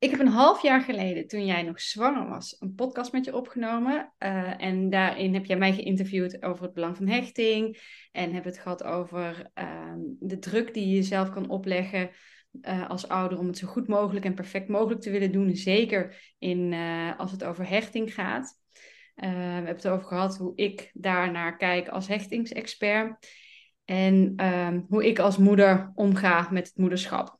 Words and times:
Ik 0.00 0.10
heb 0.10 0.20
een 0.20 0.26
half 0.26 0.62
jaar 0.62 0.80
geleden, 0.80 1.26
toen 1.26 1.44
jij 1.44 1.62
nog 1.62 1.80
zwanger 1.80 2.28
was, 2.28 2.56
een 2.58 2.74
podcast 2.74 3.12
met 3.12 3.24
je 3.24 3.36
opgenomen. 3.36 4.12
Uh, 4.18 4.62
en 4.62 4.90
daarin 4.90 5.34
heb 5.34 5.44
jij 5.44 5.56
mij 5.56 5.72
geïnterviewd 5.72 6.42
over 6.42 6.64
het 6.64 6.74
belang 6.74 6.96
van 6.96 7.06
hechting. 7.06 7.78
En 8.12 8.32
hebben 8.32 8.52
het 8.52 8.60
gehad 8.60 8.84
over 8.84 9.50
uh, 9.54 9.94
de 10.18 10.38
druk 10.38 10.74
die 10.74 10.94
je 10.94 11.02
zelf 11.02 11.30
kan 11.30 11.48
opleggen 11.48 12.10
uh, 12.62 12.88
als 12.90 13.08
ouder 13.08 13.38
om 13.38 13.46
het 13.46 13.58
zo 13.58 13.66
goed 13.66 13.88
mogelijk 13.88 14.24
en 14.24 14.34
perfect 14.34 14.68
mogelijk 14.68 15.00
te 15.00 15.10
willen 15.10 15.32
doen. 15.32 15.56
Zeker 15.56 16.34
in, 16.38 16.72
eh, 16.72 17.18
als 17.18 17.30
het 17.30 17.44
over 17.44 17.68
hechting 17.68 18.14
gaat. 18.14 18.58
we 19.14 19.26
hebben 19.26 19.74
het 19.74 19.88
over 19.88 20.06
gehad 20.06 20.36
hoe 20.36 20.52
ik 20.54 20.90
daarnaar 20.92 21.56
kijk 21.56 21.88
als 21.88 22.08
hechtingsexpert. 22.08 23.28
En 23.84 24.32
ehm, 24.36 24.80
hoe 24.88 25.06
ik 25.06 25.18
als 25.18 25.36
moeder 25.36 25.92
omga 25.94 26.48
met 26.50 26.66
het 26.66 26.76
moederschap. 26.76 27.39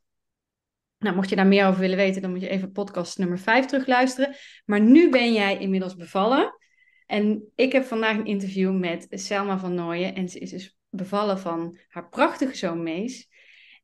Nou, 1.01 1.15
mocht 1.15 1.29
je 1.29 1.35
daar 1.35 1.47
meer 1.47 1.67
over 1.67 1.79
willen 1.79 1.97
weten, 1.97 2.21
dan 2.21 2.31
moet 2.31 2.41
je 2.41 2.49
even 2.49 2.71
podcast 2.71 3.17
nummer 3.17 3.39
5 3.39 3.65
terugluisteren. 3.65 4.35
Maar 4.65 4.81
nu 4.81 5.09
ben 5.09 5.33
jij 5.33 5.57
inmiddels 5.57 5.95
bevallen. 5.95 6.57
En 7.05 7.43
ik 7.55 7.71
heb 7.71 7.83
vandaag 7.83 8.17
een 8.17 8.25
interview 8.25 8.79
met 8.79 9.07
Selma 9.09 9.57
van 9.57 9.73
Nooyen. 9.73 10.15
En 10.15 10.29
ze 10.29 10.39
is 10.39 10.49
dus 10.49 10.77
bevallen 10.89 11.39
van 11.39 11.77
haar 11.87 12.09
prachtige 12.09 12.55
zoon 12.55 12.83
Mees. 12.83 13.29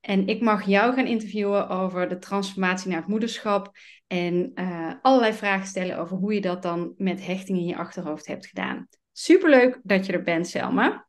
En 0.01 0.27
ik 0.27 0.41
mag 0.41 0.65
jou 0.65 0.93
gaan 0.93 1.07
interviewen 1.07 1.69
over 1.69 2.09
de 2.09 2.17
transformatie 2.17 2.89
naar 2.89 2.99
het 2.99 3.07
moederschap. 3.07 3.71
En 4.07 4.51
uh, 4.55 4.93
allerlei 5.01 5.33
vragen 5.33 5.67
stellen 5.67 5.97
over 5.97 6.17
hoe 6.17 6.33
je 6.33 6.41
dat 6.41 6.61
dan 6.61 6.93
met 6.97 7.25
hechting 7.25 7.57
in 7.57 7.65
je 7.65 7.77
achterhoofd 7.77 8.27
hebt 8.27 8.47
gedaan. 8.47 8.87
Superleuk 9.11 9.79
dat 9.83 10.05
je 10.05 10.13
er 10.13 10.23
bent, 10.23 10.47
Selma. 10.47 11.06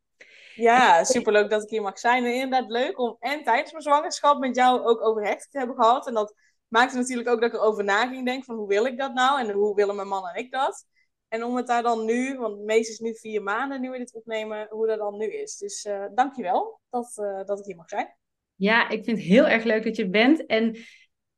Ja, 0.58 1.04
superleuk 1.04 1.50
dat 1.50 1.62
ik 1.62 1.70
hier 1.70 1.82
mag 1.82 1.98
zijn. 1.98 2.24
En 2.24 2.34
inderdaad 2.34 2.70
leuk 2.70 2.98
om 2.98 3.16
en 3.20 3.42
tijdens 3.42 3.70
mijn 3.70 3.82
zwangerschap 3.82 4.38
met 4.38 4.56
jou 4.56 4.84
ook 4.84 5.00
over 5.00 5.22
hechting 5.22 5.50
te 5.50 5.58
hebben 5.58 5.76
gehad. 5.76 6.06
En 6.06 6.14
dat 6.14 6.34
maakte 6.68 6.96
natuurlijk 6.96 7.28
ook 7.28 7.40
dat 7.40 7.52
ik 7.52 7.56
erover 7.56 7.84
na 7.84 8.06
ging 8.06 8.24
denken 8.24 8.44
van 8.44 8.56
hoe 8.56 8.68
wil 8.68 8.86
ik 8.86 8.98
dat 8.98 9.14
nou? 9.14 9.40
En 9.40 9.50
hoe 9.50 9.74
willen 9.74 9.96
mijn 9.96 10.08
man 10.08 10.28
en 10.28 10.42
ik 10.42 10.50
dat? 10.50 10.86
En 11.28 11.44
om 11.44 11.56
het 11.56 11.66
daar 11.66 11.82
dan 11.82 12.04
nu, 12.04 12.38
want 12.38 12.64
meestal 12.64 12.92
is 12.92 12.98
nu 12.98 13.18
vier 13.18 13.42
maanden 13.42 13.80
nu 13.80 13.90
we 13.90 13.98
dit 13.98 14.14
opnemen, 14.14 14.66
hoe 14.70 14.86
dat 14.86 14.98
dan 14.98 15.16
nu 15.16 15.26
is. 15.26 15.56
Dus 15.56 15.84
uh, 15.84 16.04
dankjewel 16.14 16.80
dat, 16.90 17.12
uh, 17.20 17.44
dat 17.44 17.58
ik 17.58 17.64
hier 17.64 17.76
mag 17.76 17.88
zijn. 17.88 18.16
Ja, 18.54 18.88
ik 18.88 19.04
vind 19.04 19.18
het 19.18 19.26
heel 19.26 19.46
erg 19.46 19.64
leuk 19.64 19.84
dat 19.84 19.96
je 19.96 20.08
bent. 20.08 20.46
En 20.46 20.76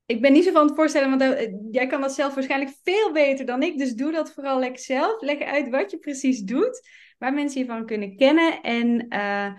ik 0.06 0.20
ben 0.20 0.32
niet 0.32 0.44
zo 0.44 0.52
van 0.52 0.66
het 0.66 0.74
voorstellen, 0.74 1.18
want 1.18 1.22
uh, 1.22 1.52
jij 1.70 1.86
kan 1.86 2.00
dat 2.00 2.12
zelf 2.12 2.34
waarschijnlijk 2.34 2.76
veel 2.82 3.12
beter 3.12 3.46
dan 3.46 3.62
ik. 3.62 3.78
Dus 3.78 3.92
doe 3.92 4.12
dat 4.12 4.32
vooral 4.32 4.58
lekker 4.58 4.82
zelf. 4.82 5.20
Leg 5.20 5.41
uit 5.41 5.68
wat 5.68 5.91
je 5.91 5.98
precies 5.98 6.41
doet 6.41 6.80
waar 7.20 7.34
mensen 7.34 7.60
je 7.60 7.66
van 7.66 7.86
kunnen 7.86 8.16
kennen 8.16 8.62
en 8.62 9.14
uh, 9.14 9.52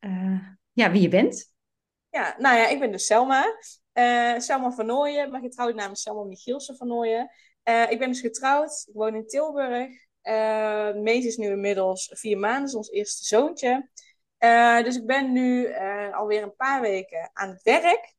uh, 0.00 0.40
ja, 0.72 0.90
wie 0.90 1.02
je 1.02 1.08
bent. 1.08 1.52
Ja, 2.10 2.34
nou 2.38 2.56
ja, 2.56 2.66
ik 2.66 2.78
ben 2.78 2.92
dus 2.92 3.06
Selma. 3.06 3.44
Uh, 3.92 4.38
Selma 4.38 4.70
van 4.70 4.86
Nooyen, 4.86 5.30
maar 5.30 5.40
getrouwd 5.40 5.74
naam 5.74 5.92
is 5.92 6.02
Selma 6.02 6.24
Michielsen 6.24 6.76
van 6.76 6.88
Nooyen. 6.88 7.30
ik 7.88 7.98
ben 7.98 8.08
dus 8.08 8.20
getrouwd, 8.20 8.84
ik 8.88 8.94
woon 8.94 9.14
in 9.14 9.26
Tilburg. 9.26 9.90
Mees 10.94 11.24
is 11.24 11.36
nu 11.36 11.50
inmiddels 11.50 12.10
vier 12.14 12.38
maanden, 12.38 12.64
is 12.64 12.74
ons 12.74 12.90
eerste 12.90 13.24
zoontje. 13.24 13.88
dus 14.84 14.96
ik 14.96 15.06
ben 15.06 15.32
nu 15.32 15.74
alweer 16.12 16.42
een 16.42 16.56
paar 16.56 16.80
weken 16.80 17.30
aan 17.32 17.48
het 17.48 17.62
werk. 17.62 18.13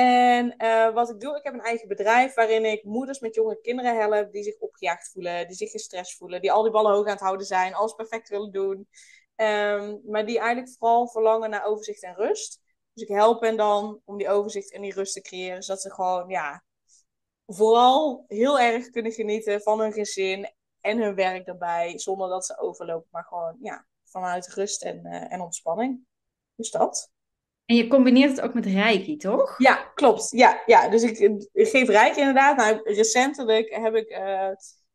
En 0.00 0.54
uh, 0.58 0.94
wat 0.94 1.10
ik 1.10 1.20
doe, 1.20 1.36
ik 1.36 1.44
heb 1.44 1.54
een 1.54 1.60
eigen 1.60 1.88
bedrijf 1.88 2.34
waarin 2.34 2.64
ik 2.64 2.84
moeders 2.84 3.20
met 3.20 3.34
jonge 3.34 3.60
kinderen 3.60 3.96
help 3.96 4.32
die 4.32 4.42
zich 4.42 4.58
opgejaagd 4.58 5.10
voelen, 5.10 5.46
die 5.46 5.56
zich 5.56 5.70
gestrest 5.70 6.16
voelen, 6.16 6.40
die 6.40 6.52
al 6.52 6.62
die 6.62 6.72
ballen 6.72 6.92
hoog 6.92 7.06
aan 7.06 7.12
het 7.12 7.20
houden 7.20 7.46
zijn, 7.46 7.74
alles 7.74 7.94
perfect 7.94 8.28
willen 8.28 8.52
doen. 8.52 8.88
Um, 9.36 10.00
maar 10.04 10.26
die 10.26 10.38
eigenlijk 10.38 10.76
vooral 10.78 11.08
verlangen 11.08 11.50
naar 11.50 11.64
overzicht 11.64 12.02
en 12.02 12.14
rust. 12.14 12.60
Dus 12.92 13.02
ik 13.02 13.08
help 13.08 13.40
hen 13.40 13.56
dan 13.56 14.00
om 14.04 14.18
die 14.18 14.28
overzicht 14.28 14.72
en 14.72 14.82
die 14.82 14.94
rust 14.94 15.12
te 15.12 15.20
creëren, 15.20 15.62
zodat 15.62 15.82
ze 15.82 15.90
gewoon, 15.90 16.28
ja, 16.28 16.64
vooral 17.46 18.24
heel 18.26 18.60
erg 18.60 18.90
kunnen 18.90 19.12
genieten 19.12 19.60
van 19.62 19.80
hun 19.80 19.92
gezin 19.92 20.52
en 20.80 20.98
hun 20.98 21.14
werk 21.14 21.46
daarbij, 21.46 21.98
zonder 21.98 22.28
dat 22.28 22.46
ze 22.46 22.58
overlopen, 22.58 23.08
maar 23.10 23.24
gewoon, 23.24 23.56
ja, 23.60 23.86
vanuit 24.04 24.54
rust 24.54 24.82
en, 24.82 25.06
uh, 25.06 25.32
en 25.32 25.40
ontspanning. 25.40 26.06
Dus 26.54 26.70
dat. 26.70 27.10
En 27.70 27.76
je 27.76 27.86
combineert 27.86 28.30
het 28.30 28.40
ook 28.40 28.54
met 28.54 28.66
Reiki, 28.66 29.16
toch? 29.16 29.54
Ja, 29.58 29.74
klopt. 29.94 30.30
Ja, 30.30 30.62
ja. 30.66 30.88
dus 30.88 31.02
ik, 31.02 31.48
geef 31.52 31.88
Reiki 31.88 32.18
inderdaad. 32.18 32.56
Nou, 32.56 32.80
recentelijk 32.82 33.74
heb 33.74 33.94
ik 33.94 34.10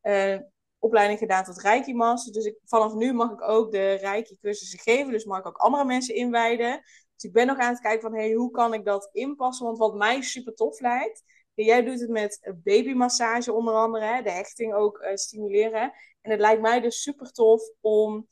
uh, 0.01 0.37
opleiding 0.79 1.19
gedaan 1.19 1.43
tot 1.43 1.61
Reiki 1.61 1.93
Master. 1.93 2.33
Dus 2.33 2.45
ik, 2.45 2.57
vanaf 2.65 2.93
nu 2.93 3.13
mag 3.13 3.31
ik 3.31 3.41
ook 3.41 3.71
de 3.71 3.93
Reiki 3.93 4.37
cursussen 4.41 4.79
geven. 4.79 5.11
Dus 5.11 5.25
mag 5.25 5.39
ik 5.39 5.47
ook 5.47 5.57
andere 5.57 5.85
mensen 5.85 6.15
inwijden. 6.15 6.81
Dus 7.15 7.23
ik 7.23 7.33
ben 7.33 7.47
nog 7.47 7.57
aan 7.57 7.71
het 7.71 7.81
kijken 7.81 8.01
van, 8.01 8.15
hey, 8.15 8.31
hoe 8.31 8.51
kan 8.51 8.73
ik 8.73 8.85
dat 8.85 9.09
inpassen? 9.11 9.65
Want 9.65 9.77
wat 9.77 9.95
mij 9.95 10.21
super 10.21 10.53
tof 10.53 10.79
lijkt, 10.79 11.23
jij 11.53 11.83
doet 11.83 11.99
het 11.99 12.09
met 12.09 12.53
babymassage 12.63 13.53
onder 13.53 13.73
andere, 13.73 14.05
hè, 14.05 14.21
de 14.21 14.31
hechting 14.31 14.73
ook 14.73 14.99
uh, 15.01 15.09
stimuleren. 15.13 15.93
En 16.21 16.31
het 16.31 16.39
lijkt 16.39 16.61
mij 16.61 16.79
dus 16.79 17.01
super 17.01 17.31
tof 17.31 17.61
om 17.81 18.27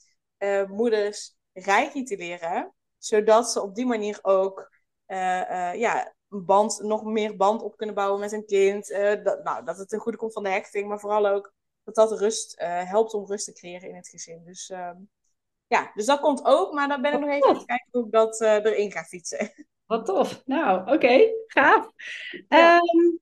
moeders 0.68 1.36
Reiki 1.54 2.04
te 2.04 2.18
leren 2.18 2.74
zodat 3.06 3.52
ze 3.52 3.62
op 3.62 3.76
die 3.76 3.86
manier 3.86 4.20
ook 4.22 4.72
uh, 5.08 5.42
uh, 5.50 5.76
ja, 5.76 6.14
band, 6.28 6.80
nog 6.84 7.04
meer 7.04 7.36
band 7.36 7.62
op 7.62 7.78
kunnen 7.78 7.96
bouwen 7.96 8.20
met 8.20 8.32
een 8.32 8.46
kind. 8.46 8.90
Uh, 8.90 9.24
dat, 9.24 9.44
nou, 9.44 9.66
dat 9.66 9.78
het 9.78 9.90
ten 9.90 10.00
goede 10.00 10.18
komt 10.18 10.34
van 10.34 10.44
de 10.44 10.50
hechting, 10.50 10.88
maar 10.88 11.00
vooral 11.00 11.28
ook 11.28 11.54
dat 11.84 11.96
dat 11.96 12.20
rust 12.20 12.56
helpt 12.64 13.14
om 13.14 13.26
rust 13.26 13.46
te 13.46 13.54
creëren 13.54 13.90
in 13.90 13.96
het 13.96 14.08
gezin. 14.08 14.44
Dus 14.46 14.70
ehm, 14.70 14.98
ja, 15.68 15.92
dus 15.94 16.06
dat 16.06 16.20
komt 16.20 16.46
ook, 16.46 16.74
maar 16.74 16.88
dan 16.88 17.02
ben 17.02 17.14
ik 17.14 17.20
nog 17.20 17.30
even 17.30 17.48
aan 17.48 17.56
het 17.56 17.66
kijken 17.66 17.88
hoe 17.92 18.06
ik 18.06 18.12
dat 18.12 18.42
erin 18.42 18.92
ga 18.92 19.04
fietsen. 19.04 19.52
Wat 19.86 20.06
tof. 20.06 20.42
Nou, 20.46 20.82
oké, 20.82 20.94
okay. 20.94 21.34
gaaf. 21.48 21.90
Ja. 22.50 22.76
Um, 22.76 23.20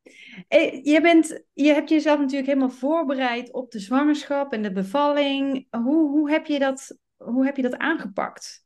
je, 0.84 1.00
bent, 1.02 1.44
je 1.53 1.74
hebt 1.74 1.90
jezelf 1.90 2.19
natuurlijk 2.19 2.48
helemaal 2.48 2.69
voorbereid 2.69 3.52
op 3.52 3.72
de 3.72 3.80
zwangerschap 3.80 4.53
en 4.53 4.62
de 4.62 4.72
bevalling. 4.72 5.68
Hoe, 5.69 6.09
hoe, 6.09 6.31
heb, 6.31 6.46
je 6.46 6.59
dat, 6.59 6.98
hoe 7.18 7.46
heb 7.46 7.56
je 7.56 7.62
dat 7.62 7.78
aangepakt? 7.78 8.66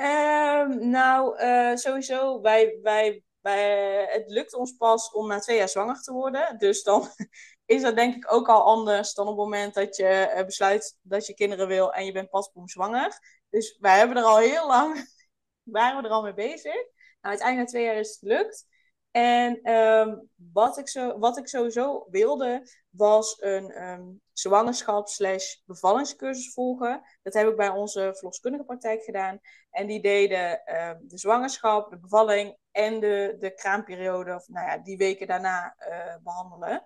Um, 0.00 0.88
nou, 0.90 1.40
uh, 1.42 1.76
sowieso, 1.76 2.40
wij, 2.40 2.78
wij, 2.82 3.22
wij, 3.40 4.06
het 4.10 4.30
lukt 4.30 4.54
ons 4.54 4.72
pas 4.72 5.12
om 5.12 5.26
na 5.26 5.38
twee 5.38 5.56
jaar 5.56 5.68
zwanger 5.68 6.02
te 6.02 6.12
worden. 6.12 6.58
Dus 6.58 6.82
dan 6.82 7.08
is 7.64 7.82
dat 7.82 7.96
denk 7.96 8.14
ik 8.14 8.32
ook 8.32 8.48
al 8.48 8.64
anders 8.64 9.14
dan 9.14 9.26
op 9.26 9.36
het 9.36 9.44
moment 9.44 9.74
dat 9.74 9.96
je 9.96 10.32
uh, 10.36 10.44
besluit 10.44 10.98
dat 11.02 11.26
je 11.26 11.34
kinderen 11.34 11.66
wil 11.66 11.92
en 11.92 12.04
je 12.04 12.12
bent 12.12 12.30
pas 12.30 12.52
boem 12.52 12.68
zwanger. 12.68 13.18
Dus 13.50 13.76
wij 13.80 13.98
hebben 13.98 14.16
er 14.16 14.22
al 14.22 14.38
heel 14.38 14.66
lang, 14.66 15.06
waren 15.62 16.02
we 16.02 16.08
er 16.08 16.14
al 16.14 16.22
mee 16.22 16.34
bezig. 16.34 16.74
Nou, 16.74 16.84
uiteindelijk 17.20 17.72
na 17.72 17.78
twee 17.78 17.84
jaar 17.84 18.00
is 18.00 18.08
het 18.08 18.18
gelukt. 18.18 18.66
En 19.10 19.72
um, 19.72 20.28
wat, 20.52 20.78
ik 20.78 20.88
zo, 20.88 21.18
wat 21.18 21.38
ik 21.38 21.48
sowieso 21.48 22.06
wilde, 22.10 22.68
was 22.90 23.36
een 23.40 23.82
um, 23.82 24.20
zwangerschap 24.32 25.08
slash 25.08 25.56
bevallingscursus 25.64 26.52
volgen. 26.52 27.02
Dat 27.22 27.34
heb 27.34 27.48
ik 27.48 27.56
bij 27.56 27.68
onze 27.68 28.10
verloskundige 28.14 28.64
praktijk 28.64 29.02
gedaan. 29.02 29.40
En 29.70 29.86
die 29.86 30.02
deden 30.02 30.62
uh, 30.66 30.92
de 31.00 31.18
zwangerschap, 31.18 31.90
de 31.90 31.98
bevalling 31.98 32.56
en 32.70 33.00
de, 33.00 33.36
de 33.38 33.54
kraamperiode, 33.54 34.34
of 34.34 34.48
nou 34.48 34.66
ja, 34.66 34.78
die 34.78 34.96
weken 34.96 35.26
daarna 35.26 35.74
uh, 35.78 36.16
behandelen. 36.22 36.84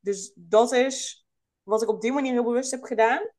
Dus 0.00 0.32
dat 0.34 0.72
is 0.72 1.26
wat 1.62 1.82
ik 1.82 1.88
op 1.88 2.00
die 2.00 2.12
manier 2.12 2.32
heel 2.32 2.44
bewust 2.44 2.70
heb 2.70 2.82
gedaan. 2.82 3.30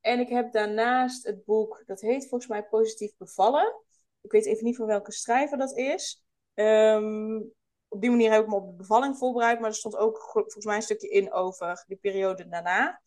En 0.00 0.20
ik 0.20 0.28
heb 0.28 0.52
daarnaast 0.52 1.26
het 1.26 1.44
boek, 1.44 1.82
dat 1.86 2.00
heet 2.00 2.28
volgens 2.28 2.50
mij 2.50 2.64
Positief 2.64 3.16
Bevallen. 3.16 3.84
Ik 4.20 4.30
weet 4.30 4.46
even 4.46 4.64
niet 4.64 4.76
van 4.76 4.86
welke 4.86 5.12
schrijver 5.12 5.58
dat 5.58 5.76
is. 5.76 6.25
Um, 6.58 7.52
op 7.88 8.00
die 8.00 8.10
manier 8.10 8.32
heb 8.32 8.42
ik 8.42 8.48
me 8.48 8.54
op 8.54 8.66
de 8.66 8.76
bevalling 8.76 9.16
voorbereid, 9.18 9.60
maar 9.60 9.68
er 9.68 9.76
stond 9.76 9.96
ook 9.96 10.18
volgens 10.32 10.64
mij 10.64 10.76
een 10.76 10.82
stukje 10.82 11.08
in 11.08 11.32
over 11.32 11.84
die 11.86 11.96
periode 11.96 12.48
daarna. 12.48 13.00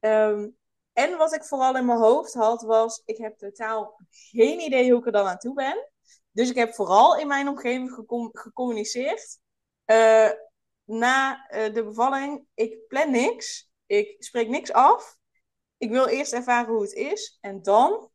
Um, 0.00 0.56
en 0.92 1.16
wat 1.16 1.34
ik 1.34 1.44
vooral 1.44 1.76
in 1.76 1.86
mijn 1.86 1.98
hoofd 1.98 2.34
had, 2.34 2.62
was: 2.62 3.02
ik 3.04 3.16
heb 3.16 3.38
totaal 3.38 4.00
geen 4.10 4.60
idee 4.60 4.90
hoe 4.90 5.00
ik 5.00 5.06
er 5.06 5.12
dan 5.12 5.26
aan 5.26 5.38
toe 5.38 5.54
ben. 5.54 5.90
Dus 6.32 6.50
ik 6.50 6.56
heb 6.56 6.74
vooral 6.74 7.18
in 7.18 7.26
mijn 7.26 7.48
omgeving 7.48 7.90
gecom 7.92 8.28
gecommuniceerd. 8.32 9.38
Uh, 9.86 10.30
na 10.84 11.46
uh, 11.50 11.74
de 11.74 11.84
bevalling, 11.84 12.46
ik 12.54 12.86
plan 12.88 13.10
niks. 13.10 13.70
Ik 13.86 14.16
spreek 14.18 14.48
niks 14.48 14.72
af. 14.72 15.16
Ik 15.76 15.90
wil 15.90 16.06
eerst 16.06 16.32
ervaren 16.32 16.72
hoe 16.74 16.82
het 16.82 16.92
is. 16.92 17.38
En 17.40 17.62
dan 17.62 17.92
eh, 17.92 18.08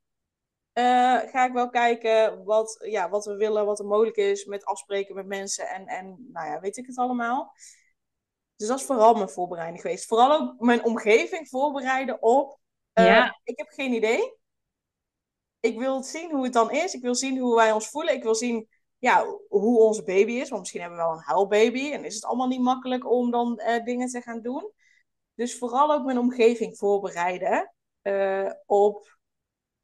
ga 1.29 1.45
ik 1.45 1.53
wel 1.53 1.69
kijken 1.69 2.43
wat, 2.43 2.77
ja, 2.89 3.09
wat 3.09 3.25
we 3.25 3.35
willen, 3.35 3.65
wat 3.65 3.79
er 3.79 3.85
mogelijk 3.85 4.15
is 4.15 4.45
met 4.45 4.65
afspreken 4.65 5.15
met 5.15 5.25
mensen 5.25 5.67
en, 5.67 5.87
en 5.87 6.27
nou 6.31 6.47
ja, 6.47 6.59
weet 6.59 6.77
ik 6.77 6.85
het 6.85 6.97
allemaal. 6.97 7.53
Dus 8.55 8.67
dat 8.67 8.79
is 8.79 8.85
vooral 8.85 9.13
mijn 9.13 9.29
voorbereiding 9.29 9.81
geweest. 9.81 10.05
Vooral 10.07 10.31
ook 10.31 10.59
mijn 10.59 10.85
omgeving 10.85 11.49
voorbereiden 11.49 12.21
op. 12.21 12.59
Uh, 12.93 13.05
Ja. 13.05 13.39
Ik 13.43 13.57
heb 13.57 13.67
geen 13.69 13.93
idee. 13.93 14.37
Ik 15.59 15.77
wil 15.77 16.03
zien 16.03 16.31
hoe 16.31 16.43
het 16.43 16.53
dan 16.53 16.71
is. 16.71 16.93
Ik 16.93 17.01
wil 17.01 17.15
zien 17.15 17.37
hoe 17.37 17.55
wij 17.55 17.71
ons 17.71 17.89
voelen. 17.89 18.13
Ik 18.13 18.23
wil 18.23 18.35
zien 18.35 18.67
ja, 18.97 19.25
hoe 19.47 19.79
onze 19.79 20.03
baby 20.03 20.31
is. 20.31 20.49
Want 20.49 20.59
misschien 20.61 20.81
hebben 20.81 20.99
we 20.99 21.05
wel 21.05 21.13
een 21.13 21.23
huilbaby. 21.23 21.91
En 21.91 22.05
is 22.05 22.15
het 22.15 22.25
allemaal 22.25 22.47
niet 22.47 22.61
makkelijk 22.61 23.11
om 23.11 23.31
dan 23.31 23.57
eh, 23.59 23.83
dingen 23.83 24.07
te 24.07 24.21
gaan 24.21 24.41
doen. 24.41 24.71
Dus 25.33 25.57
vooral 25.57 25.93
ook 25.93 26.05
mijn 26.05 26.17
omgeving 26.17 26.77
voorbereiden. 26.77 27.73
eh, 28.01 28.51
op, 28.65 29.14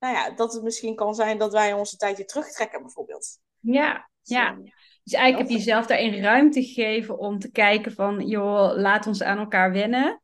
nou 0.01 0.15
ja, 0.15 0.31
dat 0.31 0.53
het 0.53 0.63
misschien 0.63 0.95
kan 0.95 1.15
zijn 1.15 1.37
dat 1.37 1.51
wij 1.51 1.73
ons 1.73 1.91
een 1.91 1.97
tijdje 1.97 2.25
terugtrekken 2.25 2.81
bijvoorbeeld. 2.81 3.39
Ja, 3.59 4.09
ja. 4.21 4.57
Dus, 5.03 5.13
eigenlijk 5.13 5.37
heb 5.37 5.57
je 5.57 5.65
jezelf 5.65 5.85
daarin 5.85 6.21
ruimte 6.21 6.63
gegeven 6.63 7.17
om 7.17 7.39
te 7.39 7.51
kijken 7.51 7.91
van, 7.91 8.27
joh, 8.27 8.77
laat 8.77 9.07
ons 9.07 9.23
aan 9.23 9.37
elkaar 9.37 9.71
wennen. 9.71 10.21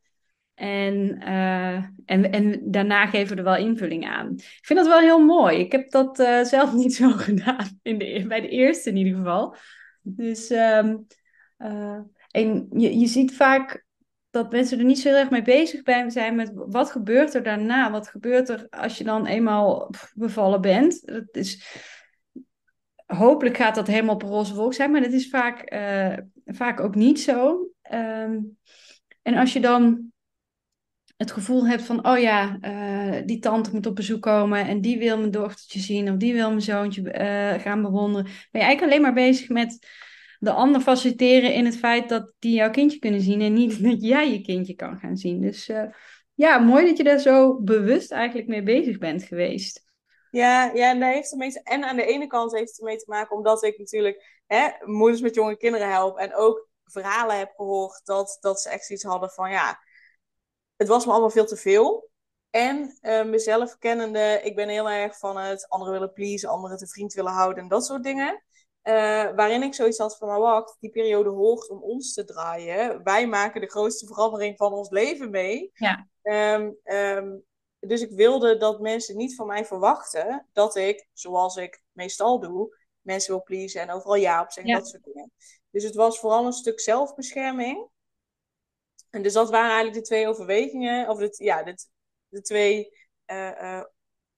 En, 0.53 1.19
eh, 1.19 1.75
en, 2.05 2.31
en 2.31 2.71
daarna 2.71 3.05
geven 3.05 3.29
we 3.29 3.35
er 3.35 3.43
wel 3.43 3.65
invulling 3.65 4.07
aan. 4.07 4.33
Ik 4.33 4.65
vind 4.65 4.79
dat 4.79 4.87
wel 4.87 4.99
heel 4.99 5.25
mooi. 5.25 5.59
Ik 5.59 5.71
heb 5.71 5.91
dat 5.91 6.19
eh, 6.19 6.43
zelf 6.43 6.73
niet 6.73 6.93
zo 6.93 7.11
gedaan, 7.27 7.79
in 7.81 7.97
de, 7.97 8.25
bij 8.27 8.41
de 8.41 8.49
eerste 8.49 8.89
in 8.89 8.95
ieder 8.95 9.15
geval. 9.15 9.55
Dus, 10.01 10.49
ehm, 10.49 10.97
eh, 11.57 11.99
en 12.31 12.67
je, 12.71 12.99
je 12.99 13.07
ziet 13.07 13.35
vaak 13.35 13.85
dat 14.37 14.51
mensen 14.51 14.79
er 14.79 14.85
niet 14.85 14.99
zo 14.99 15.09
heel 15.09 15.17
erg 15.17 15.29
mee 15.29 15.41
bezig 15.41 15.81
zijn 16.07 16.35
met 16.35 16.51
wat 16.53 16.91
gebeurt 16.91 17.33
er 17.33 17.43
daarna? 17.43 17.91
Wat 17.91 18.07
gebeurt 18.07 18.49
er 18.49 18.67
als 18.69 18.97
je 18.97 19.03
dan 19.03 19.25
eenmaal 19.25 19.89
bevallen 20.13 20.61
bent? 20.61 21.05
Dat 21.05 21.23
is, 21.31 21.65
hopelijk 23.05 23.57
gaat 23.57 23.75
dat 23.75 23.87
helemaal 23.87 24.15
op 24.15 24.23
een 24.23 24.29
roze 24.29 24.55
wolk 24.55 24.73
zijn, 24.73 24.91
maar 24.91 25.01
dat 25.01 25.11
is 25.11 25.29
vaak, 25.29 25.59
eh, 25.59 26.17
vaak 26.45 26.79
ook 26.79 26.95
niet 26.95 27.19
zo. 27.19 27.67
Ehm, 27.81 28.39
en 29.21 29.35
als 29.35 29.53
je 29.53 29.59
dan 29.59 30.11
het 31.17 31.31
gevoel 31.31 31.67
hebt 31.67 31.83
van, 31.83 32.07
oh 32.07 32.19
ja, 32.19 32.57
eh, 32.61 33.25
die 33.25 33.39
tante 33.39 33.73
moet 33.73 33.85
op 33.85 33.95
bezoek 33.95 34.21
komen 34.21 34.67
en 34.67 34.81
die 34.81 34.97
wil 34.97 35.17
mijn 35.17 35.31
dochtertje 35.31 35.79
zien 35.79 36.11
of 36.11 36.17
die 36.17 36.33
wil 36.33 36.49
mijn 36.49 36.61
zoontje 36.61 37.11
eh, 37.11 37.61
gaan 37.61 37.81
bewonderen, 37.81 38.23
ben 38.23 38.61
je 38.61 38.67
eigenlijk 38.67 38.81
alleen 38.81 39.01
maar 39.01 39.13
bezig 39.13 39.49
met 39.49 39.87
de 40.39 40.51
ander 40.51 40.81
faciliteren 40.81 41.53
in 41.53 41.65
het 41.65 41.77
feit 41.77 42.09
dat 42.09 42.33
die 42.39 42.53
jouw 42.53 42.69
kindje 42.71 42.99
kunnen 42.99 43.21
zien 43.21 43.41
en 43.41 43.53
niet 43.53 43.83
dat 43.89 44.01
jij 44.01 44.31
je 44.31 44.41
kindje 44.41 44.75
kan 44.75 44.99
gaan 44.99 45.17
zien. 45.17 45.41
Dus 45.41 45.69
eh, 45.69 45.83
ja, 46.33 46.57
mooi 46.57 46.85
dat 46.85 46.97
je 46.97 47.03
daar 47.03 47.19
zo 47.19 47.61
bewust 47.61 48.11
eigenlijk 48.11 48.47
mee 48.47 48.63
bezig 48.63 48.97
bent 48.97 49.23
geweest. 49.23 49.85
Ja, 50.31 50.71
ja 50.73 50.89
en, 50.89 51.03
heeft 51.03 51.29
te- 51.29 51.61
en 51.63 51.83
aan 51.83 51.95
de 51.95 52.05
ene 52.05 52.27
kant 52.27 52.51
heeft 52.51 52.69
het 52.69 52.79
ermee 52.79 52.97
te 52.97 53.05
maken 53.07 53.35
omdat 53.35 53.63
ik 53.63 53.77
natuurlijk 53.77 54.41
hè, 54.47 54.69
moeders 54.85 55.21
met 55.21 55.35
jonge 55.35 55.57
kinderen 55.57 55.89
help. 55.89 56.17
En 56.17 56.35
ook 56.35 56.69
verhalen 56.83 57.37
heb 57.37 57.53
gehoord 57.55 58.01
dat, 58.03 58.37
dat 58.39 58.61
ze 58.61 58.69
echt 58.69 58.89
iets 58.89 59.03
hadden 59.03 59.29
van 59.29 59.51
ja, 59.51 59.79
het 60.75 60.87
was 60.87 61.05
me 61.05 61.11
allemaal 61.11 61.29
veel 61.29 61.45
te 61.45 61.57
veel. 61.57 62.09
En 62.49 62.97
eh, 63.01 63.25
mezelf 63.25 63.77
kennende, 63.77 64.41
ik 64.43 64.55
ben 64.55 64.69
heel 64.69 64.89
erg 64.89 65.17
van 65.17 65.37
het 65.37 65.69
anderen 65.69 65.93
willen 65.93 66.13
pleasen, 66.13 66.49
anderen 66.49 66.77
te 66.77 66.87
vriend 66.87 67.13
willen 67.13 67.31
houden 67.31 67.63
en 67.63 67.69
dat 67.69 67.85
soort 67.85 68.03
dingen. 68.03 68.43
Eh, 68.87 69.35
waarin 69.35 69.63
ik 69.63 69.73
zoiets 69.73 69.97
had 69.97 70.17
van, 70.17 70.39
wacht, 70.39 70.77
die 70.79 70.89
periode 70.89 71.29
hoort 71.29 71.69
om 71.69 71.83
ons 71.83 72.13
te 72.13 72.23
draaien. 72.23 73.03
Wij 73.03 73.27
maken 73.27 73.61
de 73.61 73.69
grootste 73.69 74.05
verandering 74.05 74.57
van 74.57 74.73
ons 74.73 74.89
leven 74.89 75.29
mee. 75.29 75.71
Ja. 75.73 76.07
Ehm, 76.21 76.71
ehm, 76.83 77.37
dus 77.79 78.01
ik 78.01 78.11
wilde 78.11 78.57
dat 78.57 78.79
mensen 78.79 79.17
niet 79.17 79.35
van 79.35 79.47
mij 79.47 79.65
verwachten 79.65 80.47
dat 80.53 80.75
ik, 80.75 81.07
zoals 81.13 81.55
ik 81.55 81.83
meestal 81.91 82.39
doe, 82.39 82.77
mensen 83.01 83.31
wil 83.33 83.43
pleasen 83.43 83.81
en 83.81 83.91
overal 83.91 84.15
ja 84.15 84.41
op 84.41 84.51
zeggen, 84.51 84.73
Ja. 84.73 84.79
dat 84.79 84.87
soort 84.87 85.03
dingen. 85.03 85.31
Dus 85.69 85.83
het 85.83 85.95
was 85.95 86.19
vooral 86.19 86.45
een 86.45 86.51
stuk 86.51 86.79
zelfbescherming. 86.79 87.89
En 89.09 89.21
dus 89.21 89.33
dat 89.33 89.49
waren 89.49 89.71
eigenlijk 89.71 89.99
de 89.99 90.05
twee 90.05 90.27
overwegingen, 90.27 91.09
of 91.09 91.17
de, 91.17 91.33
ja, 91.43 91.63
de, 91.63 91.75
de 92.27 92.41
twee 92.41 92.97
eh, 93.25 93.77
eh, 93.77 93.85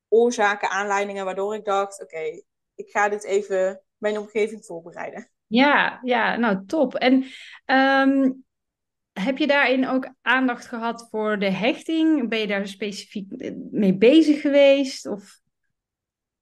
oorzaken, 0.08 0.70
aanleidingen 0.70 1.26
waardoor 1.26 1.56
ik 1.56 1.66
dacht, 1.66 2.02
oké, 2.02 2.42
ik 2.76 2.90
ga 2.90 3.10
dit 3.10 3.24
even 3.24 3.84
mijn 4.00 4.18
omgeving 4.18 4.66
voorbereiden. 4.66 5.30
Ja, 5.48 6.00
ja, 6.04 6.38
nou 6.38 6.66
top. 6.66 6.96
En 6.96 7.26
ehm, 7.66 8.32
heb 9.12 9.38
je 9.38 9.48
daarin 9.48 9.88
ook 9.88 10.10
aandacht 10.22 10.66
gehad 10.66 11.08
voor 11.10 11.40
de 11.40 11.52
hechting? 11.52 12.30
Ben 12.30 12.40
je 12.40 12.48
daar 12.48 12.68
specifiek 12.68 13.54
mee 13.72 13.98
bezig 13.98 14.42
geweest? 14.42 15.06
Of... 15.06 15.40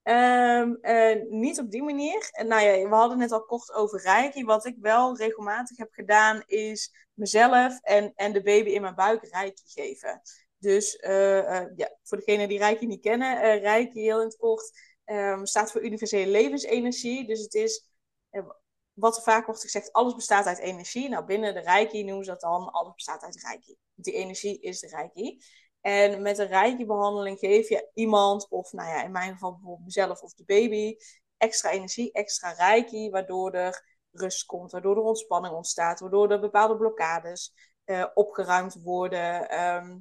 Ehm, 0.04 0.74
eh, 0.82 1.22
niet 1.30 1.60
op 1.60 1.72
die 1.72 1.84
manier. 1.84 2.30
En 2.32 2.48
nou 2.48 2.62
ja, 2.62 2.90
we 2.90 2.96
hadden 2.96 3.18
net 3.18 3.32
al 3.32 3.46
kort 3.46 3.74
over 3.74 4.02
Reiki. 4.02 4.44
Wat 4.44 4.66
ik 4.66 4.76
wel 4.80 5.18
regelmatig 5.18 5.78
heb 5.78 5.90
gedaan, 5.92 6.44
is 6.46 6.92
mezelf 7.14 7.80
en, 7.82 8.12
en 8.16 8.34
de 8.34 8.42
baby 8.42 8.70
in 8.70 8.82
mijn 8.82 8.96
buik 8.96 9.28
Reiki 9.32 9.64
geven. 9.66 10.22
Dus 10.60 10.96
eh, 10.96 11.60
eh, 11.60 11.68
ja, 11.76 11.98
voor 12.04 12.18
degenen 12.18 12.48
die 12.48 12.58
Reiki 12.58 12.86
niet 12.86 13.02
kennen, 13.02 13.42
eh 13.42 13.62
Reiki 13.62 14.00
heel 14.00 14.20
in 14.20 14.26
het 14.26 14.38
kort 14.38 14.87
ehm, 15.08 15.46
staat 15.46 15.72
voor 15.72 15.84
universele 15.84 16.32
levensenergie. 16.32 17.28
Dus 17.28 17.42
het 17.42 17.54
is, 17.54 17.90
eh, 18.30 18.46
wat 18.94 19.24
vaak 19.24 19.46
wordt 19.46 19.62
gezegd, 19.62 19.94
alles 19.94 20.16
bestaat 20.16 20.46
uit 20.46 20.58
energie. 20.58 21.10
Nou, 21.10 21.26
binnen 21.26 21.54
de 21.54 21.60
Reiki 21.60 22.04
noemen 22.04 22.26
ze 22.26 22.32
dat 22.32 22.42
dan, 22.42 22.72
alles 22.72 22.94
bestaat 22.94 23.24
uit 23.24 23.42
Reiki. 23.42 23.78
Die 23.94 24.14
energie 24.14 24.60
is 24.60 24.80
de 24.80 24.88
Reiki. 24.88 25.40
En 25.82 26.22
met 26.22 26.38
een 26.38 26.48
Reiki-behandeling 26.48 27.40
geef 27.40 27.70
je 27.70 27.90
iemand, 27.94 28.50
of 28.50 28.72
nou 28.72 28.90
ja, 28.90 29.04
in 29.04 29.12
mijn 29.12 29.34
geval 29.34 29.52
bijvoorbeeld 29.52 29.86
mezelf 29.86 30.22
of 30.22 30.34
de 30.34 30.44
baby, 30.46 30.96
extra 31.38 31.70
energie, 31.70 32.12
extra 32.12 32.52
Reiki, 32.52 33.10
waardoor 33.10 33.52
er 33.52 33.98
rust 34.12 34.46
komt, 34.46 34.72
waardoor 34.72 34.96
er 34.96 35.02
ontspanning 35.02 35.54
ontstaat, 35.54 36.00
waardoor 36.00 36.32
er 36.32 36.40
bepaalde 36.40 36.78
blokkades 36.78 37.54
eh, 37.84 38.06
opgeruimd 38.14 38.74
worden, 38.84 39.50
ehm, 39.50 39.98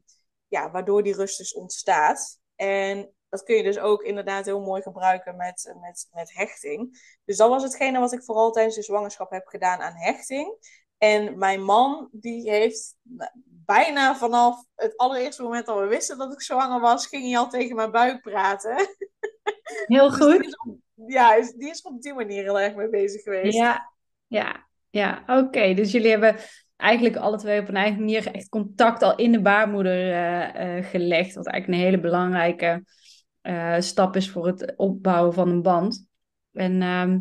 ja, 0.49 0.70
waardoor 0.70 1.03
die 1.03 1.14
rust 1.14 1.38
dus 1.38 1.55
ontstaat. 1.55 2.41
En 2.55 3.16
dat 3.37 3.47
kun 3.47 3.56
je 3.56 3.62
dus 3.62 3.79
ook 3.79 4.03
inderdaad 4.03 4.44
heel 4.44 4.61
mooi 4.61 4.83
gebruiken 4.83 5.37
met, 5.37 5.75
met, 5.81 6.09
met 6.12 6.35
hechting. 6.35 6.99
Dus 7.25 7.37
dat 7.37 7.49
was 7.49 7.62
hetgene 7.62 7.99
wat 7.99 8.12
ik 8.12 8.23
vooral 8.23 8.50
tijdens 8.50 8.77
de 8.77 8.83
zwangerschap 8.83 9.31
heb 9.31 9.47
gedaan 9.47 9.81
aan 9.81 9.94
hechting. 9.94 10.56
En 10.99 11.38
mijn 11.38 11.62
man, 11.62 12.09
die 12.12 12.50
heeft 12.50 12.97
bijna 13.65 14.17
vanaf 14.17 14.65
het 14.75 14.97
allereerste 14.97 15.43
moment 15.43 15.67
dat 15.67 15.79
we 15.79 15.87
wisten 15.87 16.19
dat 16.19 16.33
ik 16.33 16.43
zwanger 16.43 16.81
was, 16.81 17.06
ging 17.06 17.25
hij 17.25 17.38
al 17.38 17.49
tegen 17.49 17.77
mijn 17.77 17.91
buik 17.91 18.20
praten. 18.22 18.77
Heel 19.87 20.08
Dus 20.08 20.19
goed. 20.19 20.39
die 20.39 20.46
is 20.46 20.56
op, 20.56 20.77
ja, 21.06 21.41
die 21.56 21.70
is 21.70 21.82
op 21.82 22.03
die 22.03 22.15
manier 22.15 22.43
heel 22.43 22.60
erg 22.60 22.75
mee 22.75 22.89
bezig 22.89 23.22
geweest. 23.22 23.56
Ja, 23.56 23.93
ja, 24.27 24.67
ja. 24.91 25.22
Oké, 25.27 25.75
dus 25.75 25.93
jullie 25.93 26.10
hebben 26.10 26.37
eigenlijk 26.77 27.17
alle 27.17 27.37
twee 27.37 27.60
op 27.60 27.69
een 27.69 27.77
eigen 27.77 27.99
manier 27.99 28.32
echt 28.32 28.49
contact 28.49 29.03
al 29.03 29.17
in 29.17 29.32
de 29.32 29.41
baarmoeder 29.43 30.13
eh, 30.13 30.79
eh, 30.79 30.84
gelegd. 30.84 31.34
Wat 31.34 31.46
eigenlijk 31.46 31.81
een 31.81 31.87
hele 31.89 32.01
belangrijke 32.01 32.84
eh, 33.46 33.81
stap 33.81 34.17
is 34.17 34.31
voor 34.31 34.46
het 34.46 34.76
opbouwen 34.76 35.32
van 35.32 35.48
een 35.48 35.62
band. 35.62 36.08
En 36.53 36.82
ehm, 36.82 37.20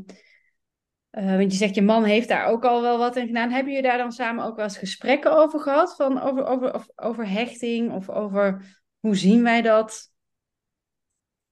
eh, 1.10 1.38
want 1.38 1.52
je 1.52 1.58
zegt, 1.58 1.76
je 1.76 1.82
man 1.82 2.04
heeft 2.04 2.28
daar 2.28 2.46
ook 2.46 2.66
al 2.66 2.82
wel 2.82 2.98
wat 2.98 3.16
in 3.16 3.28
gedaan. 3.28 3.50
Hebben 3.50 3.74
jullie 3.74 3.88
daar 3.88 3.98
dan 3.98 4.12
samen 4.12 4.46
ook 4.46 4.56
wel 4.56 4.66
eens 4.66 4.78
gesprekken 4.78 5.38
over 5.38 5.60
gehad? 5.60 5.96
Van 5.96 6.22
over, 6.22 6.46
over, 6.46 6.74
of, 6.74 6.88
over 6.96 7.30
hechting 7.30 7.92
of 7.92 8.10
over 8.10 8.80
hoe 9.00 9.16
zien 9.16 9.44
wij 9.44 9.62
dat? 9.62 10.12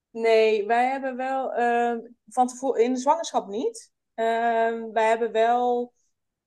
Nee, 0.10 0.66
wij 0.66 0.90
hebben 0.90 1.16
wel 1.16 1.54
ehm, 1.54 2.00
van 2.28 2.48
tevoren 2.48 2.84
in 2.84 2.94
de 2.94 3.00
zwangerschap 3.00 3.48
niet. 3.48 3.92
Ehm, 4.14 4.92
wij 4.92 5.08
hebben 5.08 5.32
wel, 5.32 5.94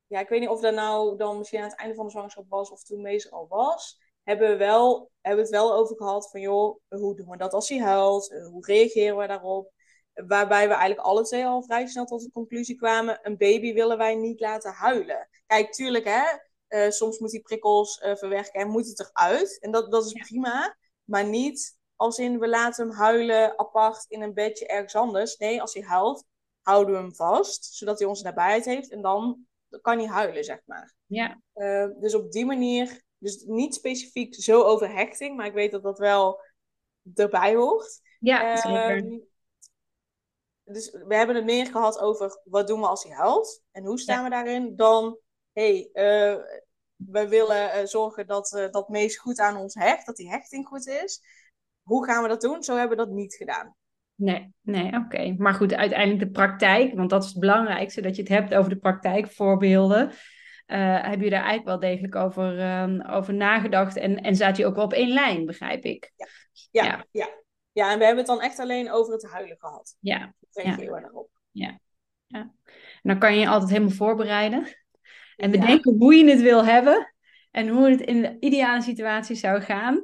ja, 0.07 0.21
ik 0.21 0.29
weet 0.29 0.41
niet 0.41 0.49
of 0.49 0.61
dat 0.61 0.75
nou 0.75 1.17
dan 1.17 1.39
misschien 1.39 1.61
aan 1.61 1.69
het 1.69 1.79
einde 1.79 1.95
van 1.95 2.05
de 2.05 2.11
zwangerschap 2.11 2.49
was 2.49 2.71
of 2.71 2.83
toen 2.83 3.03
Mees 3.03 3.27
er 3.27 3.33
al 3.33 3.49
was. 3.49 4.05
Hebben 4.27 4.49
we 4.49 4.57
wel, 4.57 5.11
hebben 5.21 5.45
het 5.45 5.53
wel 5.53 5.75
over 5.75 5.97
gehad 5.97 6.31
van 6.31 6.41
joh, 6.41 6.81
hoe 6.89 7.17
doen 7.17 7.29
we 7.29 7.37
dat 7.37 7.53
als 7.53 7.69
hij 7.69 7.79
huilt? 7.79 8.33
Eh, 8.33 8.47
Hoe 8.47 8.67
reageren 8.67 9.17
we 9.17 9.27
daarop? 9.27 9.73
Waarbij 10.13 10.69
we 10.69 10.75
eigenlijk 10.75 11.09
alle 11.09 11.23
twee 11.23 11.47
al 11.47 11.63
vrij 11.63 11.87
snel 11.87 12.05
tot 12.05 12.23
de 12.23 12.31
conclusie 12.31 12.77
kwamen: 12.77 13.19
een 13.23 13.37
baby 13.37 13.73
willen 13.75 13.99
wij 13.99 14.15
niet 14.15 14.41
laten 14.41 14.73
huilen. 14.73 15.29
Kijk, 15.47 15.73
tuurlijk, 15.73 16.05
hè, 16.05 16.23
eh, 16.67 16.91
soms 16.91 17.19
moet 17.19 17.33
hij 17.33 17.41
prikkels 17.41 17.99
eh, 17.99 18.17
verwerken 18.17 18.61
en 18.61 18.69
moet 18.69 18.87
het 18.87 19.01
eruit. 19.01 19.59
En 19.61 19.71
dat, 19.71 19.91
dat 19.91 20.05
is 20.07 20.13
prima, 20.13 20.77
maar 21.05 21.25
niet 21.25 21.79
als 21.97 22.19
in 22.19 22.39
we 22.39 22.49
laten 22.49 22.87
hem 22.87 22.97
huilen 22.97 23.59
apart 23.59 24.05
in 24.09 24.23
een 24.23 24.35
bedje 24.35 24.67
ergens 24.67 24.95
anders. 24.95 25.37
Nee, 25.37 25.61
als 25.61 25.75
hij 25.75 25.83
huilt, 25.83 26.25
houden 26.63 26.95
we 26.95 27.01
hem 27.01 27.15
vast, 27.15 27.75
zodat 27.75 27.99
hij 27.99 28.09
onze 28.09 28.25
nabijheid 28.25 28.65
heeft. 28.65 28.91
En 28.91 29.03
dan 29.03 29.47
kan 29.81 29.99
hij 29.99 30.07
huilen, 30.07 30.45
zeg 30.45 30.61
maar. 30.65 30.95
Ja, 31.07 31.41
Uh, 31.55 31.87
dus 32.01 32.15
op 32.15 32.33
die 32.33 32.47
manier, 32.47 33.03
dus 33.27 33.45
niet 33.47 33.75
specifiek 33.75 34.35
zo 34.35 34.63
over 34.63 34.93
hechting, 34.93 35.37
maar 35.37 35.47
ik 35.47 35.53
weet 35.53 35.71
dat 35.71 35.83
dat 35.83 35.99
wel 35.99 36.41
erbij 37.15 37.55
hoort. 37.55 38.01
ja 38.21 38.57
zeker. 38.57 38.97
Ehm, 38.97 39.19
dus 40.65 40.91
we 40.91 41.15
hebben 41.15 41.37
het 41.37 41.45
meer 41.45 41.67
gehad 41.67 41.99
over 41.99 42.41
wat 42.45 42.67
doen 42.67 42.81
we 42.81 42.87
als 42.87 43.03
hij 43.03 43.13
huilt 43.17 43.63
en 43.71 43.85
hoe 43.85 43.99
staan 43.99 44.17
Ja. 44.19 44.25
we 44.25 44.31
daarin, 44.31 44.77
dan 44.77 45.19
hey, 45.53 45.89
uh, 45.93 46.37
we 46.97 47.29
willen 47.29 47.81
uh, 47.81 47.85
zorgen 47.87 48.27
dat 48.27 48.53
uh, 48.57 48.71
dat 48.71 48.89
Mees 48.89 49.19
goed 49.19 49.39
aan 49.39 49.57
ons 49.57 49.75
hecht, 49.75 50.07
dat 50.07 50.17
die 50.17 50.31
hechting 50.31 50.67
goed 50.67 50.87
is. 50.87 51.23
Hoe 51.83 52.05
gaan 52.05 52.23
we 52.23 52.29
dat 52.29 52.41
doen? 52.41 52.63
Zo 52.63 52.77
hebben 52.77 52.97
we 52.97 53.05
dat 53.05 53.13
niet 53.15 53.35
gedaan. 53.35 53.77
Nee, 54.15 54.53
nee, 54.61 54.93
oké. 54.97 55.35
Maar 55.39 55.55
goed, 55.55 55.75
uiteindelijk 55.75 56.21
de 56.21 56.31
praktijk, 56.31 56.95
want 56.95 57.11
dat 57.11 57.25
is 57.25 57.31
het 57.31 57.41
belangrijkste, 57.41 58.01
dat 58.01 58.17
je 58.17 58.23
het 58.23 58.31
hebt 58.31 58.55
over 58.55 58.71
de 58.71 58.79
praktijkvoorbeelden. 58.79 60.13
Uh, 60.67 61.03
heb 61.03 61.21
je 61.21 61.31
daar 61.31 61.45
eigenlijk 61.45 61.65
wel 61.67 61.91
degelijk 61.91 62.15
over, 62.15 62.59
ehm, 62.59 63.01
over 63.01 63.35
nagedacht 63.35 63.97
en, 63.97 64.21
en 64.21 64.37
zat 64.37 64.57
je 64.57 64.67
ook 64.67 64.75
wel 64.75 64.85
op 64.85 64.93
één 64.93 65.13
lijn, 65.13 65.47
begrijp 65.47 65.85
ik? 65.85 66.13
Ja. 66.17 66.27
Ja, 66.71 66.85
ja. 66.85 67.05
ja. 67.11 67.29
ja. 67.73 67.93
en 67.93 67.99
we 67.99 68.05
hebben 68.05 68.25
het 68.25 68.35
dan 68.35 68.41
echt 68.41 68.59
alleen 68.59 68.91
over 68.91 69.13
het 69.13 69.27
huilen 69.27 69.57
gehad. 69.59 69.97
Ja. 70.01 70.35
Dat 70.51 70.65
ja. 70.65 70.77
heel 70.77 70.97
erg 70.97 71.13
op. 71.13 71.31
Ja. 71.51 71.79
ja. 72.27 72.39
En 72.39 73.03
dan 73.03 73.19
kan 73.19 73.35
je 73.35 73.41
je 73.41 73.49
altijd 73.49 73.71
helemaal 73.71 73.95
voorbereiden 73.95 74.67
en 75.37 75.51
bedenken 75.51 75.97
hoe 75.99 76.15
je 76.15 76.31
het 76.31 76.41
wil 76.41 76.65
hebben 76.65 77.15
en 77.51 77.69
hoe 77.69 77.91
het 77.91 78.01
in 78.01 78.23
de 78.23 78.37
ideale 78.41 78.83
situatie 78.83 79.37
zou 79.37 79.61
gaan. 79.61 80.03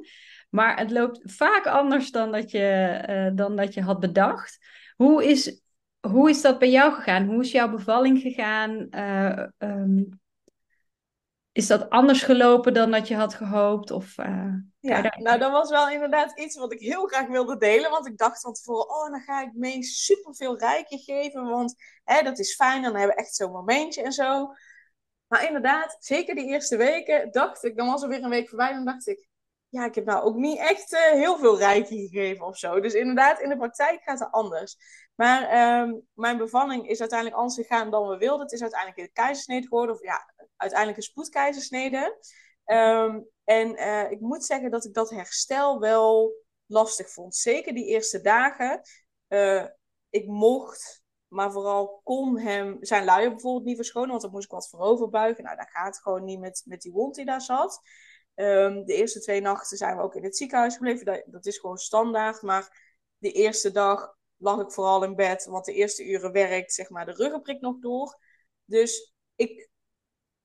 Maar 0.49 0.79
het 0.79 0.91
loopt 0.91 1.21
vaak 1.23 1.65
anders 1.67 2.11
dan 2.11 2.31
dat 2.31 2.51
je, 2.51 2.99
uh, 3.09 3.35
dan 3.35 3.55
dat 3.55 3.73
je 3.73 3.81
had 3.81 3.99
bedacht. 3.99 4.57
Hoe 4.95 5.25
is, 5.25 5.61
hoe 6.07 6.29
is 6.29 6.41
dat 6.41 6.59
bij 6.59 6.71
jou 6.71 6.93
gegaan? 6.93 7.25
Hoe 7.25 7.41
is 7.41 7.51
jouw 7.51 7.69
bevalling 7.69 8.19
gegaan? 8.21 8.87
Uh, 8.89 9.47
um, 9.57 10.21
is 11.53 11.67
dat 11.67 11.89
anders 11.89 12.21
gelopen 12.23 12.73
dan 12.73 12.91
dat 12.91 13.07
je 13.07 13.15
had 13.15 13.33
gehoopt? 13.33 13.91
Of, 13.91 14.17
uh, 14.17 14.53
ja, 14.79 15.13
nou 15.17 15.39
dat 15.39 15.51
was 15.51 15.69
wel 15.69 15.89
inderdaad 15.89 16.39
iets 16.39 16.57
wat 16.57 16.71
ik 16.71 16.79
heel 16.79 17.05
graag 17.05 17.27
wilde 17.27 17.57
delen. 17.57 17.91
Want 17.91 18.07
ik 18.07 18.17
dacht 18.17 18.41
van 18.41 18.53
tevoren, 18.53 18.89
oh 18.89 19.09
dan 19.11 19.21
ga 19.21 19.41
ik 19.41 19.53
mee 19.53 19.83
superveel 19.83 20.57
rijkje 20.57 20.97
geven. 20.97 21.43
Want 21.43 21.75
hè, 22.03 22.21
dat 22.21 22.39
is 22.39 22.55
fijn, 22.55 22.81
dan 22.81 22.95
hebben 22.95 23.15
we 23.15 23.21
echt 23.21 23.35
zo'n 23.35 23.51
momentje 23.51 24.01
en 24.01 24.11
zo. 24.11 24.53
Maar 25.27 25.45
inderdaad, 25.45 25.97
zeker 25.99 26.35
die 26.35 26.45
eerste 26.45 26.77
weken 26.77 27.31
dacht 27.31 27.63
ik, 27.63 27.77
dan 27.77 27.87
was 27.87 28.03
er 28.03 28.09
weer 28.09 28.23
een 28.23 28.29
week 28.29 28.49
voorbij. 28.49 28.73
Dan 28.73 28.85
dacht 28.85 29.07
ik, 29.07 29.27
ja, 29.69 29.85
ik 29.85 29.95
heb 29.95 30.05
nou 30.05 30.23
ook 30.23 30.35
niet 30.35 30.57
echt 30.57 30.93
uh, 30.93 30.99
heel 30.99 31.37
veel 31.37 31.57
rijkje 31.57 31.95
gegeven 31.95 32.45
of 32.45 32.57
zo. 32.57 32.79
Dus 32.79 32.93
inderdaad, 32.93 33.39
in 33.39 33.49
de 33.49 33.57
praktijk 33.57 34.03
gaat 34.03 34.19
het 34.19 34.31
anders. 34.31 34.77
Maar 35.15 35.81
um, 35.81 36.07
mijn 36.13 36.37
bevalling 36.37 36.89
is 36.89 36.99
uiteindelijk 36.99 37.39
anders 37.39 37.67
gegaan 37.67 37.91
dan 37.91 38.07
we 38.07 38.17
wilden. 38.17 38.41
Het 38.41 38.51
is 38.51 38.61
uiteindelijk 38.61 38.99
in 38.99 39.05
de 39.05 39.21
keizersnede 39.21 39.67
geworden. 39.67 39.95
Of 39.95 40.01
ja, 40.01 40.33
uiteindelijk 40.57 40.99
een 40.99 41.05
spoedkeizersnede. 41.09 42.17
Um, 42.65 43.27
en 43.43 43.75
uh, 43.75 44.11
ik 44.11 44.19
moet 44.19 44.45
zeggen 44.45 44.71
dat 44.71 44.85
ik 44.85 44.93
dat 44.93 45.09
herstel 45.09 45.79
wel 45.79 46.33
lastig 46.65 47.09
vond. 47.09 47.35
Zeker 47.35 47.73
die 47.73 47.85
eerste 47.85 48.21
dagen. 48.21 48.81
Uh, 49.27 49.65
ik 50.09 50.27
mocht, 50.27 51.03
maar 51.27 51.51
vooral 51.51 52.01
kon 52.03 52.37
hem 52.37 52.77
zijn 52.79 53.05
luier 53.05 53.29
bijvoorbeeld 53.29 53.65
niet 53.65 53.75
verschonen. 53.75 54.09
Want 54.09 54.21
dan 54.21 54.31
moest 54.31 54.45
ik 54.45 54.51
wat 54.51 54.69
voorover 54.69 55.09
buigen. 55.09 55.43
Nou, 55.43 55.57
dat 55.57 55.69
gaat 55.69 55.99
gewoon 55.99 56.23
niet 56.23 56.39
met, 56.39 56.61
met 56.65 56.81
die 56.81 56.91
wond 56.91 57.15
die 57.15 57.25
daar 57.25 57.41
zat. 57.41 57.81
Um, 58.35 58.85
de 58.85 58.93
eerste 58.93 59.19
twee 59.19 59.41
nachten 59.41 59.77
zijn 59.77 59.97
we 59.97 60.03
ook 60.03 60.15
in 60.15 60.23
het 60.23 60.37
ziekenhuis 60.37 60.73
gebleven. 60.73 61.05
Dat, 61.05 61.23
dat 61.25 61.45
is 61.45 61.57
gewoon 61.57 61.77
standaard. 61.77 62.41
Maar 62.41 62.91
de 63.17 63.31
eerste 63.31 63.71
dag 63.71 64.15
lag 64.37 64.59
ik 64.59 64.71
vooral 64.71 65.03
in 65.03 65.15
bed. 65.15 65.45
Want 65.45 65.65
de 65.65 65.73
eerste 65.73 66.05
uren 66.05 66.31
werkt 66.31 66.73
zeg 66.73 66.89
maar 66.89 67.05
de 67.05 67.11
ruggenprik 67.11 67.61
nog 67.61 67.79
door. 67.79 68.19
Dus 68.65 69.13
ik 69.35 69.69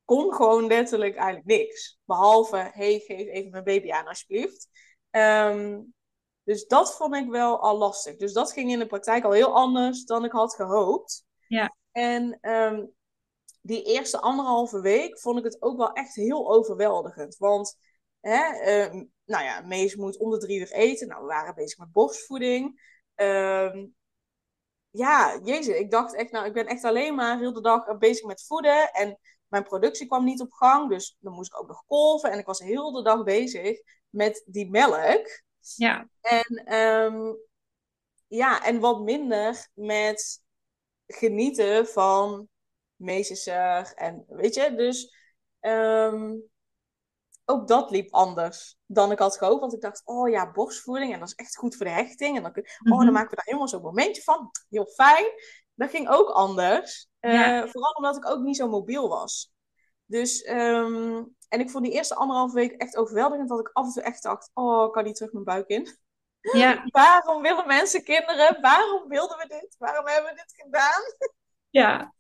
kon 0.04 0.35
gewoon 0.35 0.66
letterlijk 0.66 1.16
eigenlijk 1.16 1.47
niks. 1.47 1.99
Behalve, 2.04 2.71
hey, 2.73 2.99
geef 2.99 3.28
even 3.28 3.50
mijn 3.50 3.64
baby 3.64 3.92
aan 3.92 4.07
alsjeblieft. 4.07 4.68
Um, 5.11 5.95
dus 6.42 6.66
dat 6.66 6.97
vond 6.97 7.14
ik 7.14 7.28
wel 7.28 7.61
al 7.61 7.78
lastig. 7.78 8.16
Dus 8.16 8.33
dat 8.33 8.52
ging 8.52 8.71
in 8.71 8.78
de 8.78 8.87
praktijk 8.87 9.25
al 9.25 9.33
heel 9.33 9.54
anders 9.54 10.04
dan 10.04 10.25
ik 10.25 10.33
had 10.33 10.54
gehoopt. 10.54 11.25
Ja. 11.49 11.76
En 11.92 12.38
um, 12.40 12.92
die 13.61 13.83
eerste 13.83 14.21
anderhalve 14.21 14.80
week 14.80 15.21
vond 15.21 15.38
ik 15.38 15.45
het 15.45 15.62
ook 15.62 15.76
wel 15.76 15.92
echt 15.92 16.14
heel 16.14 16.52
overweldigend. 16.52 17.37
Want, 17.37 17.76
hè, 18.21 18.73
um, 18.85 19.12
nou 19.25 19.45
ja, 19.45 19.61
Mees 19.61 19.95
moet 19.95 20.18
om 20.18 20.30
de 20.30 20.38
drie 20.38 20.59
uur 20.59 20.73
eten. 20.73 21.09
Nou, 21.09 21.21
we 21.21 21.26
waren 21.26 21.54
bezig 21.54 21.78
met 21.78 21.92
borstvoeding. 21.92 22.80
Um, 23.20 23.94
ja, 24.90 25.40
jezus, 25.42 25.76
ik 25.76 25.90
dacht 25.90 26.14
echt, 26.14 26.30
nou, 26.30 26.46
ik 26.46 26.52
ben 26.52 26.66
echt 26.66 26.84
alleen 26.84 27.14
maar 27.14 27.38
heel 27.38 27.52
de 27.52 27.60
dag 27.60 27.98
bezig 27.98 28.26
met 28.26 28.46
voeden. 28.46 28.92
En 28.92 29.18
mijn 29.48 29.64
productie 29.64 30.06
kwam 30.06 30.25
niet 30.25 30.40
op 30.40 30.52
gang, 30.52 30.90
dus 30.90 31.16
dan 31.20 31.32
moest 31.32 31.52
ik 31.52 31.60
ook 31.60 31.68
nog 31.68 31.84
kolven. 31.87 32.30
En 32.30 32.38
ik 32.38 32.46
was 32.46 32.58
heel 32.58 32.92
de 32.92 33.02
dag 33.02 33.22
bezig 33.22 33.80
met 34.08 34.42
die 34.46 34.70
melk. 34.70 35.42
Ja. 35.76 36.08
En, 36.20 36.75
um, 36.75 37.37
ja, 38.26 38.64
en 38.64 38.80
wat 38.80 39.00
minder 39.00 39.68
met 39.75 40.42
genieten 41.06 41.87
van 41.87 42.48
meesterzorg. 42.96 43.92
En 43.92 44.25
weet 44.28 44.54
je, 44.54 44.75
dus 44.75 45.14
um, 45.60 46.42
ook 47.49 47.69
dat 47.69 47.90
liep 47.90 48.12
anders 48.12 48.76
dan 48.87 49.12
ik 49.12 49.19
had 49.19 49.37
gehoopt. 49.37 49.61
Want 49.61 49.73
ik 49.73 49.81
dacht, 49.81 50.02
oh 50.05 50.28
ja, 50.28 50.50
borstvoeding 50.50 51.12
en 51.12 51.19
dat 51.19 51.28
is 51.28 51.35
echt 51.35 51.57
goed 51.57 51.76
voor 51.76 51.87
de 51.87 51.93
hechting. 51.93 52.37
En 52.37 52.43
dan, 52.43 52.52
kun, 52.52 52.62
mm 52.62 52.71
-hmm. 52.78 52.99
oh, 52.99 53.05
dan 53.05 53.12
maken 53.12 53.31
we 53.31 53.37
daar 53.37 53.45
helemaal 53.45 53.69
zo'n 53.69 53.83
momentje 53.83 54.23
van. 54.23 54.50
Heel 54.69 54.87
fijn. 54.87 55.26
Dat 55.75 55.90
ging 55.90 56.09
ook 56.09 56.28
anders. 56.28 57.09
Ja. 57.21 57.62
Uh, 57.62 57.71
vooral 57.71 57.93
omdat 57.93 58.17
ik 58.17 58.26
ook 58.26 58.43
niet 58.43 58.57
zo 58.57 58.69
mobiel 58.69 59.09
was. 59.09 59.52
Dus, 60.05 60.49
um, 60.49 61.37
en 61.49 61.61
ik 61.61 61.71
vond 61.71 61.85
die 61.85 61.93
eerste 61.93 62.14
anderhalve 62.14 62.55
week 62.55 62.73
echt 62.73 62.97
overweldigend. 62.97 63.49
Dat 63.49 63.61
ik 63.61 63.71
af 63.73 63.87
en 63.87 63.93
toe 63.93 64.02
echt 64.02 64.23
dacht, 64.23 64.50
oh, 64.55 64.93
kan 64.93 65.05
niet 65.05 65.14
terug 65.14 65.33
mijn 65.33 65.45
buik 65.45 65.69
in. 65.69 65.99
Ja. 66.40 66.85
Waarom 66.90 67.43
willen 67.43 67.67
mensen 67.67 68.05
kinderen? 68.05 68.61
Waarom 68.61 69.09
wilden 69.09 69.37
we 69.38 69.47
dit? 69.49 69.75
Waarom 69.78 70.07
hebben 70.07 70.31
we 70.31 70.37
dit 70.37 70.62
gedaan? 70.64 71.02
Ja. 71.71 72.14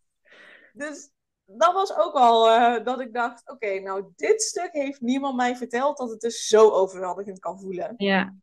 Dus 0.72 1.10
dat 1.50 1.72
was 1.72 1.96
ook 1.96 2.14
al 2.14 2.48
uh, 2.48 2.84
dat 2.84 3.00
ik 3.00 3.12
dacht, 3.12 3.40
oké, 3.40 3.52
okay, 3.52 3.78
nou 3.78 4.04
dit 4.16 4.42
stuk 4.42 4.72
heeft 4.72 5.00
niemand 5.00 5.36
mij 5.36 5.56
verteld 5.56 5.96
dat 5.96 6.10
het 6.10 6.20
dus 6.20 6.46
zo 6.46 6.70
overweldigend 6.70 7.38
kan 7.38 7.60
voelen. 7.60 7.94
Ja. 7.96 8.34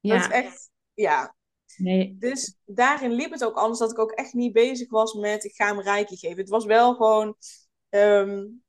ja. 0.00 0.14
Dat 0.14 0.24
is 0.24 0.32
echt, 0.32 0.70
ja, 0.94 1.34
Nee. 1.76 2.16
Dus 2.18 2.56
daarin 2.64 3.12
liep 3.12 3.30
het 3.30 3.44
ook 3.44 3.56
anders 3.56 3.78
dat 3.78 3.90
ik 3.90 3.98
ook 3.98 4.10
echt 4.10 4.32
niet 4.32 4.52
bezig 4.52 4.90
was 4.90 5.14
met 5.14 5.44
ik 5.44 5.54
ga 5.54 5.66
hem 5.66 5.80
rijkje 5.80 6.16
geven. 6.16 6.38
Het 6.38 6.48
was 6.48 6.64
wel 6.64 6.94
gewoon, 6.94 7.36
um, 7.88 8.62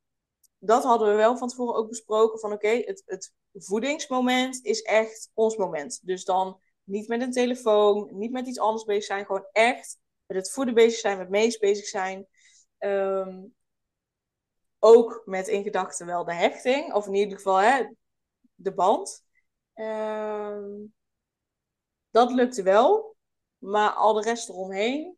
dat 0.59 0.83
hadden 0.83 1.07
we 1.07 1.13
wel 1.13 1.37
van 1.37 1.47
tevoren 1.47 1.75
ook 1.75 1.89
besproken 1.89 2.39
van 2.39 2.51
oké, 2.51 2.65
okay, 2.65 2.81
het, 2.85 3.03
het 3.05 3.33
voedingsmoment 3.51 4.63
is 4.63 4.81
echt 4.81 5.31
ons 5.33 5.57
moment. 5.57 5.99
Dus 6.03 6.23
dan 6.23 6.59
niet 6.83 7.07
met 7.07 7.21
een 7.21 7.31
telefoon, 7.31 8.09
niet 8.11 8.31
met 8.31 8.47
iets 8.47 8.59
anders 8.59 8.83
bezig 8.83 9.03
zijn, 9.03 9.25
gewoon 9.25 9.47
echt 9.51 9.97
met 10.25 10.37
het 10.37 10.51
voeden 10.51 10.73
bezig 10.73 10.99
zijn, 10.99 11.17
met 11.17 11.29
meest 11.29 11.59
bezig 11.59 11.85
zijn. 11.85 12.27
Um, 12.79 13.55
ook 14.85 15.21
met 15.25 15.47
in 15.47 15.63
gedachten 15.63 16.05
wel 16.05 16.23
de 16.23 16.33
hechting, 16.33 16.93
of 16.93 17.07
in 17.07 17.13
ieder 17.13 17.37
geval 17.37 17.57
hè, 17.57 17.83
de 18.55 18.73
band. 18.73 19.23
Um, 19.75 20.93
dat 22.09 22.31
lukte 22.31 22.63
wel, 22.63 23.15
maar 23.57 23.89
al 23.89 24.13
de 24.13 24.21
rest 24.21 24.49
eromheen, 24.49 25.15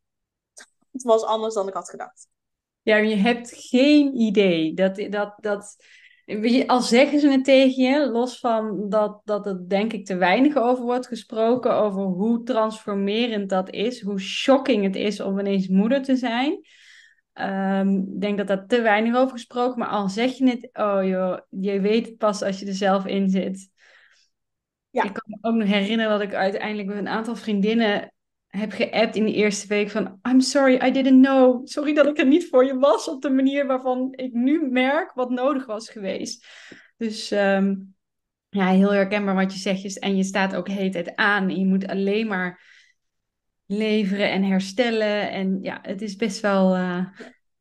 het 0.92 1.04
was 1.04 1.24
anders 1.24 1.54
dan 1.54 1.68
ik 1.68 1.74
had 1.74 1.90
gedacht. 1.90 2.28
Ja, 2.82 2.96
je 2.96 3.16
hebt 3.16 3.52
geen 3.56 4.16
idee. 4.16 4.74
Dat, 4.74 4.96
dat, 4.96 5.34
dat, 5.38 5.76
al 6.68 6.82
zeggen 6.82 7.20
ze 7.20 7.30
het 7.30 7.44
tegen 7.44 7.84
je, 7.84 8.10
los 8.10 8.40
van 8.40 8.90
dat, 8.90 9.22
dat 9.24 9.46
er 9.46 9.70
denk 9.70 9.94
ik 9.94 10.06
te 10.06 10.16
weinig 10.16 10.56
over 10.56 10.84
wordt 10.84 11.08
gesproken, 11.08 11.74
over 11.74 12.02
hoe 12.02 12.44
transformerend 12.44 13.50
dat 13.50 13.72
is, 13.72 14.02
hoe 14.02 14.20
shocking 14.20 14.84
het 14.84 14.96
is 14.96 15.20
om 15.20 15.40
ineens 15.40 15.68
moeder 15.68 16.04
te 16.04 16.16
zijn. 16.16 16.68
Um, 17.39 17.98
ik 18.13 18.22
denk 18.22 18.38
dat 18.38 18.48
daar 18.48 18.65
te 18.65 18.82
weinig 18.82 19.15
over 19.15 19.32
gesproken, 19.32 19.79
maar 19.79 19.88
al 19.88 20.10
zeg 20.10 20.38
je 20.38 20.50
het, 20.50 20.70
oh 20.74 21.03
joh, 21.03 21.38
je 21.50 21.79
weet 21.79 22.06
het 22.06 22.17
pas 22.17 22.44
als 22.44 22.60
je 22.60 22.65
er 22.65 22.74
zelf 22.74 23.06
in 23.06 23.29
zit. 23.29 23.70
Ja. 24.89 25.03
Ik 25.03 25.13
kan 25.13 25.24
me 25.25 25.38
ook 25.41 25.56
nog 25.56 25.67
herinneren 25.67 26.12
dat 26.12 26.22
ik 26.22 26.34
uiteindelijk 26.34 26.88
met 26.88 26.98
een 26.98 27.08
aantal 27.08 27.36
vriendinnen 27.36 28.13
heb 28.48 28.72
geappt 28.72 29.15
in 29.15 29.25
de 29.25 29.34
eerste 29.34 29.67
week 29.67 29.89
van 29.89 30.20
I'm 30.29 30.41
sorry, 30.41 30.74
I 30.74 30.91
didn't 30.91 31.25
know. 31.25 31.67
Sorry 31.67 31.94
dat 31.94 32.08
ik 32.08 32.17
er 32.17 32.27
niet 32.27 32.48
voor 32.50 32.65
je 32.65 32.77
was 32.77 33.10
op 33.10 33.22
de 33.22 33.29
manier 33.29 33.67
waarvan 33.67 34.13
ik 34.15 34.34
nu 34.34 34.70
merk 34.70 35.13
wat 35.13 35.29
nodig 35.29 35.65
was 35.65 35.89
geweest. 35.89 36.48
Dus 36.98 37.32
um, 37.32 37.96
ja, 38.50 38.67
heel 38.67 38.94
herkenbaar 38.94 39.36
wat 39.36 39.53
je 39.53 39.60
zegt. 39.60 40.00
En 40.00 40.15
je 40.15 40.24
staat 40.24 40.56
ook 40.56 40.65
de 40.65 40.72
hele 40.72 40.89
tijd 40.89 41.15
aan. 41.15 41.50
En 41.50 41.60
je 41.60 41.65
moet 41.65 41.88
alleen 41.88 42.27
maar 42.27 42.62
leveren 43.68 44.32
en 44.32 44.44
herstellen. 44.44 45.32
En 45.32 45.60
ja, 45.62 45.80
het 45.82 46.02
is 46.02 46.16
best 46.16 46.40
wel... 46.40 46.78
Uh, 46.78 47.08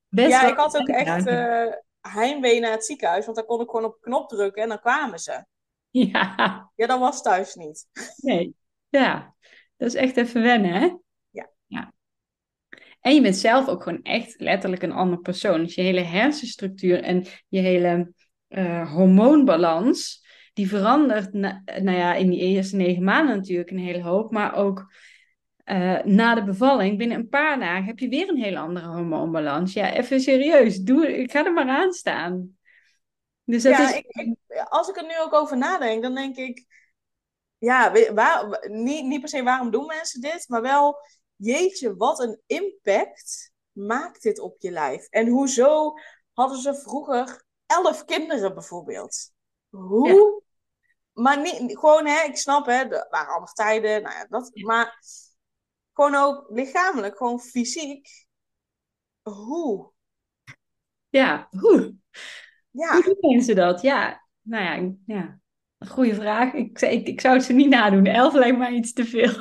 best 0.09 0.31
ja, 0.31 0.41
wel 0.41 0.51
ik 0.51 0.57
had 0.57 0.77
ook 0.77 0.89
echt 0.89 1.27
uh, 1.27 1.73
heimwee 2.01 2.61
naar 2.61 2.71
het 2.71 2.85
ziekenhuis. 2.85 3.25
Want 3.25 3.37
dan 3.37 3.47
kon 3.47 3.61
ik 3.61 3.71
gewoon 3.71 3.85
op 3.85 3.95
een 3.95 4.01
knop 4.01 4.29
drukken 4.29 4.63
en 4.63 4.69
dan 4.69 4.81
kwamen 4.81 5.19
ze. 5.19 5.45
Ja. 5.91 6.71
Ja, 6.75 6.87
dat 6.87 6.99
was 6.99 7.23
thuis 7.23 7.55
niet. 7.55 7.87
Nee, 8.17 8.55
ja. 8.89 9.35
Dat 9.77 9.89
is 9.89 9.95
echt 9.95 10.17
even 10.17 10.43
wennen, 10.43 10.73
hè? 10.73 10.97
Ja. 11.31 11.51
ja. 11.67 11.93
En 13.01 13.15
je 13.15 13.21
bent 13.21 13.37
zelf 13.37 13.69
ook 13.69 13.83
gewoon 13.83 14.03
echt 14.03 14.41
letterlijk 14.41 14.83
een 14.83 14.93
ander 14.93 15.19
persoon. 15.19 15.63
Dus 15.63 15.75
je 15.75 15.83
hele 15.83 16.01
hersenstructuur 16.01 17.03
en 17.03 17.25
je 17.49 17.61
hele 17.61 18.13
uh, 18.49 18.93
hormoonbalans, 18.93 20.27
die 20.53 20.69
verandert, 20.69 21.33
na, 21.33 21.63
nou 21.65 21.97
ja, 21.97 22.15
in 22.15 22.31
die 22.31 22.41
eerste 22.41 22.77
negen 22.77 23.05
maanden 23.05 23.37
natuurlijk 23.37 23.71
een 23.71 23.79
hele 23.79 24.03
hoop, 24.03 24.31
maar 24.31 24.55
ook 24.55 24.93
uh, 25.67 26.03
na 26.03 26.35
de 26.35 26.45
bevalling, 26.45 26.99
binnen 26.99 27.19
een 27.19 27.29
paar 27.29 27.59
dagen, 27.59 27.85
heb 27.85 27.99
je 27.99 28.09
weer 28.09 28.29
een 28.29 28.43
hele 28.43 28.59
andere 28.59 28.87
hormoonbalans. 28.87 29.73
Ja, 29.73 29.93
even 29.93 30.21
serieus, 30.21 30.79
doe, 30.79 31.19
ik 31.19 31.31
ga 31.31 31.45
er 31.45 31.53
maar 31.53 31.69
aan 31.69 31.93
staan. 31.93 32.59
Dus 33.45 33.63
dat 33.63 33.73
ja, 33.73 33.89
is... 33.89 33.97
ik, 33.97 34.07
ik, 34.07 34.37
als 34.69 34.89
ik 34.89 34.97
er 34.97 35.07
nu 35.07 35.21
ook 35.21 35.35
over 35.35 35.57
nadenk, 35.57 36.03
dan 36.03 36.15
denk 36.15 36.37
ik... 36.37 36.67
ja, 37.59 37.93
waar, 38.15 38.67
niet, 38.71 39.05
niet 39.05 39.21
per 39.21 39.29
se 39.29 39.43
waarom 39.43 39.71
doen 39.71 39.87
mensen 39.87 40.21
dit, 40.21 40.49
maar 40.49 40.63
wel, 40.63 40.97
jeetje, 41.37 41.97
wat 41.97 42.21
een 42.21 42.41
impact 42.47 43.53
maakt 43.73 44.23
dit 44.23 44.39
op 44.39 44.57
je 44.59 44.71
lijf. 44.71 45.07
En 45.09 45.29
hoezo 45.29 45.95
hadden 46.33 46.59
ze 46.59 46.75
vroeger 46.75 47.45
elf 47.67 48.05
kinderen 48.05 48.55
bijvoorbeeld? 48.55 49.33
Hoe? 49.71 50.43
Maar 51.13 51.41
niet, 51.41 51.79
gewoon, 51.79 52.07
hè, 52.07 52.23
ik 52.23 52.37
snap, 52.37 52.67
hè, 52.67 52.73
er 52.73 53.07
waren 53.11 53.35
andere 53.35 53.53
tijden, 53.53 54.03
nou 54.03 54.15
ja, 54.15 54.27
dat, 54.29 54.51
maar 54.55 55.03
gewoon 55.97 56.15
ook 56.15 56.47
lichamelijk, 56.51 57.17
gewoon 57.17 57.41
fysiek. 57.41 58.09
Hoe? 59.23 59.93
Ja, 61.09 61.49
hoe? 61.51 61.95
Ja, 62.71 62.93
Hoe 62.93 63.03
doen 63.03 63.31
mensen 63.35 63.57
dat? 63.57 63.81
Ja, 63.83 64.27
nou 64.43 64.65
ja, 64.65 64.95
ja. 65.15 65.41
Een 65.79 65.89
goede 65.89 66.15
vraag. 66.15 66.53
Ik, 66.53 66.81
ik, 66.81 67.07
ik 67.09 67.21
zou 67.21 67.35
het 67.35 67.45
ze 67.45 67.53
niet 67.53 67.69
nadoen. 67.69 68.07
Elf 68.07 68.35
lijkt 68.35 68.59
mij 68.59 68.73
iets 68.73 68.93
te 68.93 69.05
veel. 69.05 69.33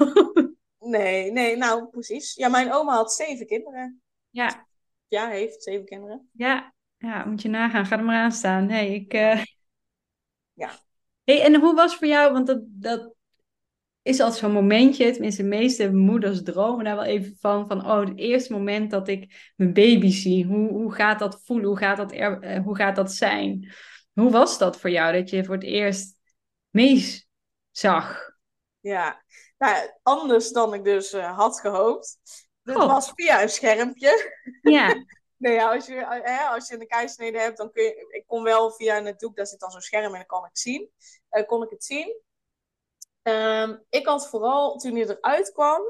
nee, 0.80 1.32
nee, 1.32 1.58
nou 1.58 1.88
precies. 1.90 2.34
Ja, 2.34 2.48
mijn 2.48 2.74
oma 2.74 2.96
had 2.96 3.14
zeven 3.14 3.46
kinderen. 3.46 4.02
Ja, 4.30 4.68
Ja, 5.08 5.30
heeft 5.30 5.64
zeven 5.64 5.86
kinderen. 5.86 6.30
ja, 6.32 6.74
ja, 6.98 7.26
moet 7.26 7.42
je 7.42 7.50
nagaan. 7.50 7.86
Ga 7.86 7.98
er 7.98 8.04
maar 8.04 8.24
aan 8.24 8.32
staan. 8.32 8.70
Hey, 8.70 8.94
ik, 8.94 9.14
eh, 9.14 9.44
Ja. 10.54 10.72
Hey, 11.24 11.42
en 11.44 11.56
hoe 11.60 11.76
was 11.76 11.96
voor 11.96 12.08
jou, 12.08 12.34
want 12.34 12.48
dat, 12.48 12.60
dat 12.66 13.15
is 14.06 14.20
altijd 14.20 14.40
zo'n 14.40 14.52
momentje, 14.52 15.12
tenminste 15.12 15.42
de 15.42 15.48
meeste 15.48 15.94
moeders 15.94 16.44
dromen 16.44 16.86
daar 16.86 16.96
wel 16.96 17.04
even 17.06 17.38
van, 17.40 17.68
van 17.68 17.86
oh, 17.86 18.00
het 18.00 18.18
eerste 18.18 18.54
moment 18.54 18.92
dat 18.92 19.08
ik 19.08 19.52
mijn 19.56 19.74
baby 19.74 20.12
zie, 20.12 20.46
hoe, 20.46 20.70
hoe 20.70 20.94
gaat 20.94 21.20
dat 21.20 21.42
voelen, 21.44 21.68
hoe 21.68 21.78
gaat 21.78 21.98
dat, 21.98 22.12
er, 22.12 22.42
eh, 22.42 22.64
hoe 22.64 22.76
gaat 22.76 22.96
dat 22.96 23.12
zijn? 23.14 23.72
Hoe 24.14 24.32
was 24.32 24.58
dat 24.58 24.80
voor 24.80 24.90
jou, 24.90 25.14
dat 25.14 25.30
je 25.30 25.44
voor 25.44 25.56
het 25.56 25.64
eerst 25.64 26.20
Mees 26.70 27.28
zag? 27.72 28.34
Ja, 28.80 29.24
nou, 29.58 29.90
anders 30.04 30.52
dan 30.52 30.74
ik 30.74 30.84
dus 30.84 31.14
eh, 31.14 31.38
had 31.38 31.60
gehoopt. 31.60 32.18
Dit 32.64 32.76
Oh. 32.76 32.88
was 32.88 33.12
via 33.16 33.42
een 33.42 33.50
schermpje. 33.50 34.32
Ja, 34.62 34.96
Nee, 35.38 35.62
als, 35.64 35.86
je, 35.86 35.96
eh, 35.96 36.38
hè, 36.38 36.46
als 36.46 36.68
je 36.68 36.80
een 36.80 36.88
keizersnede 36.88 37.40
hebt, 37.40 37.58
dan 37.58 37.72
kun 37.72 37.84
je... 37.84 38.08
Ik 38.10 38.24
kon 38.28 38.44
wel 38.44 38.72
via 38.72 38.98
een 38.98 39.14
doek, 39.18 39.36
daar 39.36 39.48
zit 39.48 39.60
dan 39.60 39.72
zo'n 39.72 39.82
scherm 39.82 40.06
en 40.06 40.12
dan 40.12 40.26
kan 40.26 40.46
ik 40.46 40.58
zien. 40.58 40.90
Kon 41.46 41.64
ik 41.64 41.70
het 41.70 41.84
zien. 41.84 42.22
Ehm, 43.26 43.78
ik 43.90 44.06
had 44.06 44.30
vooral, 44.30 44.78
toen 44.78 44.96
hij 44.96 45.08
eruit 45.08 45.52
kwam, 45.52 45.82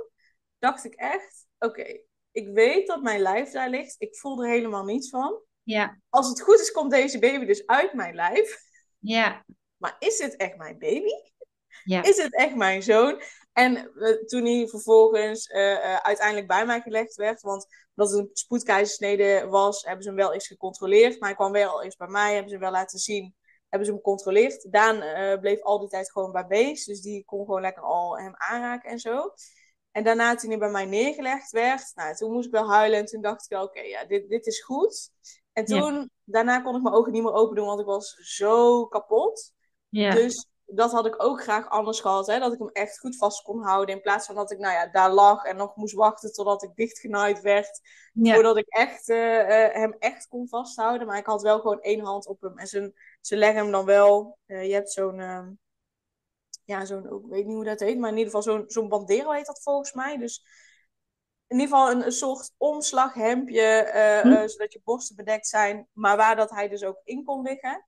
dacht 0.60 0.86
ik 0.86 0.94
echt... 0.94 1.48
Oké, 1.60 2.00
ik 2.32 2.48
weet 2.54 2.88
dat 2.88 3.02
mijn 3.02 3.22
lijf 3.22 3.52
daar 3.52 3.70
ligt. 3.70 3.96
Ik 3.98 4.18
voel 4.18 4.44
er 4.44 4.50
helemaal 4.50 4.84
niets 4.84 5.10
van. 5.10 5.42
ja, 5.64 6.00
Als 6.10 6.30
het 6.30 6.42
goed 6.42 6.60
is, 6.60 6.72
komt 6.72 6.92
deze 6.92 7.20
baby 7.20 7.46
dus 7.46 7.68
uit 7.68 7.94
mijn 7.94 8.16
lijf. 8.16 8.60
ja, 9.00 9.46
Maar 9.78 9.96
is 10.00 10.18
dit 10.18 10.36
echt 10.36 10.58
mijn 10.58 10.78
baby? 10.78 11.12
ja, 11.84 12.04
is 12.04 12.18
het 12.18 12.36
echt 12.36 12.56
mijn 12.56 12.84
zoon? 12.84 13.22
En 13.54 13.76
eh, 13.76 14.26
toen 14.26 14.46
hij 14.46 14.68
vervolgens 14.68 15.48
eh, 15.48 15.74
eh, 15.74 15.96
uiteindelijk 15.96 16.48
bij 16.48 16.66
mij 16.66 16.82
gelegd 16.82 17.16
werd, 17.16 17.42
want 17.42 17.68
dat 17.94 18.10
het 18.10 18.20
een 18.20 18.30
spoedkeizersnede 18.34 19.48
was, 19.50 19.84
hebben 19.84 20.04
ze 20.04 20.10
hem 20.10 20.18
wel 20.18 20.34
eens 20.34 20.48
gecontroleerd. 20.48 21.20
Maar 21.20 21.30
hij 21.30 21.38
kwam 21.38 21.52
wel 21.52 21.84
eerst 21.84 21.98
bij 21.98 22.08
mij, 22.08 22.32
hebben 22.32 22.50
ze 22.50 22.56
hem 22.56 22.64
wel 22.64 22.74
laten 22.74 23.00
zien, 23.00 23.36
hebben 23.76 23.86
ze 23.86 23.92
hem 23.94 24.04
gecontroleerd. 24.04 24.72
Daan 24.72 25.02
eh, 25.02 25.40
bleef 25.40 25.62
al 25.62 25.80
die 25.80 25.90
tijd 25.90 26.12
gewoon 26.12 26.32
bij 26.32 26.48
Bees, 26.48 26.86
dus 26.86 27.02
die 27.02 27.26
kon 27.26 27.46
gewoon 27.46 27.62
lekker 27.62 27.84
al 27.84 28.18
hem 28.18 28.34
aanraken 28.38 28.90
en 28.90 29.00
zo. 29.00 29.34
En 29.92 30.04
daarna, 30.04 30.36
toen 30.36 30.50
hij 30.50 30.60
bij 30.60 30.70
mij 30.70 30.86
neergelegd 30.86 31.52
werd, 31.52 31.92
nou, 31.96 32.16
toen 32.16 32.32
moest 32.32 32.46
ik 32.46 32.52
wel 32.52 32.70
huilen 32.72 33.00
en 33.00 33.06
toen 33.06 33.22
dacht 33.22 33.44
ik 33.44 33.50
wel, 33.50 33.64
oké, 33.64 33.82
ja, 33.82 34.06
dit, 34.06 34.30
dit 34.30 34.46
is 34.46 34.64
goed. 34.64 35.10
En 35.54 35.64
Ja. 35.68 35.80
toen, 35.80 36.10
daarna 36.24 36.60
kon 36.60 36.76
ik 36.76 36.82
mijn 36.82 36.96
ogen 36.96 37.12
niet 37.12 37.24
meer 37.24 37.34
open 37.34 37.56
doen, 37.56 37.66
want 37.66 37.80
ik 37.80 37.86
was 37.86 38.14
zo 38.14 38.86
kapot. 38.86 39.54
ja, 39.90 40.14
Dus 40.14 40.48
dat 40.66 40.92
had 40.92 41.06
ik 41.06 41.24
ook 41.24 41.42
graag 41.42 41.70
anders 41.70 42.00
gehad. 42.00 42.28
Hè? 42.28 42.40
Dat 42.40 42.54
ik 42.54 42.60
hem 42.60 42.70
echt 42.70 43.00
goed 43.00 43.18
vast 43.18 43.42
kon 43.44 43.64
houden. 43.64 43.96
In 43.96 44.02
plaats 44.02 44.26
van 44.26 44.36
dat 44.36 44.52
ik 44.52 44.58
nou 44.60 44.74
ja, 44.74 44.88
daar 44.88 45.12
lag 45.12 45.44
en 45.44 45.56
nog 45.56 45.76
moest 45.76 45.94
wachten 45.94 46.34
totdat 46.34 46.64
ik 46.64 46.76
dichtgenaaid 46.76 47.42
werd. 47.42 47.80
ja, 48.14 48.34
Voordat 48.34 48.58
ik 48.58 48.68
echt, 48.68 49.10
eh, 49.10 49.66
eh, 49.66 49.74
hem 49.74 49.96
echt 50.00 50.28
kon 50.28 50.48
vasthouden. 50.48 51.08
Maar 51.08 51.18
ik 51.18 51.26
had 51.26 51.42
wel 51.42 51.60
gewoon 51.60 51.82
één 51.82 52.00
hand 52.00 52.28
op 52.28 52.42
hem. 52.42 52.58
En 52.58 52.68
ze, 52.68 52.94
ze 53.22 53.36
leggen 53.36 53.62
hem 53.62 53.72
dan 53.72 53.86
wel. 53.86 54.38
eh, 54.46 54.68
je 54.68 54.74
hebt 54.74 54.92
zo'n. 54.92 55.20
ehm, 55.20 55.52
ja, 56.66 56.86
zo'n. 56.86 57.06
Ik 57.06 57.30
weet 57.30 57.46
niet 57.46 57.56
hoe 57.56 57.66
dat 57.66 57.80
heet. 57.80 57.98
Maar 57.98 58.12
in 58.12 58.18
ieder 58.18 58.34
geval 58.34 58.54
zo'n 58.54 58.64
zo'n 58.68 58.90
bandero 58.90 59.32
heet 59.32 59.46
dat 59.46 59.62
volgens 59.64 59.94
mij. 59.94 60.18
Dus 60.18 60.44
in 61.48 61.60
ieder 61.60 61.76
geval 61.78 61.92
een, 61.92 62.06
een 62.06 62.12
soort 62.12 62.52
omslaghemdje. 62.58 63.90
Hm. 64.24 64.48
zodat 64.48 64.74
je 64.74 64.82
borsten 64.84 65.16
bedekt 65.16 65.48
zijn. 65.48 65.88
Maar 65.94 66.18
waar 66.18 66.36
dat 66.36 66.50
hij 66.50 66.68
dus 66.70 66.84
ook 66.84 67.02
in 67.04 67.24
kon 67.24 67.42
liggen. 67.42 67.86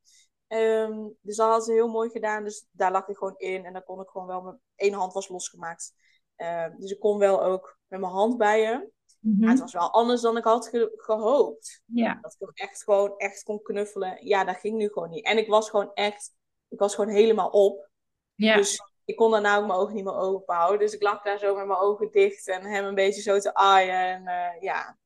Ehm, 0.48 1.08
dus 1.22 1.36
dat 1.36 1.50
had 1.50 1.66
ze 1.66 1.72
heel 1.74 1.88
mooi 1.88 2.10
gedaan. 2.10 2.44
Dus 2.44 2.68
daar 2.72 2.92
lag 2.92 3.08
ik 3.08 3.18
gewoon 3.18 3.38
in. 3.38 3.66
En 3.66 3.74
dan 3.74 3.84
kon 3.84 4.02
ik 4.02 4.10
gewoon 4.10 4.28
wel... 4.28 4.42
Mijn 4.42 4.60
één 4.76 4.94
hand 4.94 5.14
was 5.14 5.28
losgemaakt. 5.30 5.94
Ehm, 6.36 6.72
dus 6.78 6.92
ik 6.92 7.00
kon 7.00 7.18
wel 7.18 7.44
ook 7.44 7.78
met 7.88 8.00
mijn 8.00 8.12
hand 8.12 8.38
bij 8.38 8.64
hem. 8.64 8.92
Mhm. 9.20 9.40
Maar 9.40 9.50
het 9.50 9.60
was 9.60 9.74
wel 9.74 9.92
anders 9.92 10.22
dan 10.22 10.38
ik 10.38 10.44
had 10.44 10.68
ge- 10.68 10.94
gehoopt. 10.96 11.82
ja, 11.86 12.18
Dat 12.22 12.34
ik 12.34 12.40
hem 12.40 12.52
echt 12.70 12.84
gewoon 12.84 13.18
echt 13.18 13.44
kon 13.44 13.62
knuffelen. 13.62 14.26
Ja, 14.26 14.44
dat 14.44 14.56
ging 14.58 14.78
nu 14.78 14.88
gewoon 14.88 15.10
niet. 15.10 15.26
En 15.26 15.38
ik 15.38 15.48
was 15.48 15.70
gewoon 15.70 15.94
echt... 15.94 16.36
Ik 16.68 16.80
was 16.80 16.96
gewoon 16.96 17.14
helemaal 17.14 17.50
op. 17.50 17.90
ja, 18.36 18.56
Dus 18.56 18.82
ik 19.06 19.16
kon 19.16 19.32
daarna 19.32 19.58
ook 19.58 19.68
mijn 19.68 19.80
ogen 19.80 19.96
niet 19.96 20.04
meer 20.04 20.16
open 20.18 20.56
houden. 20.56 20.80
Dus 20.80 20.94
ik 20.94 21.02
lag 21.02 21.22
daar 21.22 21.38
zo 21.40 21.56
met 21.56 21.68
mijn 21.68 21.80
ogen 21.80 22.12
dicht. 22.12 22.48
En 22.48 22.64
hem 22.66 22.86
een 22.86 22.96
beetje 22.96 23.22
zo 23.22 23.40
te 23.40 23.54
aaien. 23.54 23.96
En 23.96 24.28
eh, 24.28 24.62
ja... 24.62 24.98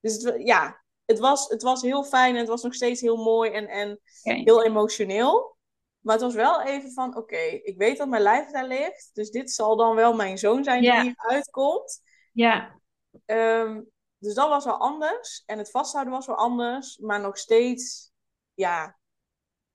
Dus 0.00 0.22
het, 0.22 0.42
ja, 0.42 0.84
het 1.06 1.18
was, 1.18 1.48
het 1.48 1.62
was 1.62 1.82
heel 1.82 2.04
fijn. 2.04 2.34
En 2.34 2.40
het 2.40 2.48
was 2.48 2.62
nog 2.62 2.74
steeds 2.74 3.00
heel 3.00 3.16
mooi. 3.16 3.50
En, 3.50 3.68
en 3.68 4.00
heel 4.22 4.64
emotioneel. 4.64 5.56
Maar 6.00 6.14
het 6.14 6.24
was 6.24 6.34
wel 6.34 6.62
even 6.62 6.92
van, 6.92 7.16
oké, 7.16 7.36
ik 7.62 7.74
weet 7.78 7.98
dat 7.98 8.08
mijn 8.08 8.22
lijf 8.22 8.50
daar 8.50 8.66
ligt. 8.66 9.10
Dus 9.12 9.30
dit 9.30 9.50
zal 9.50 9.76
dan 9.76 9.94
wel 9.94 10.14
mijn 10.14 10.38
zoon 10.38 10.64
zijn 10.64 10.80
die 10.82 11.00
hier 11.00 11.14
uitkomt. 11.16 12.00
ja, 12.32 12.80
Ehm, 13.24 13.80
dus 14.18 14.34
dat 14.34 14.48
was 14.48 14.64
wel 14.64 14.76
anders. 14.78 15.42
En 15.46 15.58
het 15.58 15.70
vasthouden 15.70 16.12
was 16.14 16.26
wel 16.26 16.36
anders. 16.36 16.98
Maar 16.98 17.20
nog 17.20 17.38
steeds, 17.38 18.12
ja, 18.54 18.98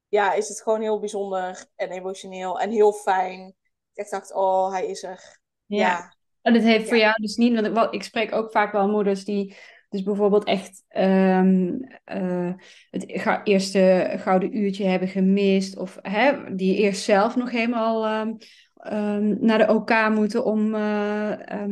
ja, 0.07 0.33
is 0.33 0.47
het 0.49 0.61
gewoon 0.61 0.81
heel 0.81 0.99
bijzonder 0.99 1.65
en 1.75 1.89
emotioneel 1.89 2.59
en 2.59 2.69
heel 2.71 2.93
fijn. 2.93 3.55
Ik 3.93 4.09
dacht, 4.09 4.33
oh, 4.33 4.71
hij 4.71 4.85
is 4.87 5.03
er. 5.03 5.39
ja. 5.65 5.77
Ja, 5.87 6.15
En 6.41 6.53
het 6.53 6.63
heeft 6.63 6.87
voor 6.87 6.97
jou 6.97 7.21
dus 7.21 7.35
niet, 7.35 7.53
want 7.53 7.65
ik, 7.67 7.73
wel- 7.73 7.93
ik 7.93 8.03
spreek 8.03 8.31
ook 8.33 8.51
vaak 8.51 8.71
wel 8.71 8.87
moeders 8.89 9.25
die 9.25 9.57
dus 9.91 10.03
bijvoorbeeld 10.03 10.43
echt 10.43 10.83
ehm, 10.87 11.77
eh, 12.03 12.53
het 12.89 13.05
eerste 13.43 14.13
gouden 14.17 14.57
uurtje 14.57 14.85
hebben 14.85 15.07
gemist, 15.07 15.77
of 15.77 15.99
hè, 16.01 16.55
die 16.55 16.75
eerst 16.75 17.03
zelf 17.03 17.35
nog 17.35 17.51
helemaal 17.51 18.05
ehm, 18.05 18.33
ehm, 18.75 19.45
naar 19.45 19.57
de 19.57 19.73
OK 19.73 20.09
moeten 20.09 20.45
om, 20.45 20.75
eh, 20.75 21.63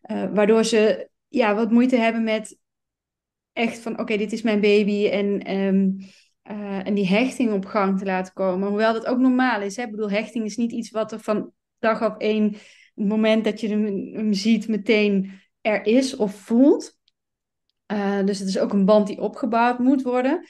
eh, 0.00 0.32
waardoor 0.32 0.64
ze 0.64 1.08
ja, 1.28 1.54
wat 1.54 1.70
moeite 1.70 1.96
hebben 1.96 2.24
met 2.24 2.58
echt 3.52 3.78
van 3.78 4.00
oké, 4.00 4.16
dit 4.16 4.32
is 4.32 4.42
mijn 4.42 4.60
baby 4.60 5.08
en, 5.08 5.42
en 6.84 6.94
die 6.94 7.06
hechting 7.06 7.52
op 7.52 7.64
gang 7.64 7.98
te 7.98 8.04
laten 8.04 8.32
komen. 8.32 8.68
Hoewel 8.68 8.92
dat 8.92 9.06
ook 9.06 9.18
normaal 9.18 9.62
is. 9.62 9.76
Hè? 9.76 9.82
Ik 9.82 9.90
bedoel, 9.90 10.10
hechting 10.10 10.44
is 10.44 10.56
niet 10.56 10.72
iets 10.72 10.90
wat 10.90 11.12
er 11.12 11.20
van 11.20 11.52
dag 11.78 12.04
op 12.04 12.20
één, 12.20 12.52
het 12.94 13.06
moment 13.06 13.44
dat 13.44 13.60
je 13.60 13.68
hem 13.68 14.32
ziet, 14.32 14.68
meteen 14.68 15.40
er 15.60 15.86
is 15.86 16.16
of 16.16 16.34
voelt. 16.34 16.97
Eh, 17.88 18.24
dus 18.24 18.38
het 18.38 18.48
is 18.48 18.58
ook 18.58 18.72
een 18.72 18.84
band 18.84 19.06
die 19.06 19.20
opgebouwd 19.20 19.78
moet 19.78 20.02
worden. 20.02 20.46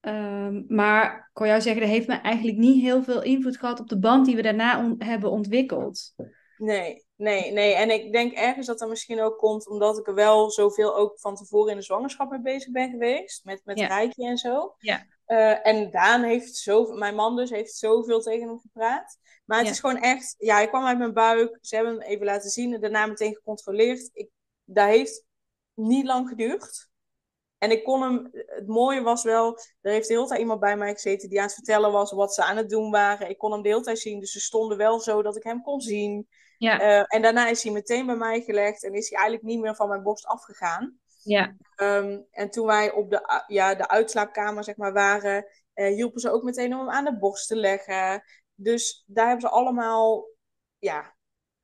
Ehm, 0.00 0.62
maar 0.68 1.14
ik 1.16 1.30
kon 1.32 1.46
jou 1.46 1.60
zeggen, 1.60 1.82
dat 1.82 1.90
heeft 1.90 2.06
me 2.08 2.14
eigenlijk 2.14 2.58
niet 2.58 2.82
heel 2.82 3.02
veel 3.02 3.22
invloed 3.22 3.56
gehad 3.56 3.80
op 3.80 3.88
de 3.88 3.98
band 3.98 4.26
die 4.26 4.36
we 4.36 4.42
daarna 4.42 4.78
on- 4.78 4.94
hebben 4.98 5.30
ontwikkeld. 5.30 6.14
nee, 6.56 7.04
nee, 7.16 7.52
nee. 7.52 7.74
En 7.74 7.90
ik 7.90 8.12
denk 8.12 8.32
ergens 8.32 8.66
dat 8.66 8.78
dat 8.78 8.88
misschien 8.88 9.20
ook 9.20 9.38
komt 9.38 9.68
omdat 9.68 9.98
ik 9.98 10.06
er 10.06 10.14
wel 10.14 10.50
zoveel 10.50 10.96
ook 10.96 11.20
van 11.20 11.34
tevoren 11.36 11.70
in 11.70 11.76
de 11.76 11.82
zwangerschap 11.84 12.30
mee 12.30 12.40
bezig 12.40 12.72
ben 12.72 12.90
geweest. 12.90 13.44
Met, 13.44 13.60
met 13.64 13.78
Ja. 13.78 13.86
Rijkje 13.86 14.26
en 14.26 14.36
zo. 14.38 14.74
Ja. 14.78 15.06
Eh, 15.24 15.66
en 15.66 15.90
Daan 15.90 16.22
heeft 16.22 16.56
zo, 16.56 16.92
mijn 16.92 17.14
man 17.14 17.36
dus, 17.36 17.50
heeft 17.50 17.74
zoveel 17.74 18.20
tegen 18.20 18.48
hem 18.48 18.58
gepraat. 18.58 19.18
Maar 19.44 19.58
het 19.58 19.66
Ja. 19.66 19.72
is 19.72 19.80
gewoon 19.80 19.98
echt, 20.00 20.34
ja, 20.38 20.54
hij 20.54 20.68
kwam 20.68 20.84
uit 20.84 20.98
mijn 20.98 21.12
buik. 21.12 21.58
Ze 21.60 21.74
hebben 21.76 21.92
hem 21.94 22.02
even 22.02 22.26
laten 22.26 22.50
zien 22.50 22.74
en 22.74 22.80
daarna 22.80 23.06
meteen 23.06 23.34
gecontroleerd. 23.34 24.10
Ik, 24.12 24.28
dat 24.64 24.86
heeft 24.88 25.24
niet 25.74 26.06
lang 26.06 26.28
geduurd. 26.28 26.92
En 27.58 27.70
ik 27.70 27.84
kon 27.84 28.02
hem, 28.02 28.28
het 28.32 28.66
mooie 28.66 29.02
was 29.02 29.22
wel, 29.22 29.58
er 29.80 29.92
heeft 29.92 30.08
de 30.08 30.14
hele 30.14 30.26
tijd 30.26 30.40
iemand 30.40 30.60
bij 30.60 30.76
mij 30.76 30.92
gezeten 30.92 31.28
die 31.28 31.38
aan 31.38 31.44
het 31.44 31.54
vertellen 31.54 31.92
was 31.92 32.12
wat 32.12 32.34
ze 32.34 32.44
aan 32.44 32.56
het 32.56 32.70
doen 32.70 32.90
waren. 32.90 33.28
Ik 33.28 33.38
kon 33.38 33.52
hem 33.52 33.62
de 33.62 33.68
hele 33.68 33.80
tijd 33.80 33.98
zien, 33.98 34.20
dus 34.20 34.32
ze 34.32 34.40
stonden 34.40 34.78
wel 34.78 35.00
zo 35.00 35.22
dat 35.22 35.36
ik 35.36 35.42
hem 35.42 35.62
kon 35.62 35.80
zien. 35.80 36.28
Ja, 36.58 36.80
Eh, 36.80 37.04
en 37.06 37.22
daarna 37.22 37.48
is 37.48 37.62
hij 37.62 37.72
meteen 37.72 38.06
bij 38.06 38.16
mij 38.16 38.40
gelegd 38.40 38.84
en 38.84 38.92
is 38.94 39.08
hij 39.10 39.18
eigenlijk 39.18 39.48
niet 39.48 39.60
meer 39.60 39.74
van 39.74 39.88
mijn 39.88 40.02
borst 40.02 40.26
afgegaan. 40.26 40.98
ja, 41.22 41.56
Ehm, 41.76 42.20
en 42.30 42.50
toen 42.50 42.66
wij 42.66 42.92
op 42.92 43.10
de, 43.10 43.44
ja, 43.46 43.74
de 43.74 43.88
uitslaapkamer 43.88 44.64
zeg 44.64 44.76
maar, 44.76 44.92
waren, 44.92 45.46
eh, 45.74 45.94
hielpen 45.94 46.20
ze 46.20 46.30
ook 46.30 46.42
meteen 46.42 46.72
om 46.72 46.78
hem 46.78 46.90
aan 46.90 47.04
de 47.04 47.18
borst 47.18 47.48
te 47.48 47.56
leggen. 47.56 48.22
Dus 48.54 49.04
daar 49.06 49.28
hebben 49.28 49.48
ze 49.48 49.54
allemaal, 49.54 50.28
ja, 50.78 51.13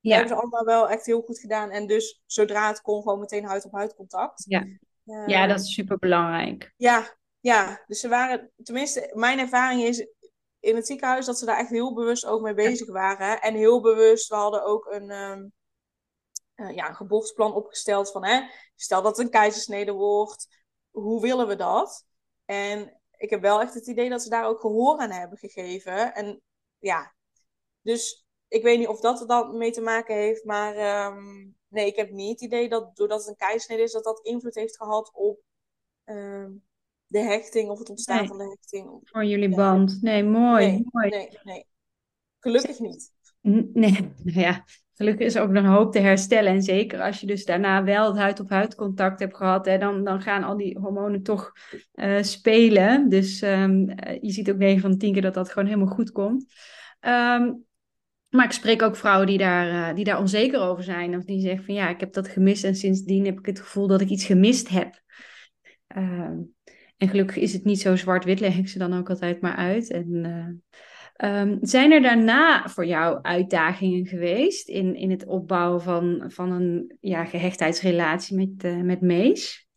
ja, 0.01 0.15
hebben 0.15 0.35
ze 0.35 0.41
allemaal 0.41 0.65
wel 0.65 0.89
echt 0.89 1.05
heel 1.05 1.21
goed 1.21 1.39
gedaan. 1.39 1.69
En 1.69 1.87
dus 1.87 2.21
zodra 2.25 2.67
het 2.67 2.81
kon, 2.81 3.01
gewoon 3.01 3.19
meteen 3.19 3.45
huid-op-huid 3.45 3.95
contact. 3.95 4.43
Ja. 4.47 4.67
Ehm, 5.05 5.29
ja, 5.29 5.47
dat 5.47 5.59
is 5.59 5.73
super 5.73 5.97
belangrijk. 5.97 6.73
ja, 6.77 7.17
ja, 7.39 7.83
dus 7.87 7.99
ze 7.99 8.07
waren, 8.07 8.51
tenminste, 8.63 9.11
mijn 9.13 9.39
ervaring 9.39 9.83
is, 9.83 10.07
in 10.59 10.75
het 10.75 10.87
ziekenhuis 10.87 11.25
dat 11.25 11.37
ze 11.39 11.45
daar 11.45 11.57
echt 11.57 11.69
heel 11.69 11.93
bewust 11.93 12.25
ook 12.25 12.41
mee 12.41 12.53
bezig 12.53 12.91
waren. 12.91 13.41
En 13.41 13.55
heel 13.55 13.81
bewust, 13.81 14.27
we 14.27 14.35
hadden 14.35 14.63
ook 14.63 14.85
een, 14.85 15.09
um, 15.09 15.51
uh, 16.55 16.75
ja, 16.75 16.89
een 16.89 16.95
geboorteplan 16.95 17.53
opgesteld 17.53 18.11
van, 18.11 18.25
hè, 18.25 18.41
stel 18.75 19.01
dat 19.01 19.17
het 19.17 19.25
een 19.25 19.31
keizersnede 19.31 19.91
wordt, 19.91 20.65
hoe 20.89 21.21
willen 21.21 21.47
we 21.47 21.55
dat? 21.55 22.05
En 22.45 23.01
ik 23.17 23.29
heb 23.29 23.41
wel 23.41 23.61
echt 23.61 23.73
het 23.73 23.87
idee 23.87 24.09
dat 24.09 24.21
ze 24.21 24.29
daar 24.29 24.45
ook 24.45 24.59
gehoor 24.59 24.97
aan 24.97 25.11
hebben 25.11 25.37
gegeven. 25.37 26.13
En 26.13 26.41
ja, 26.79 27.13
dus 27.81 28.25
ik 28.51 28.63
weet 28.63 28.79
niet 28.79 28.87
of 28.87 28.99
dat 28.99 29.21
er 29.21 29.27
dan 29.27 29.57
mee 29.57 29.71
te 29.71 29.81
maken 29.81 30.15
heeft, 30.15 30.43
maar 30.43 31.05
um, 31.11 31.55
nee, 31.67 31.87
ik 31.87 31.95
heb 31.95 32.11
niet 32.11 32.29
het 32.39 32.41
idee 32.41 32.69
dat 32.69 32.95
doordat 32.95 33.19
het 33.19 33.27
een 33.27 33.35
keizersnede 33.35 33.81
is, 33.81 33.91
dat 33.91 34.03
dat 34.03 34.19
invloed 34.25 34.55
heeft 34.55 34.77
gehad 34.77 35.11
op 35.13 35.39
um, 36.05 36.63
de 37.07 37.19
hechting 37.19 37.69
of 37.69 37.79
het 37.79 37.89
ontstaan 37.89 38.17
Nee. 38.17 38.27
van 38.27 38.37
de 38.37 38.47
hechting. 38.47 38.99
Voor 39.03 39.25
jullie 39.25 39.49
Ja. 39.49 39.55
band. 39.55 40.01
Nee, 40.01 40.23
mooi. 40.23 40.65
Nee, 40.65 40.87
mooi. 40.91 41.09
nee, 41.09 41.29
nee. 41.43 41.65
Gelukkig 42.39 42.79
niet. 42.79 43.11
Nee, 43.73 44.13
ja, 44.45 44.63
gelukkig 44.93 45.25
is 45.25 45.35
er 45.35 45.41
ook 45.41 45.49
nog 45.49 45.63
een 45.63 45.69
hoop 45.69 45.91
te 45.91 45.99
herstellen. 45.99 46.51
En 46.53 46.61
zeker 46.61 47.01
als 47.01 47.19
je 47.19 47.27
dus 47.27 47.45
daarna 47.45 47.83
wel 47.83 48.07
het 48.07 48.17
huid-op-huid 48.17 48.75
contact 48.75 49.19
hebt 49.19 49.35
gehad, 49.35 49.65
hè, 49.65 49.77
dan, 49.77 50.03
dan 50.03 50.21
gaan 50.21 50.43
al 50.43 50.57
die 50.57 50.77
hormonen 50.79 51.23
toch 51.23 51.51
eh, 51.91 52.21
spelen. 52.21 53.09
Dus 53.09 53.41
ehm, 53.41 53.89
eh, 53.89 54.21
je 54.21 54.31
ziet 54.31 54.51
ook 54.51 54.57
9 54.57 54.81
van 54.81 54.91
de 54.91 54.97
10 54.97 55.13
keer 55.13 55.21
dat 55.21 55.33
dat 55.33 55.49
gewoon 55.51 55.67
helemaal 55.67 55.93
goed 55.95 56.11
komt. 56.11 56.53
Ehm, 56.99 57.53
maar 58.31 58.45
ik 58.45 58.51
spreek 58.51 58.81
ook 58.81 58.95
vrouwen 58.95 59.27
die 59.27 59.37
daar, 59.37 59.89
eh, 59.89 59.95
die 59.95 60.03
daar 60.03 60.19
onzeker 60.19 60.59
over 60.59 60.83
zijn. 60.83 61.15
Of 61.17 61.23
die 61.23 61.41
zeggen 61.41 61.65
van 61.65 61.73
ja, 61.73 61.89
ik 61.89 61.99
heb 61.99 62.13
dat 62.13 62.27
gemist 62.27 62.63
en 62.63 62.75
sindsdien 62.75 63.25
heb 63.25 63.39
ik 63.39 63.45
het 63.45 63.59
gevoel 63.59 63.87
dat 63.87 64.01
ik 64.01 64.09
iets 64.09 64.25
gemist 64.25 64.69
heb. 64.69 65.01
Ehm, 65.87 66.37
en 66.97 67.07
gelukkig 67.09 67.35
is 67.35 67.53
het 67.53 67.63
niet 67.63 67.81
zo 67.81 67.95
zwart-wit, 67.95 68.39
leg 68.39 68.57
ik 68.57 68.67
ze 68.69 68.77
dan 68.77 68.97
ook 68.97 69.09
altijd 69.09 69.41
maar 69.41 69.55
uit. 69.55 69.91
En, 69.91 70.25
eh, 70.25 71.39
ehm, 71.41 71.57
zijn 71.61 71.91
er 71.91 72.01
daarna 72.01 72.67
voor 72.69 72.85
jou 72.85 73.19
uitdagingen 73.21 74.05
geweest 74.05 74.67
in, 74.67 74.95
in 74.95 75.11
het 75.11 75.25
opbouwen 75.25 75.81
van, 75.81 76.23
van 76.27 76.51
een 76.51 76.97
ja, 76.99 77.25
gehechtheidsrelatie 77.25 78.37
met, 78.37 78.63
eh, 78.63 78.77
met 78.81 79.01
Mees? 79.01 79.67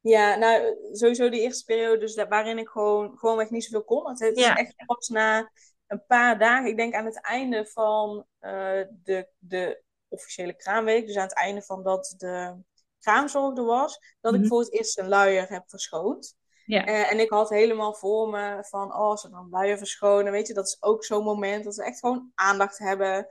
Ja, 0.00 0.36
nou, 0.36 0.76
sowieso 0.92 1.28
die 1.28 1.40
eerste 1.40 1.64
periode 1.64 1.98
dus 1.98 2.14
daar- 2.14 2.28
waarin 2.28 2.58
ik 2.58 2.68
gewoon, 2.68 3.18
gewoonweg 3.18 3.50
niet 3.50 3.64
zoveel 3.64 3.84
kon. 3.84 4.08
Het 4.10 4.20
is 4.20 4.44
Ja. 4.44 4.56
echt 4.56 4.74
pas 4.86 5.08
na 5.08 5.50
een 5.92 6.06
paar 6.06 6.38
dagen, 6.38 6.66
ik 6.70 6.76
denk 6.76 6.94
aan 6.94 7.04
het 7.04 7.20
einde 7.20 7.66
van 7.66 8.26
eh, 8.38 8.80
de, 8.90 9.28
de 9.38 9.82
officiële 10.08 10.54
kraamweek, 10.56 11.06
dus 11.06 11.16
aan 11.16 11.22
het 11.22 11.34
einde 11.34 11.62
van 11.62 11.82
dat 11.82 12.14
de 12.16 12.54
kraamzorg 12.98 13.56
er 13.56 13.64
was, 13.64 14.16
dat 14.20 14.32
Mhm. 14.32 14.42
ik 14.42 14.48
voor 14.48 14.60
het 14.60 14.72
eerst 14.72 14.98
een 14.98 15.08
luier 15.08 15.48
heb 15.48 15.62
verschoond. 15.66 16.36
Ja. 16.64 16.84
Eh, 16.86 17.12
en 17.12 17.18
ik 17.20 17.30
had 17.30 17.48
helemaal 17.48 17.94
voor 17.94 18.28
me 18.28 18.64
van, 18.68 18.94
oh, 18.94 19.16
ze 19.16 19.30
dan 19.30 19.48
luier 19.50 19.78
verschonen, 19.78 20.32
weet 20.32 20.46
je, 20.46 20.54
dat 20.54 20.66
is 20.66 20.76
ook 20.82 21.04
zo'n 21.04 21.24
moment 21.24 21.64
dat 21.64 21.76
we 21.76 21.84
echt 21.84 21.98
gewoon 21.98 22.30
aandacht 22.34 22.78
hebben. 22.78 23.26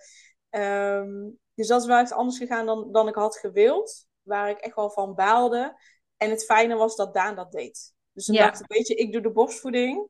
Ehm, 0.49 1.29
dus 1.53 1.67
dat 1.67 1.81
is 1.81 1.87
wel 1.87 1.97
echt 1.99 2.11
anders 2.11 2.37
gegaan 2.37 2.65
dan, 2.65 2.91
dan 2.91 3.07
ik 3.07 3.15
had 3.15 3.37
gewild, 3.37 4.05
waar 4.21 4.49
ik 4.49 4.57
echt 4.59 4.75
wel 4.75 4.89
van 4.89 5.15
baalde. 5.15 5.79
En 6.17 6.29
het 6.29 6.45
fijne 6.45 6.75
was 6.75 6.95
dat 6.95 7.13
Daan 7.13 7.35
dat 7.35 7.51
deed. 7.51 7.93
Dus 8.13 8.25
dan 8.25 8.35
Ja. 8.35 8.41
dacht 8.45 8.59
ik, 8.59 8.67
weet 8.67 8.87
je, 8.87 8.95
ik 8.95 9.11
doe 9.11 9.21
de 9.21 9.31
borstvoeding, 9.31 10.07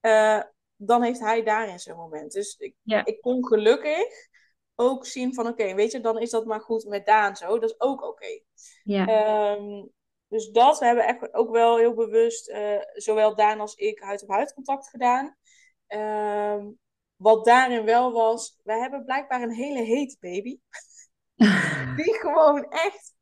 eh, 0.00 0.42
dan 0.86 1.02
heeft 1.02 1.20
hij 1.20 1.42
daarin 1.42 1.78
zijn 1.78 1.96
moment. 1.96 2.32
Dus 2.32 2.56
ik, 2.56 2.74
Ja. 2.82 3.04
ik 3.04 3.20
kon 3.20 3.46
gelukkig 3.46 4.28
ook 4.74 5.06
zien 5.06 5.34
van, 5.34 5.46
oké, 5.46 5.74
weet 5.74 5.92
je, 5.92 6.00
dan 6.00 6.18
is 6.18 6.30
dat 6.30 6.44
maar 6.46 6.60
goed 6.60 6.84
met 6.84 7.06
Daan 7.06 7.36
zo, 7.36 7.58
dat 7.58 7.70
is 7.70 7.80
ook 7.80 8.02
oké. 8.02 8.40
Ja. 8.84 9.06
Ehm, 9.06 9.84
dus 10.28 10.50
dat, 10.50 10.78
we 10.78 10.84
hebben 10.84 11.04
echt 11.06 11.34
ook 11.34 11.50
wel 11.50 11.76
heel 11.76 11.94
bewust, 11.94 12.48
eh, 12.48 12.80
zowel 12.92 13.34
Daan 13.36 13.60
als 13.60 13.74
ik, 13.74 14.00
huid-op-huid 14.00 14.54
contact 14.54 14.88
gedaan. 14.88 15.36
Ehm, 15.86 16.66
wat 17.16 17.44
daarin 17.44 17.84
wel 17.84 18.12
was, 18.12 18.60
wij 18.62 18.78
hebben 18.78 19.04
blijkbaar 19.04 19.42
een 19.42 19.54
hele 19.54 19.82
hete 19.82 20.16
baby. 20.20 20.58
Die 21.96 22.14
gewoon 22.20 22.70
echt 22.70 23.14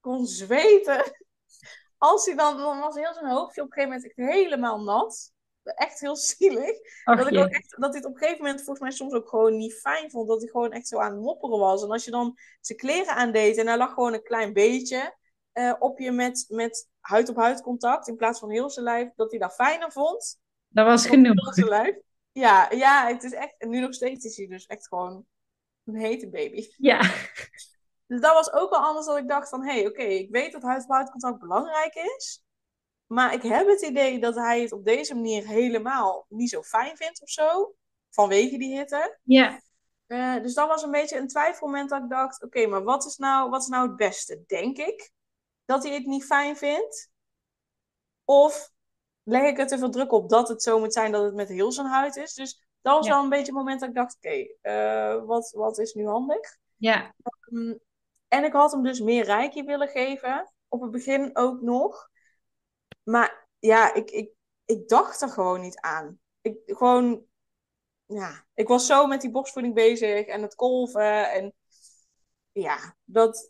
kon 0.00 0.26
zweten. 0.26 1.02
Als 1.98 2.26
hij 2.26 2.34
dan, 2.34 2.56
dan 2.56 2.80
was 2.80 2.94
heel 2.94 3.14
zijn 3.14 3.30
hoofdje 3.30 3.62
op 3.62 3.66
een 3.66 3.72
gegeven 3.72 3.96
moment 3.96 4.04
echt 4.04 4.30
helemaal 4.30 4.82
nat. 4.82 5.32
Echt 5.74 6.00
heel 6.00 6.16
zielig. 6.16 6.78
Ach, 7.04 7.18
Dat, 7.18 7.32
ik 7.32 7.38
ook 7.38 7.48
echt, 7.48 7.76
dat 7.78 7.88
hij 7.88 7.98
het 7.98 8.04
op 8.04 8.12
een 8.12 8.18
gegeven 8.18 8.44
moment 8.44 8.62
volgens 8.62 8.80
mij 8.80 8.90
soms 8.90 9.12
ook 9.12 9.28
gewoon 9.28 9.56
niet 9.56 9.74
fijn 9.74 10.10
vond. 10.10 10.28
Dat 10.28 10.40
hij 10.40 10.50
gewoon 10.50 10.72
echt 10.72 10.88
zo 10.88 10.98
aan 10.98 11.12
het 11.12 11.22
mopperen 11.22 11.58
was. 11.58 11.82
En 11.82 11.90
als 11.90 12.04
je 12.04 12.10
dan 12.10 12.38
zijn 12.60 12.78
kleren 12.78 13.14
aandeed 13.14 13.56
en 13.56 13.66
hij 13.66 13.76
lag 13.76 13.92
gewoon 13.92 14.12
een 14.12 14.22
klein 14.22 14.52
beetje 14.52 15.16
eh, 15.52 15.74
op 15.78 15.98
je 15.98 16.12
met, 16.12 16.44
met 16.48 16.88
huid-op-huid 17.00 17.62
contact. 17.62 18.08
In 18.08 18.16
plaats 18.16 18.38
van 18.38 18.50
heel 18.50 18.70
zijn 18.70 18.84
lijf. 18.84 19.10
Dat 19.14 19.30
hij 19.30 19.40
dat 19.40 19.54
fijner 19.54 19.92
vond. 19.92 20.38
Dat 20.68 20.86
was 20.86 21.02
dan 21.02 21.12
genoeg. 21.12 21.54
heel 21.54 21.68
lijf. 21.68 21.96
Ja, 22.32 22.70
ja, 22.70 23.06
het 23.06 23.22
is 23.22 23.32
echt. 23.32 23.54
En 23.58 23.68
nu 23.68 23.80
nog 23.80 23.94
steeds 23.94 24.24
is 24.24 24.36
hij 24.36 24.46
dus 24.46 24.66
echt 24.66 24.88
gewoon 24.88 25.26
een 25.84 25.96
hete 25.96 26.28
baby. 26.28 26.68
Ja. 26.76 27.00
Dus 28.06 28.20
dat 28.20 28.32
was 28.32 28.52
ook 28.52 28.70
wel 28.70 28.80
anders 28.80 29.06
dat 29.06 29.16
ik 29.16 29.28
dacht 29.28 29.48
van... 29.48 29.64
Hé, 29.64 29.72
hey, 29.72 29.86
oké, 29.86 30.02
ik 30.02 30.30
weet 30.30 30.52
dat 30.52 30.62
huid-op-huid 30.62 31.10
contact 31.10 31.38
belangrijk 31.38 31.94
is. 31.94 32.44
Maar 33.06 33.32
ik 33.32 33.42
heb 33.42 33.66
het 33.66 33.82
idee 33.82 34.18
dat 34.20 34.34
hij 34.34 34.60
het 34.60 34.72
op 34.72 34.84
deze 34.84 35.14
manier 35.14 35.46
helemaal 35.46 36.26
niet 36.28 36.50
zo 36.50 36.62
fijn 36.62 36.96
vindt 36.96 37.22
of 37.22 37.28
zo. 37.28 37.74
Vanwege 38.10 38.58
die 38.58 38.76
hitte. 38.78 39.18
Ja. 39.22 39.60
Eh, 40.06 40.42
dus 40.42 40.54
dat 40.54 40.68
was 40.68 40.82
een 40.82 40.90
beetje 40.90 41.18
een 41.18 41.28
twijfelmoment 41.28 41.90
dat 41.90 42.02
ik 42.02 42.08
dacht... 42.08 42.42
Oké, 42.44 42.66
maar 42.66 42.82
wat 42.82 43.04
is, 43.04 43.16
nou, 43.16 43.50
wat 43.50 43.62
is 43.62 43.68
nou 43.68 43.86
het 43.88 43.96
beste? 43.96 44.42
Denk 44.46 44.76
ik 44.78 45.10
dat 45.64 45.82
hij 45.84 45.94
het 45.94 46.06
niet 46.06 46.24
fijn 46.24 46.56
vindt? 46.56 47.10
Of 48.24 48.70
leg 49.22 49.42
ik 49.42 49.58
er 49.58 49.66
te 49.66 49.78
veel 49.78 49.90
druk 49.90 50.12
op 50.12 50.28
dat 50.28 50.48
het 50.48 50.62
zo 50.62 50.78
moet 50.78 50.92
zijn 50.92 51.12
dat 51.12 51.24
het 51.24 51.34
met 51.34 51.48
heel 51.48 51.72
zijn 51.72 51.86
huid 51.86 52.16
is? 52.16 52.34
Dus 52.34 52.66
dat 52.80 52.96
was 52.96 53.06
Ja. 53.06 53.12
wel 53.12 53.22
een 53.22 53.28
beetje 53.28 53.44
het 53.46 53.54
moment 53.54 53.80
dat 53.80 53.88
ik 53.88 53.94
dacht... 53.94 54.16
Oké, 54.16 54.46
eh, 54.60 55.24
wat, 55.24 55.50
wat 55.50 55.78
is 55.78 55.94
nu 55.94 56.06
handig? 56.06 56.56
Ja. 56.76 57.14
Mm, 57.48 57.78
En 58.28 58.44
ik 58.44 58.52
had 58.52 58.72
hem 58.72 58.82
dus 58.82 59.00
meer 59.00 59.24
reiki 59.24 59.62
willen 59.64 59.88
geven. 59.88 60.52
Op 60.68 60.80
het 60.80 60.90
begin 60.90 61.30
ook 61.36 61.60
nog. 61.60 62.08
Maar 63.08 63.48
ja, 63.58 63.94
ik, 63.94 64.10
ik, 64.10 64.30
ik 64.64 64.88
dacht 64.88 65.22
er 65.22 65.28
gewoon 65.28 65.60
niet 65.60 65.80
aan. 65.80 66.18
Ik 66.40 66.58
gewoon, 66.66 67.24
ja, 68.06 68.44
ik 68.54 68.68
was 68.68 68.86
zo 68.86 69.06
met 69.06 69.20
die 69.20 69.30
borstvoeding 69.30 69.74
bezig 69.74 70.26
en 70.26 70.42
het 70.42 70.54
kolven. 70.54 71.32
En 71.32 71.54
ja, 72.52 72.96
dat, 73.04 73.48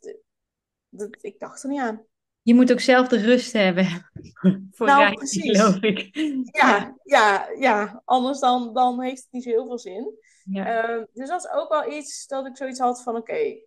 dat, 0.89 1.17
ik 1.21 1.39
dacht 1.39 1.63
er 1.63 1.69
niet 1.69 1.81
aan. 1.81 2.07
Je 2.43 2.55
moet 2.55 2.73
ook 2.73 2.81
zelf 2.81 3.09
de 3.09 3.21
rust 3.21 3.53
hebben. 3.53 3.87
Voor 4.75 4.87
Nou, 4.87 5.15
precies. 5.15 5.59
geloof 5.59 5.83
ik. 5.83 6.17
Ja, 6.57 6.97
ja, 7.03 7.49
ja. 7.59 8.03
Anders 8.05 8.39
dan, 8.39 8.75
dan 8.75 9.01
heeft 9.01 9.23
het 9.23 9.33
niet 9.33 9.43
zo 9.43 9.51
heel 9.51 9.67
veel 9.67 9.79
zin. 9.79 10.19
Ja. 10.45 10.83
Ehm, 10.83 11.05
dus 11.13 11.29
dat 11.29 11.45
is 11.45 11.51
ook 11.51 11.69
wel 11.69 11.93
iets 11.93 12.27
dat 12.27 12.47
ik 12.47 12.57
zoiets 12.57 12.79
had 12.79 13.03
van, 13.03 13.17
oké, 13.17 13.61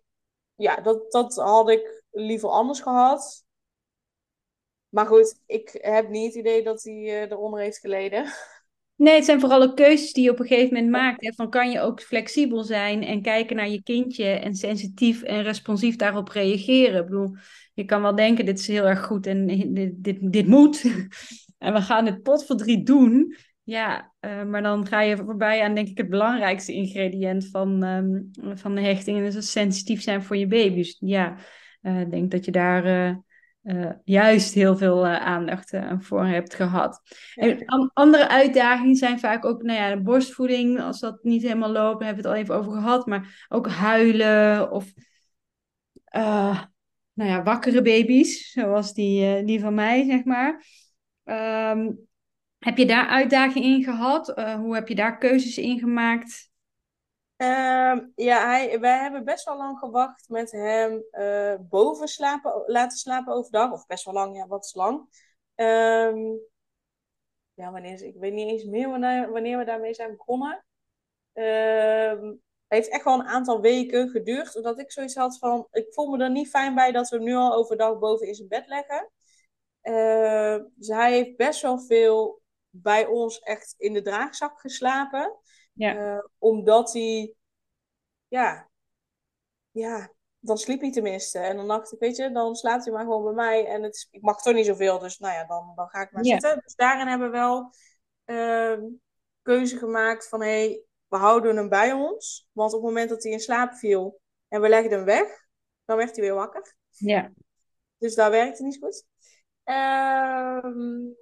ja, 0.54 0.76
dat, 0.80 1.12
dat 1.12 1.34
had 1.34 1.70
ik 1.70 2.02
liever 2.10 2.48
anders 2.48 2.80
gehad. 2.80 3.44
Maar 4.90 5.06
goed, 5.06 5.40
ik 5.46 5.78
heb 5.80 6.08
niet 6.08 6.26
het 6.26 6.34
idee 6.34 6.62
dat 6.62 6.82
hij 6.82 6.94
eh, 6.94 7.30
eronder 7.30 7.60
heeft 7.60 7.78
geleden. 7.78 8.24
Nee, 9.00 9.14
het 9.14 9.24
zijn 9.24 9.40
vooral 9.40 9.62
ook 9.62 9.76
keuzes 9.76 10.12
die 10.12 10.24
je 10.24 10.30
op 10.30 10.40
een 10.40 10.46
gegeven 10.46 10.74
moment 10.74 10.90
maakt. 10.90 11.24
Hè? 11.24 11.32
Van 11.32 11.50
kan 11.50 11.70
je 11.70 11.80
ook 11.80 12.02
flexibel 12.02 12.62
zijn 12.62 13.02
en 13.02 13.22
kijken 13.22 13.56
naar 13.56 13.68
je 13.68 13.82
kindje 13.82 14.24
en 14.24 14.54
sensitief 14.54 15.22
en 15.22 15.42
responsief 15.42 15.96
daarop 15.96 16.28
reageren. 16.28 17.00
Ik 17.00 17.06
bedoel, 17.08 17.34
je 17.74 17.84
kan 17.84 18.02
wel 18.02 18.14
denken, 18.14 18.44
dit 18.44 18.58
is 18.58 18.66
heel 18.66 18.86
erg 18.86 19.04
goed 19.04 19.26
en 19.26 19.46
dit, 19.46 20.04
dit, 20.04 20.32
dit 20.32 20.46
moet. 20.46 20.82
en 21.58 21.72
we 21.72 21.80
gaan 21.80 22.06
het 22.06 22.22
potverdriet 22.22 22.86
doen. 22.86 23.36
Ja, 23.62 24.12
eh, 24.20 24.44
maar 24.44 24.62
dan 24.62 24.86
ga 24.86 25.00
je 25.00 25.16
voorbij 25.16 25.62
aan 25.62 25.74
denk 25.74 25.88
ik 25.88 25.98
het 25.98 26.10
belangrijkste 26.10 26.72
ingrediënt 26.72 27.48
van, 27.50 27.82
ehm, 27.82 28.20
van 28.58 28.74
de 28.74 28.80
hechting. 28.80 29.18
En 29.18 29.24
dat 29.24 29.34
is 29.34 29.50
sensitief 29.50 30.02
zijn 30.02 30.22
voor 30.22 30.36
je 30.36 30.46
baby. 30.46 30.74
Dus 30.74 30.96
ja, 30.98 31.36
eh, 31.80 32.00
ik 32.00 32.10
denk 32.10 32.30
dat 32.30 32.44
je 32.44 32.50
daar... 32.50 33.22
eh, 33.62 33.90
juist 34.04 34.54
heel 34.54 34.76
veel 34.76 35.06
eh, 35.06 35.16
aandacht 35.16 35.72
eh, 35.72 35.92
voor 35.98 36.24
hebt 36.26 36.54
gehad. 36.54 37.00
En 37.34 37.64
an- 37.64 37.90
andere 37.94 38.28
uitdagingen 38.28 38.96
zijn 38.96 39.18
vaak 39.20 39.44
ook, 39.44 39.62
nou 39.62 39.78
ja, 39.78 39.94
de 39.94 40.02
borstvoeding, 40.02 40.80
als 40.80 41.00
dat 41.00 41.22
niet 41.22 41.42
helemaal 41.42 41.70
loopt, 41.72 41.98
daar 41.98 42.06
hebben 42.08 42.24
we 42.24 42.28
het 42.28 42.38
al 42.38 42.44
even 42.44 42.54
over 42.54 42.72
gehad, 42.72 43.06
maar 43.06 43.46
ook 43.48 43.68
huilen 43.68 44.70
of, 44.70 44.92
nou 47.12 47.30
ja, 47.30 47.42
wakkere 47.42 47.82
baby's, 47.82 48.52
zoals 48.52 48.94
die, 48.94 49.44
die 49.44 49.60
van 49.60 49.74
mij, 49.74 50.04
zeg 50.04 50.24
maar. 50.24 50.64
Ehm, 51.24 51.90
heb 52.58 52.76
je 52.78 52.86
daar 52.86 53.06
uitdagingen 53.06 53.68
in 53.68 53.84
gehad? 53.84 54.28
Eh, 54.28 54.54
hoe 54.54 54.74
heb 54.74 54.88
je 54.88 54.94
daar 54.94 55.18
keuzes 55.18 55.58
in 55.58 55.78
gemaakt? 55.78 56.49
Ehm, 57.40 58.06
ja, 58.14 58.78
wij 58.80 58.98
hebben 58.98 59.24
best 59.24 59.44
wel 59.44 59.56
lang 59.56 59.78
gewacht 59.78 60.28
met 60.28 60.50
hem 60.52 61.04
eh, 61.10 61.54
boven 61.60 62.08
slapen, 62.08 62.62
laten 62.66 62.98
slapen 62.98 63.34
overdag. 63.34 63.72
Of 63.72 63.86
best 63.86 64.04
wel 64.04 64.14
lang, 64.14 64.36
ja, 64.36 64.46
wat 64.46 64.64
is 64.64 64.74
lang. 64.74 65.08
Ehm, 65.54 66.18
ja, 67.54 67.70
wanneer, 67.72 68.02
ik 68.02 68.16
weet 68.16 68.32
niet 68.32 68.48
eens 68.50 68.64
meer 68.64 68.88
wanneer, 69.30 69.58
we 69.58 69.64
daarmee 69.64 69.94
zijn 69.94 70.16
begonnen. 70.16 70.64
Ehm, 71.32 72.24
het 72.24 72.38
heeft 72.68 72.88
echt 72.88 73.04
wel 73.04 73.14
een 73.18 73.26
aantal 73.26 73.60
weken 73.60 74.08
geduurd. 74.08 74.56
Omdat 74.56 74.78
ik 74.78 74.92
zoiets 74.92 75.14
had 75.14 75.38
van, 75.38 75.66
ik 75.70 75.86
voel 75.90 76.10
me 76.10 76.24
er 76.24 76.30
niet 76.30 76.48
fijn 76.48 76.74
bij 76.74 76.92
dat 76.92 77.08
we 77.08 77.16
hem 77.16 77.24
nu 77.24 77.34
al 77.34 77.54
overdag 77.54 77.98
boven 77.98 78.26
in 78.26 78.34
zijn 78.34 78.48
bed 78.48 78.66
leggen. 78.66 79.10
Ehm, 79.80 80.64
dus 80.74 80.88
hij 80.88 81.12
heeft 81.12 81.36
best 81.36 81.62
wel 81.62 81.78
veel 81.78 82.42
bij 82.70 83.06
ons 83.06 83.38
echt 83.40 83.74
in 83.78 83.92
de 83.92 84.02
draagzak 84.02 84.60
geslapen. 84.60 85.38
Ja. 85.80 86.14
Uh, 86.14 86.24
omdat 86.38 86.92
hij, 86.92 87.34
ja, 88.28 88.70
ja, 89.70 90.12
dan 90.38 90.58
sliep 90.58 90.80
hij 90.80 90.92
tenminste. 90.92 91.38
En 91.38 91.56
dan 91.56 91.68
dacht 91.68 91.92
ik, 91.92 91.98
weet 91.98 92.16
je, 92.16 92.30
dan 92.30 92.54
slaapt 92.54 92.84
hij 92.84 92.92
maar 92.92 93.02
gewoon 93.04 93.24
bij 93.24 93.32
mij. 93.32 93.66
En 93.66 93.82
het 93.82 93.94
is, 93.94 94.08
ik 94.10 94.22
mag 94.22 94.42
toch 94.42 94.54
niet 94.54 94.66
zoveel, 94.66 94.98
dus 94.98 95.18
nou 95.18 95.34
ja, 95.34 95.44
dan, 95.44 95.72
dan 95.74 95.88
ga 95.88 96.00
ik 96.00 96.12
maar 96.12 96.24
zitten. 96.24 96.60
Dus 96.64 96.74
daarin 96.74 97.06
hebben 97.06 97.30
we 97.30 97.36
wel 97.36 97.72
uh, 98.26 98.88
keuze 99.42 99.76
gemaakt 99.78 100.28
van, 100.28 100.40
hé, 100.40 100.46
hey, 100.46 100.82
we 101.08 101.16
houden 101.16 101.56
hem 101.56 101.68
bij 101.68 101.92
ons. 101.92 102.48
Want 102.52 102.72
op 102.72 102.80
het 102.80 102.88
moment 102.88 103.08
dat 103.08 103.22
hij 103.22 103.32
in 103.32 103.40
slaap 103.40 103.74
viel 103.74 104.20
en 104.48 104.60
we 104.60 104.68
legden 104.68 104.92
hem 104.92 105.04
weg, 105.04 105.46
dan 105.84 105.96
werd 105.96 106.16
hij 106.16 106.24
weer 106.24 106.34
wakker. 106.34 106.74
Ja. 106.88 107.32
Dus 107.98 108.14
daar 108.14 108.30
werkte 108.30 108.62
niet 108.62 108.78
goed. 108.80 109.04
Um, 109.64 111.16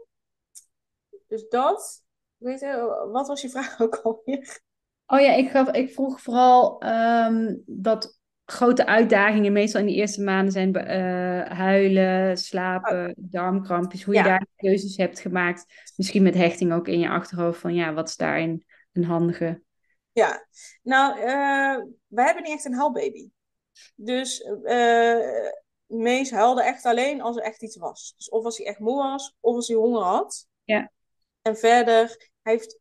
dus 1.27 1.49
dat. 1.49 2.07
Weet 2.39 2.61
je, 2.61 3.07
wat 3.13 3.29
was 3.29 3.41
je 3.43 3.49
vraag 3.49 3.81
ook 3.83 3.97
alweer? 3.97 4.61
Oh 5.07 5.21
ja, 5.21 5.33
ik, 5.33 5.51
gaf, 5.51 5.71
ik 5.71 5.91
vroeg 5.91 6.21
vooral 6.21 6.83
um, 6.85 7.63
dat 7.67 8.19
grote 8.45 8.87
uitdagingen 8.87 9.53
meestal 9.53 9.81
in 9.81 9.87
die 9.87 9.97
eerste 9.97 10.23
maanden 10.23 10.53
zijn 10.53 10.77
uh, 10.77 11.57
huilen, 11.59 12.37
slapen, 12.37 13.09
oh. 13.09 13.13
darmkrampjes. 13.17 14.05
Hoe 14.05 14.15
je 14.15 14.23
daar 14.23 14.47
keuzes 14.57 14.97
hebt 14.97 15.21
gemaakt. 15.21 15.65
Misschien 15.97 16.23
met 16.23 16.35
hechting 16.35 16.73
ook 16.73 16.89
in 16.89 16.99
je 16.99 17.09
achterhoofd 17.09 17.61
van 17.61 17.75
ja, 17.75 17.93
wat 17.93 18.09
is 18.09 18.17
daarin 18.17 18.65
een 18.93 19.05
handige? 19.05 19.63
Ja, 20.13 20.47
nou, 20.83 21.19
uh, 21.19 21.85
we 22.07 22.23
hebben 22.23 22.43
niet 22.43 22.53
echt 22.53 22.65
een 22.65 22.75
huilbaby. 22.75 23.31
Dus 23.95 24.41
uh, 24.63 25.51
Mees 25.87 26.31
huilde 26.31 26.63
echt 26.63 26.85
alleen 26.85 27.21
als 27.21 27.37
er 27.37 27.43
echt 27.43 27.63
iets 27.63 27.77
was. 27.77 28.15
Dus 28.17 28.29
of 28.29 28.45
als 28.45 28.57
hij 28.57 28.67
echt 28.67 28.79
moe 28.79 29.03
was, 29.03 29.37
of 29.41 29.55
als 29.55 29.69
hij 29.69 29.77
honger 29.77 30.03
had. 30.03 30.47
Ja. 30.65 30.91
En 31.49 31.57
verder, 31.57 32.31
hij 32.43 32.53
heeft 32.53 32.79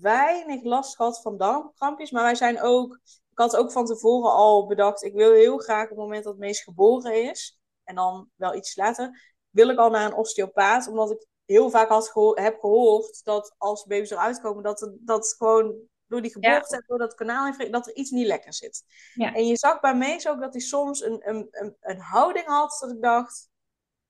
weinig 0.00 0.62
last 0.62 0.96
gehad 0.96 1.22
van 1.22 1.36
darmkrampjes. 1.36 2.10
Maar 2.10 2.22
wij 2.22 2.34
zijn 2.34 2.60
ook, 2.60 3.00
ik 3.04 3.38
had 3.38 3.56
ook 3.56 3.72
van 3.72 3.86
tevoren 3.86 4.32
al 4.32 4.66
bedacht, 4.66 5.02
ik 5.02 5.14
wil 5.14 5.32
heel 5.32 5.58
graag 5.58 5.82
op 5.82 5.88
het 5.88 5.98
moment 5.98 6.24
dat 6.24 6.38
Mees 6.38 6.62
geboren 6.62 7.28
is, 7.30 7.60
en 7.84 7.94
dan 7.94 8.30
wel 8.34 8.54
iets 8.54 8.76
later, 8.76 9.34
wil 9.50 9.68
ik 9.68 9.78
al 9.78 9.90
naar 9.90 10.06
een 10.06 10.16
osteopaat. 10.16 10.88
Omdat 10.88 11.10
ik 11.10 11.26
heel 11.44 11.70
vaak 11.70 11.88
had 11.88 12.08
geho 12.08 12.34
heb 12.34 12.60
gehoord 12.60 13.24
dat 13.24 13.54
als 13.58 13.84
baby's 13.84 14.10
eruit 14.10 14.40
komen, 14.40 14.62
dat, 14.62 14.90
dat 14.98 15.34
gewoon 15.38 15.74
door 16.06 16.22
die 16.22 16.32
geboorte 16.32 16.76
ja. 16.76 16.82
door 16.86 16.98
dat 16.98 17.14
kanaal 17.14 17.52
dat 17.70 17.86
er 17.86 17.94
iets 17.94 18.10
niet 18.10 18.26
lekker 18.26 18.54
zit. 18.54 18.84
Ja. 19.14 19.34
En 19.34 19.46
je 19.46 19.56
zag 19.56 19.80
bij 19.80 19.94
Mees 19.94 20.28
ook 20.28 20.40
dat 20.40 20.52
hij 20.52 20.62
soms 20.62 21.02
een, 21.02 21.28
een, 21.28 21.48
een, 21.50 21.76
een 21.80 22.00
houding 22.00 22.46
had 22.46 22.76
dat 22.80 22.90
ik 22.90 23.02
dacht, 23.02 23.48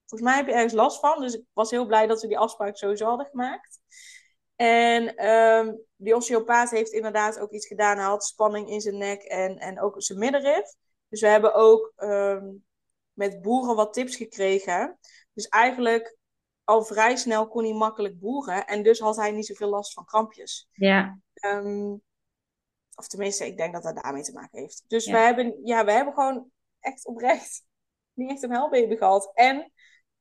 volgens 0.06 0.30
mij 0.30 0.36
heb 0.36 0.46
je 0.46 0.52
ergens 0.52 0.72
last 0.72 1.00
van. 1.00 1.20
Dus 1.20 1.34
ik 1.34 1.44
was 1.52 1.70
heel 1.70 1.86
blij 1.86 2.06
dat 2.06 2.20
we 2.20 2.28
die 2.28 2.38
afspraak 2.38 2.76
sowieso 2.76 3.06
hadden 3.06 3.26
gemaakt. 3.26 3.80
En 4.56 5.28
um, 5.28 5.80
die 5.96 6.16
osteopaat 6.16 6.70
heeft 6.70 6.92
inderdaad 6.92 7.38
ook 7.38 7.50
iets 7.50 7.66
gedaan. 7.66 7.96
Hij 7.96 8.06
had 8.06 8.24
spanning 8.24 8.68
in 8.68 8.80
zijn 8.80 8.98
nek 8.98 9.22
en, 9.22 9.58
en 9.58 9.80
ook 9.80 10.02
zijn 10.02 10.18
middenrif. 10.18 10.74
Dus 11.08 11.20
we 11.20 11.26
hebben 11.26 11.54
ook 11.54 11.92
um, 11.96 12.64
met 13.12 13.42
boeren 13.42 13.76
wat 13.76 13.92
tips 13.92 14.16
gekregen. 14.16 14.98
Dus 15.32 15.48
eigenlijk 15.48 16.16
al 16.64 16.84
vrij 16.84 17.16
snel 17.16 17.48
kon 17.48 17.64
hij 17.64 17.72
makkelijk 17.72 18.18
boeren. 18.18 18.66
En 18.66 18.82
dus 18.82 18.98
had 18.98 19.16
hij 19.16 19.30
niet 19.30 19.46
zoveel 19.46 19.68
last 19.68 19.92
van 19.92 20.04
krampjes. 20.04 20.68
Ja. 20.72 21.18
Um, 21.44 22.02
of 22.94 23.06
tenminste, 23.06 23.46
ik 23.46 23.56
denk 23.56 23.72
dat 23.72 23.82
dat 23.82 24.02
daarmee 24.02 24.22
te 24.22 24.32
maken 24.32 24.58
heeft. 24.58 24.84
Dus 24.86 25.04
ja. 25.04 25.12
we, 25.12 25.18
hebben, 25.18 25.60
ja, 25.64 25.84
we 25.84 25.92
hebben 25.92 26.14
gewoon 26.14 26.50
echt 26.80 27.06
oprecht 27.06 27.64
niet 28.16 28.30
echt 28.30 28.42
een 28.42 28.50
helbaby 28.50 28.96
gehad. 28.96 29.30
En 29.34 29.72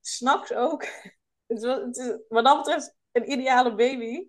s'nachts 0.08 0.54
ook. 0.54 0.86
Het, 1.46 1.64
was, 1.64 1.80
het 1.80 1.98
is, 1.98 2.18
wat 2.28 2.46
dat 2.46 2.58
betreft 2.58 2.96
een 3.12 3.32
ideale 3.32 3.76
baby. 3.76 4.28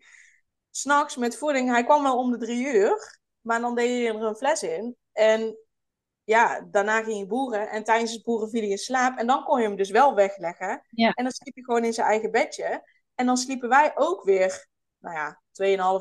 S'nachts 0.70 1.16
met 1.16 1.36
voeding. 1.36 1.70
Hij 1.70 1.84
kwam 1.84 2.02
wel 2.02 2.18
om 2.18 2.30
de 2.30 2.38
drie 2.38 2.66
uur. 2.66 3.20
Maar 3.40 3.60
dan 3.60 3.74
deed 3.74 4.02
je 4.02 4.08
er 4.08 4.22
een 4.22 4.36
fles 4.36 4.62
in. 4.62 4.96
En 5.12 5.58
ja, 6.24 6.60
daarna 6.70 7.02
ging 7.02 7.18
je 7.18 7.26
boeren. 7.26 7.70
En 7.70 7.84
tijdens 7.84 8.12
het 8.12 8.22
boeren 8.22 8.48
viel 8.48 8.60
hij 8.60 8.70
in 8.70 8.78
slaap. 8.78 9.18
En 9.18 9.26
dan 9.26 9.44
kon 9.44 9.60
je 9.60 9.66
hem 9.66 9.76
dus 9.76 9.90
wel 9.90 10.14
wegleggen. 10.14 10.86
Ja. 10.90 11.10
En 11.12 11.24
dan 11.24 11.32
sliep 11.32 11.54
hij 11.54 11.62
gewoon 11.62 11.84
in 11.84 11.92
zijn 11.92 12.06
eigen 12.06 12.30
bedje. 12.30 12.88
En 13.14 13.26
dan 13.26 13.36
sliepen 13.36 13.68
wij 13.68 13.92
ook 13.94 14.24
weer, 14.24 14.66
nou 14.98 15.16
ja, 15.16 15.42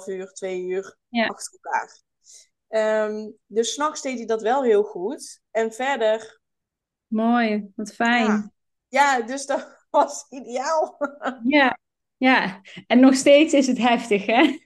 2,5 0.02 0.06
uur, 0.06 0.32
2 0.32 0.62
uur 0.62 0.98
ja. 1.08 1.26
achter 1.26 1.60
elkaar. 1.62 2.04
Um, 3.10 3.38
dus 3.46 3.74
s'nachts 3.74 4.02
deed 4.02 4.18
hij 4.18 4.26
dat 4.26 4.42
wel 4.42 4.64
heel 4.64 4.84
goed. 4.84 5.42
En 5.52 5.72
verder. 5.72 6.42
Mooi, 7.08 7.72
wat 7.76 7.94
fijn. 7.94 8.26
Ja, 8.26 8.52
ja 8.96 9.22
dus 9.22 9.46
dat 9.46 9.78
was 9.90 10.26
ideaal. 10.30 10.98
Ja, 11.44 11.78
ja. 12.18 12.62
En 12.88 13.00
nog 13.00 13.16
steeds 13.16 13.54
is 13.54 13.68
het 13.68 13.78
heftig, 13.78 14.26
hè? 14.26 14.64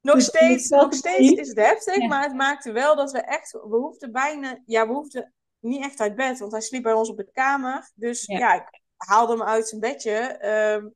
Nog 0.00 0.14
dus 0.14 0.24
steeds, 0.24 0.68
nog 0.68 0.94
steeds 0.94 1.30
is 1.30 1.48
het 1.48 1.58
heftig, 1.58 1.96
ja. 1.96 2.06
maar 2.06 2.22
het 2.22 2.34
maakte 2.34 2.72
wel 2.72 2.96
dat 2.96 3.12
we 3.12 3.20
echt, 3.20 3.52
we 3.52 3.76
hoefden 3.76 4.12
bijna, 4.12 4.62
ja, 4.66 4.86
we 4.86 4.92
hoefden 4.92 5.32
niet 5.58 5.82
echt 5.82 6.00
uit 6.00 6.16
bed, 6.16 6.38
want 6.38 6.52
hij 6.52 6.60
sliep 6.60 6.82
bij 6.82 6.92
ons 6.92 7.08
op 7.08 7.16
de 7.16 7.30
kamer. 7.32 7.90
Dus 7.94 8.26
ja, 8.26 8.38
ja 8.38 8.54
ik 8.54 8.80
haalde 8.96 9.32
hem 9.32 9.42
uit 9.42 9.68
zijn 9.68 9.80
bedje, 9.80 10.46
um, 10.74 10.94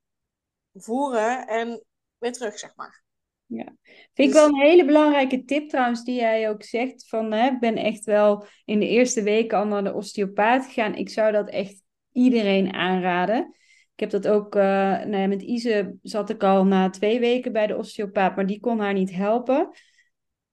voeren 0.72 1.46
en 1.46 1.84
weer 2.18 2.32
terug, 2.32 2.58
zeg 2.58 2.76
maar. 2.76 3.02
Ja, 3.46 3.76
vind 4.14 4.28
ik 4.28 4.34
wel 4.34 4.46
een 4.46 4.60
hele 4.60 4.84
belangrijke 4.84 5.44
tip 5.44 5.68
trouwens, 5.68 6.04
die 6.04 6.14
jij 6.14 6.50
ook 6.50 6.62
zegt. 6.62 7.08
Van, 7.08 7.32
hè, 7.32 7.46
ik 7.46 7.60
ben 7.60 7.76
echt 7.76 8.04
wel 8.04 8.46
in 8.64 8.80
de 8.80 8.88
eerste 8.88 9.22
weken 9.22 9.58
al 9.58 9.66
naar 9.66 9.84
de 9.84 9.92
osteopaat 9.92 10.64
gegaan. 10.64 10.94
Ik 10.94 11.08
zou 11.08 11.32
dat 11.32 11.48
echt 11.48 11.82
iedereen 12.12 12.72
aanraden. 12.72 13.54
Ik 13.94 14.00
heb 14.00 14.10
dat 14.10 14.28
ook, 14.28 14.54
uh, 14.54 14.62
nou 14.62 15.16
ja, 15.16 15.26
met 15.26 15.42
Ise 15.42 15.96
zat 16.02 16.30
ik 16.30 16.42
al 16.42 16.64
na 16.64 16.90
twee 16.90 17.20
weken 17.20 17.52
bij 17.52 17.66
de 17.66 17.76
osteopaat, 17.76 18.36
maar 18.36 18.46
die 18.46 18.60
kon 18.60 18.78
haar 18.78 18.92
niet 18.92 19.12
helpen. 19.12 19.70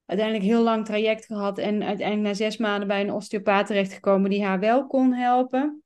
Uiteindelijk 0.06 0.48
heel 0.48 0.64
lang 0.64 0.86
traject 0.86 1.26
gehad 1.26 1.58
en 1.58 1.84
uiteindelijk 1.84 2.28
na 2.28 2.34
zes 2.34 2.58
maanden 2.58 2.88
bij 2.88 3.02
een 3.02 3.12
osteopaat 3.12 3.68
terechtgekomen 3.68 4.30
die 4.30 4.44
haar 4.44 4.60
wel 4.60 4.88
kon 4.88 5.14
helpen. 5.14 5.84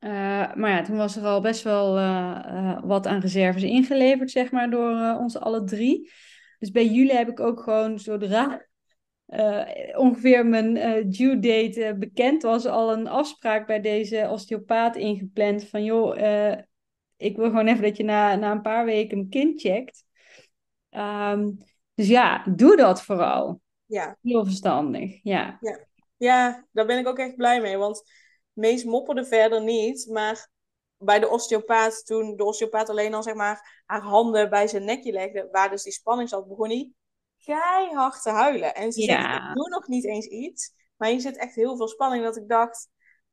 Uh, 0.00 0.10
maar 0.54 0.70
ja, 0.70 0.82
toen 0.82 0.96
was 0.96 1.16
er 1.16 1.24
al 1.24 1.40
best 1.40 1.62
wel 1.62 1.98
uh, 1.98 2.78
wat 2.82 3.06
aan 3.06 3.20
reserves 3.20 3.62
ingeleverd, 3.62 4.30
zeg 4.30 4.50
maar, 4.50 4.70
door 4.70 5.16
ons 5.18 5.38
alle 5.38 5.64
drie. 5.64 6.10
Dus 6.58 6.70
bij 6.70 6.86
jullie 6.86 7.16
heb 7.16 7.28
ik 7.28 7.40
ook 7.40 7.62
gewoon 7.62 7.98
zodra 7.98 8.66
ongeveer 9.96 10.46
mijn 10.46 10.74
due 11.10 11.38
date 11.38 11.96
bekend 11.98 12.42
was, 12.42 12.66
al 12.66 12.92
een 12.92 13.08
afspraak 13.08 13.66
bij 13.66 13.80
deze 13.80 14.28
osteopaat 14.30 14.96
ingepland. 14.96 15.68
Van 15.68 15.84
joh, 15.84 16.16
ik 17.16 17.36
wil 17.36 17.46
gewoon 17.46 17.66
even 17.66 17.82
dat 17.82 17.96
je 17.96 18.04
na, 18.04 18.34
na 18.34 18.50
een 18.50 18.62
paar 18.62 18.84
weken 18.84 19.18
een 19.18 19.28
kind 19.28 19.60
checkt. 19.60 20.04
Um, 20.90 21.58
dus 21.94 22.08
ja, 22.08 22.44
doe 22.54 22.76
dat 22.76 23.02
vooral. 23.02 23.60
Ja. 23.86 24.18
Heel 24.22 24.44
verstandig, 24.44 25.20
ja. 25.22 25.58
ja. 25.60 25.88
Ja, 26.16 26.66
daar 26.72 26.86
ben 26.86 26.98
ik 26.98 27.06
ook 27.06 27.18
echt 27.18 27.36
blij 27.36 27.60
mee, 27.60 27.76
want 27.76 28.02
Mees 28.52 28.84
mopperde 28.84 29.24
verder 29.24 29.62
niet, 29.62 30.06
maar 30.10 30.48
bij 30.96 31.18
de 31.18 31.28
osteopaat, 31.28 32.06
toen 32.06 32.36
de 32.36 32.44
osteopaat 32.44 32.88
alleen 32.88 33.14
al 33.14 33.22
zeg 33.22 33.34
maar 33.34 33.82
haar 33.86 34.00
handen 34.00 34.50
bij 34.50 34.66
zijn 34.66 34.84
nekje 34.84 35.12
legde, 35.12 35.48
waar 35.52 35.70
dus 35.70 35.82
die 35.82 35.92
spanning 35.92 36.28
zat, 36.28 36.48
begon 36.48 36.68
hij 36.68 36.90
keihard 37.44 38.22
te 38.22 38.30
huilen. 38.30 38.74
En 38.74 38.92
ze 38.92 39.00
Ja. 39.00 39.16
zegt, 39.16 39.34
ik 39.34 39.54
doe 39.54 39.68
nog 39.68 39.88
niet 39.88 40.04
eens 40.04 40.26
iets, 40.26 40.72
maar 40.96 41.08
hier 41.08 41.20
zit 41.20 41.36
echt 41.36 41.54
heel 41.54 41.76
veel 41.76 41.88
spanning, 41.88 42.24
dat 42.24 42.36
ik 42.36 42.48
dacht, 42.48 42.88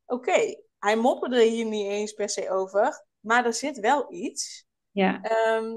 oké, 0.06 0.56
hij 0.80 0.96
mopperde 0.98 1.44
hier 1.44 1.66
niet 1.66 1.88
eens 1.88 2.14
per 2.14 2.30
se 2.30 2.50
over, 2.52 3.06
maar 3.20 3.46
er 3.46 3.54
zit 3.54 3.80
wel 3.80 4.14
iets. 4.14 4.66
Ja, 4.92 5.22
Ehm, 5.22 5.76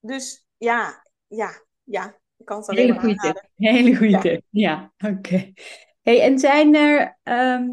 dus 0.00 0.46
ja, 0.56 1.06
ja, 1.26 1.62
ja, 1.84 2.18
ik 2.36 2.46
kan 2.46 2.58
het 2.58 2.68
alleen 2.68 2.86
hele 2.86 2.98
goede 3.00 3.16
tip. 3.16 3.48
Hele 3.54 3.96
goede 3.96 4.12
Ja. 4.12 4.20
tip. 4.20 4.42
Ja, 4.50 4.92
oké. 4.98 5.52
Hey, 6.02 6.22
en 6.22 6.38
zijn 6.38 6.74
er 6.74 7.18
ehm, 7.22 7.68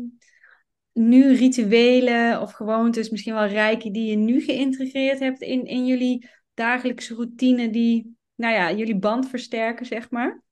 nu 0.94 1.36
rituelen 1.36 2.42
of 2.42 2.52
gewoontes, 2.52 3.10
misschien 3.10 3.34
wel 3.34 3.46
rijke, 3.46 3.92
die 3.92 4.10
je 4.10 4.16
nu 4.16 4.42
geïntegreerd 4.42 5.20
hebt 5.20 5.42
in, 5.42 5.66
in 5.66 5.86
jullie 5.86 6.30
dagelijkse 6.54 7.16
routine, 7.16 7.70
die, 7.70 8.18
nou 8.36 8.54
ja, 8.54 8.72
jullie 8.72 9.00
band 9.00 9.30
versterken, 9.30 9.86
zeg 9.86 10.10
maar? 10.10 10.44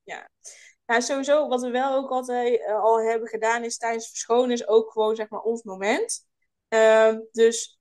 Ja, 0.86 1.00
sowieso, 1.00 1.48
wat 1.48 1.62
we 1.62 1.70
wel 1.70 1.94
ook 1.94 2.10
altijd 2.10 2.60
eh, 2.60 2.82
al 2.82 3.00
hebben 3.00 3.28
gedaan, 3.28 3.64
is 3.64 3.76
tijdens 3.76 4.08
verschonen 4.08 4.50
is 4.50 4.66
ook 4.68 4.92
gewoon 4.92 5.16
zeg 5.16 5.28
maar 5.28 5.40
ons 5.40 5.62
moment. 5.62 6.26
Ehm, 6.68 7.20
dus 7.32 7.78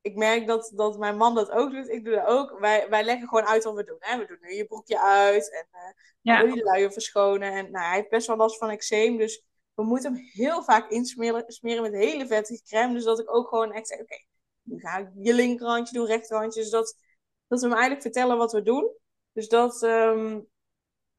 ik 0.00 0.16
merk 0.16 0.46
dat, 0.46 0.72
dat 0.74 0.98
mijn 0.98 1.16
man 1.16 1.34
dat 1.34 1.50
ook 1.50 1.70
doet. 1.70 1.88
Ik 1.88 2.04
doe 2.04 2.14
dat 2.14 2.26
ook. 2.26 2.58
Wij, 2.58 2.88
wij 2.88 3.04
leggen 3.04 3.28
gewoon 3.28 3.44
uit 3.44 3.64
wat 3.64 3.74
we 3.74 3.84
doen. 3.84 3.96
Hè? 3.98 4.18
We 4.18 4.26
doen 4.26 4.38
nu 4.40 4.54
je 4.54 4.66
broekje 4.66 5.00
uit 5.00 5.52
en 5.52 5.66
eh 5.70 5.92
Ja. 6.20 6.42
die 6.42 6.62
luier 6.62 6.92
verschonen. 6.92 7.52
En 7.52 7.70
nou, 7.70 7.86
hij 7.86 7.96
heeft 7.96 8.08
best 8.08 8.26
wel 8.26 8.36
last 8.36 8.58
van 8.58 8.70
eczeem, 8.70 9.16
dus 9.16 9.44
we 9.74 9.82
moeten 9.82 10.14
hem 10.14 10.22
heel 10.32 10.62
vaak 10.62 10.90
insmeren 10.90 11.44
smeren 11.46 11.82
met 11.82 11.92
hele 11.92 12.26
vettige 12.26 12.62
crème. 12.62 12.94
Dus 12.94 13.04
dat 13.04 13.20
ik 13.20 13.34
ook 13.34 13.48
gewoon 13.48 13.72
echt 13.72 13.86
zeg, 13.88 14.00
oké, 14.00 14.24
nu 14.62 14.80
ga 14.80 14.98
ik 14.98 15.08
je 15.14 15.34
linkerhandje 15.34 15.98
doen, 15.98 16.06
rechterhandje. 16.06 16.60
Dus 16.60 16.70
dat, 16.70 16.96
dat 17.46 17.60
we 17.60 17.66
hem 17.66 17.74
eigenlijk 17.74 18.02
vertellen 18.02 18.36
wat 18.36 18.52
we 18.52 18.62
doen. 18.62 18.92
Dus 19.34 19.48
dat, 19.48 19.82
ehm, 19.82 20.40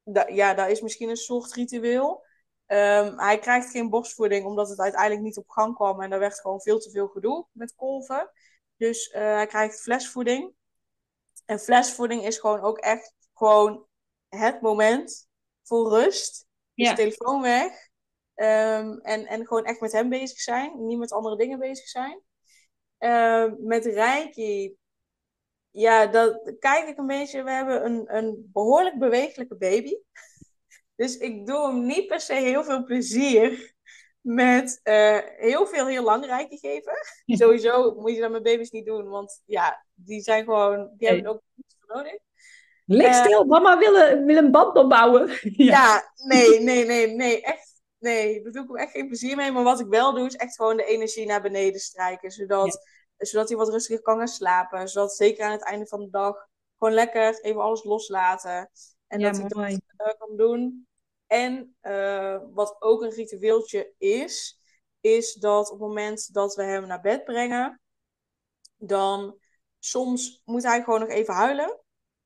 da- 0.04 0.28
ja, 0.28 0.54
dat 0.54 0.70
is 0.70 0.82
misschien 0.82 1.10
een 1.10 1.16
soort 1.18 1.54
ritueel. 1.54 2.26
Ehm, 2.66 3.18
hij 3.18 3.40
krijgt 3.40 3.72
geen 3.72 3.90
borstvoeding, 3.90 4.46
omdat 4.46 4.70
het 4.70 4.80
uiteindelijk 4.80 5.22
niet 5.22 5.38
op 5.38 5.50
gang 5.50 5.76
kwam. 5.76 6.02
En 6.02 6.12
er 6.12 6.20
werd 6.20 6.40
gewoon 6.40 6.62
veel 6.62 6.80
te 6.80 6.90
veel 6.92 7.08
gedoe 7.08 7.48
met 7.52 7.76
kolven. 7.76 8.32
Dus 8.78 9.10
eh, 9.10 9.22
hij 9.22 9.48
krijgt 9.48 9.82
flesvoeding. 9.82 10.54
En 11.46 11.60
flesvoeding 11.60 12.26
is 12.26 12.38
gewoon 12.40 12.62
ook 12.62 12.78
echt 12.78 13.14
gewoon 13.34 13.86
het 14.30 14.62
moment 14.62 15.28
voor 15.64 15.90
rust. 15.90 16.48
Dus 16.74 16.88
Ja. 16.88 16.96
telefoon 16.96 17.42
weg. 17.42 17.88
Ehm, 18.36 18.92
en, 18.98 19.26
en 19.26 19.48
gewoon 19.48 19.66
echt 19.66 19.80
met 19.80 19.92
hem 19.92 20.10
bezig 20.10 20.40
zijn. 20.40 20.86
Niet 20.86 20.98
met 21.00 21.12
andere 21.12 21.38
dingen 21.38 21.60
bezig 21.60 21.88
zijn. 21.88 22.22
Met 23.60 23.86
Reiki. 23.86 24.76
Ja, 25.76 26.06
dat 26.06 26.54
kijk 26.60 26.88
ik 26.88 26.98
een 26.98 27.08
beetje. 27.08 27.44
We 27.44 27.52
hebben 27.52 27.86
een, 27.86 28.16
een 28.16 28.50
behoorlijk 28.54 29.00
bewegelijke 29.00 29.56
baby. 29.56 29.98
Dus 30.96 31.18
ik 31.18 31.46
doe 31.46 31.68
hem 31.68 31.86
niet 31.86 32.08
per 32.08 32.20
se 32.20 32.34
heel 32.34 32.64
veel 32.64 32.84
plezier 32.84 33.74
met 34.22 34.80
eh, 34.84 35.20
heel 35.38 35.68
veel 35.68 35.88
heel 35.88 36.04
lang 36.04 36.48
geven. 36.50 36.94
Sowieso 37.40 37.96
moet 37.96 38.16
je 38.16 38.22
dat 38.22 38.32
met 38.32 38.44
baby's 38.44 38.72
niet 38.72 38.86
doen. 38.86 39.08
Want 39.08 39.42
ja, 39.46 39.86
die 39.94 40.22
zijn 40.22 40.44
gewoon... 40.44 40.94
Die 40.98 41.08
hebben 41.08 41.28
ook 41.28 41.42
niets 41.54 41.76
voor 41.80 41.96
nodig. 41.96 42.18
Lig 42.86 43.08
Eh, 43.08 43.24
stil, 43.24 43.44
mama 43.44 43.78
wil 43.78 43.96
een, 43.96 44.26
wil 44.26 44.38
een 44.38 44.52
band 44.52 44.78
opbouwen. 44.78 45.30
Ja, 45.72 46.14
nee, 46.28 46.60
nee, 46.60 46.86
nee, 46.86 47.08
nee. 47.08 47.42
Echt, 47.42 47.82
nee. 48.00 48.44
Daar 48.44 48.52
doe 48.52 48.62
ik 48.62 48.68
hem 48.68 48.78
echt 48.78 48.92
geen 48.92 49.08
plezier 49.08 49.36
mee. 49.36 49.52
Maar 49.52 49.64
wat 49.64 49.80
ik 49.80 49.88
wel 49.88 50.14
doe, 50.14 50.26
is 50.26 50.36
echt 50.36 50.56
gewoon 50.56 50.78
de 50.78 50.86
energie 50.86 51.26
naar 51.26 51.42
beneden 51.42 51.80
strijken. 51.80 52.32
Zodat, 52.32 52.88
zodat 53.18 53.48
hij 53.48 53.58
wat 53.58 53.70
rustiger 53.70 54.02
kan 54.02 54.18
gaan 54.18 54.28
slapen. 54.28 54.90
Zodat 54.90 55.16
zeker 55.16 55.46
aan 55.46 55.52
het 55.52 55.64
einde 55.64 55.88
van 55.88 56.00
de 56.00 56.10
dag 56.10 56.48
gewoon 56.78 56.94
lekker 56.94 57.40
even 57.42 57.62
alles 57.62 57.84
loslaten. 57.84 58.70
En 59.08 59.20
Ja, 59.20 59.32
dat 59.32 59.54
mooi. 59.54 59.80
dat 59.96 60.08
eh, 60.08 60.20
kan 60.20 60.38
doen. 60.38 60.88
En 61.28 61.76
eh, 61.80 62.40
wat 62.54 62.76
ook 62.80 63.02
een 63.02 63.10
ritueeltje 63.10 63.94
is, 63.98 64.60
is 65.00 65.34
dat 65.34 65.66
op 65.72 65.80
het 65.80 65.88
moment 65.88 66.34
dat 66.34 66.56
we 66.56 66.64
hem 66.64 66.88
naar 66.88 67.02
bed 67.02 67.24
brengen, 67.24 67.82
dan 68.78 69.38
soms 69.80 70.42
moet 70.46 70.64
hij 70.64 70.84
gewoon 70.84 71.00
nog 71.00 71.10
even 71.10 71.34
huilen. 71.34 71.80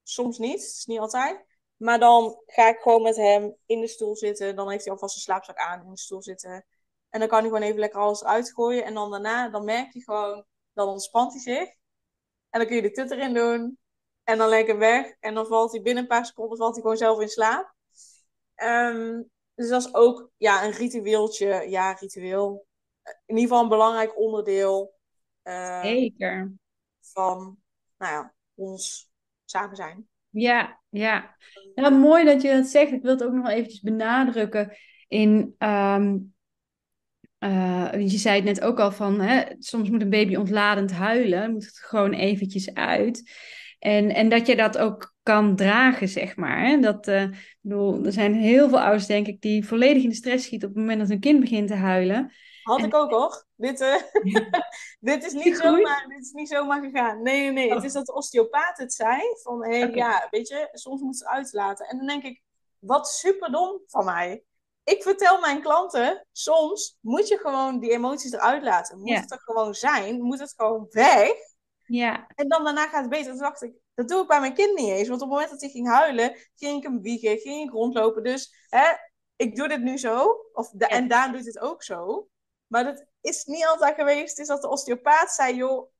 Soms 0.03 0.37
niet, 0.37 0.61
het 0.61 0.71
is 0.77 0.85
niet 0.85 0.99
altijd. 0.99 1.45
Maar 1.77 1.99
dan 1.99 2.41
ga 2.45 2.67
ik 2.69 2.79
gewoon 2.79 3.01
met 3.01 3.15
hem 3.15 3.55
in 3.65 3.81
de 3.81 3.87
stoel 3.87 4.15
zitten. 4.15 4.55
Dan 4.55 4.69
heeft 4.69 4.83
hij 4.83 4.93
alvast 4.93 5.15
een 5.15 5.21
slaapzak 5.21 5.57
aan 5.57 5.83
in 5.83 5.89
de 5.89 5.97
stoel 5.97 6.21
zitten. 6.21 6.65
En 7.09 7.19
dan 7.19 7.27
kan 7.29 7.39
hij 7.39 7.47
gewoon 7.47 7.63
even 7.63 7.79
lekker 7.79 7.99
alles 7.99 8.21
eruit 8.21 8.53
gooien. 8.53 8.83
En 8.85 8.93
dan 8.93 9.11
daarna, 9.11 9.49
dan 9.49 9.65
merk 9.65 9.93
je 9.93 10.03
gewoon, 10.03 10.45
dan 10.79 10.87
ontspant 10.87 11.31
hij 11.31 11.41
zich. 11.41 11.69
En 12.49 12.59
dan 12.59 12.65
kun 12.65 12.75
je 12.75 12.81
de 12.81 12.91
tut 12.91 13.11
erin 13.11 13.33
doen. 13.33 13.77
En 14.23 14.37
dan 14.37 14.49
lekker 14.49 14.77
weg. 14.77 15.15
En 15.19 15.33
dan 15.33 15.45
valt 15.45 15.71
hij 15.71 15.81
binnen 15.81 16.03
een 16.03 16.09
paar 16.09 16.25
seconden 16.25 16.57
valt 16.57 16.73
hij 16.73 16.81
gewoon 16.81 16.97
zelf 16.97 17.21
in 17.21 17.27
slaap. 17.27 17.73
Ehm, 18.55 19.21
dus 19.55 19.69
dat 19.69 19.85
is 19.85 19.93
ook 19.93 20.31
ja, 20.37 20.63
een 20.63 20.71
ritueeltje. 20.71 21.69
Ja, 21.69 21.93
ritueel. 21.93 22.65
In 23.03 23.35
ieder 23.35 23.41
geval 23.41 23.63
een 23.63 23.69
belangrijk 23.69 24.19
onderdeel 24.19 24.93
eh, 25.41 25.81
Zeker. 25.81 26.53
van 26.99 27.57
nou 27.97 28.13
ja, 28.13 28.33
ons 28.55 29.11
samen 29.45 29.75
zijn. 29.75 30.07
Ja, 30.29 30.81
ja. 30.89 31.35
Nou, 31.75 31.93
mooi 31.93 32.25
dat 32.25 32.41
je 32.41 32.51
dat 32.51 32.67
zegt. 32.67 32.91
Ik 32.91 33.01
wil 33.01 33.11
het 33.11 33.23
ook 33.23 33.33
nog 33.33 33.45
wel 33.45 33.55
eventjes 33.55 33.81
benadrukken. 33.81 34.77
In, 35.07 35.55
ehm, 35.57 36.17
eh, 37.39 37.89
je 37.93 38.17
zei 38.17 38.35
het 38.35 38.43
net 38.43 38.61
ook 38.61 38.79
al 38.79 38.91
van, 38.91 39.21
hè, 39.21 39.43
soms 39.59 39.89
moet 39.89 40.01
een 40.01 40.09
baby 40.09 40.35
ontladend 40.35 40.91
huilen, 40.91 41.51
moet 41.51 41.65
het 41.65 41.77
gewoon 41.77 42.13
eventjes 42.13 42.73
uit. 42.73 43.31
En, 43.79 44.09
en 44.09 44.29
dat 44.29 44.47
je 44.47 44.55
dat 44.55 44.77
ook 44.77 45.13
kan 45.23 45.55
dragen, 45.55 46.07
zeg 46.07 46.35
maar. 46.35 46.67
Hè? 46.67 46.79
Dat, 46.79 47.07
eh, 47.07 47.25
bedoel, 47.61 48.05
er 48.05 48.11
zijn 48.11 48.33
heel 48.33 48.69
veel 48.69 48.79
ouders, 48.81 49.05
denk 49.05 49.27
ik, 49.27 49.41
die 49.41 49.65
volledig 49.65 50.03
in 50.03 50.09
de 50.09 50.15
stress 50.15 50.45
schieten 50.45 50.67
op 50.69 50.73
het 50.73 50.83
moment 50.83 50.99
dat 51.01 51.09
hun 51.09 51.19
kind 51.19 51.39
begint 51.39 51.67
te 51.67 51.75
huilen. 51.75 52.33
Had 52.63 52.79
En- 52.79 52.85
ik 52.85 52.95
ook 52.95 53.11
hoor. 53.11 53.45
Dit, 53.55 53.81
eh, 53.81 53.95
dit 54.99 55.25
is 55.25 55.33
niet 55.33 55.57
zomaar, 55.57 56.05
dit 56.07 56.21
is 56.21 56.31
niet 56.31 56.49
zomaar 56.49 56.83
gegaan. 56.83 57.21
Nee, 57.21 57.39
nee, 57.39 57.51
nee. 57.51 57.67
Oh. 57.69 57.75
Het 57.75 57.83
is 57.83 57.93
dat 57.93 58.05
de 58.05 58.13
osteopaat 58.13 58.77
het 58.77 58.93
zei. 58.93 59.21
Van, 59.41 59.65
hé, 59.65 59.83
Oké. 59.83 59.95
ja, 59.95 60.27
weet 60.29 60.47
je, 60.47 60.69
soms 60.71 61.01
moet 61.01 61.17
ze 61.17 61.27
uitlaten. 61.27 61.85
En 61.87 61.97
dan 61.97 62.07
denk 62.07 62.23
ik, 62.23 62.41
wat 62.79 63.07
superdom 63.07 63.81
van 63.87 64.05
mij. 64.05 64.43
Ik 64.89 65.03
vertel 65.03 65.39
mijn 65.39 65.61
klanten, 65.61 66.25
soms 66.31 66.97
moet 67.01 67.27
je 67.27 67.37
gewoon 67.37 67.79
die 67.79 67.91
emoties 67.91 68.31
eruit 68.31 68.63
laten. 68.63 68.99
Moet 68.99 69.09
Ja. 69.09 69.19
het 69.19 69.31
er 69.31 69.39
gewoon 69.41 69.73
zijn. 69.73 70.21
Moet 70.21 70.39
het 70.39 70.53
gewoon 70.57 70.87
weg. 70.89 71.31
Ja, 71.85 72.27
En 72.35 72.47
dan 72.47 72.63
daarna 72.63 72.87
gaat 72.87 73.01
het 73.01 73.09
beter. 73.09 73.31
Toen 73.31 73.41
dacht 73.41 73.61
ik, 73.61 73.73
dat 73.93 74.07
doe 74.07 74.21
ik 74.21 74.27
bij 74.27 74.39
mijn 74.39 74.53
kind 74.53 74.77
niet 74.79 74.89
eens. 74.89 75.07
Want 75.07 75.21
op 75.21 75.27
het 75.27 75.29
moment 75.29 75.49
dat 75.49 75.61
hij 75.61 75.69
ging 75.69 75.87
huilen, 75.87 76.35
ging 76.55 76.77
ik 76.77 76.83
hem 76.83 77.01
wiegen, 77.01 77.37
ging 77.37 77.63
ik 77.67 77.71
rondlopen. 77.73 78.23
Dus 78.23 78.65
hè, 78.69 78.91
ik 79.35 79.55
doe 79.55 79.67
dit 79.67 79.81
nu 79.81 79.97
zo. 79.97 80.37
Of 80.53 80.69
da- 80.69 80.87
Ja. 80.87 80.95
En 80.95 81.07
Daan 81.07 81.31
doet 81.31 81.45
het 81.45 81.59
ook 81.59 81.83
zo. 81.83 82.27
Maar 82.67 82.83
dat 82.83 83.05
is 83.21 83.45
niet 83.45 83.65
altijd 83.65 83.95
geweest. 83.95 84.29
Het 84.29 84.37
is 84.39 84.47
dat 84.47 84.61
de 84.61 84.69
osteopaat 84.69 85.31
zei, 85.31 85.55
joh, 85.55 85.91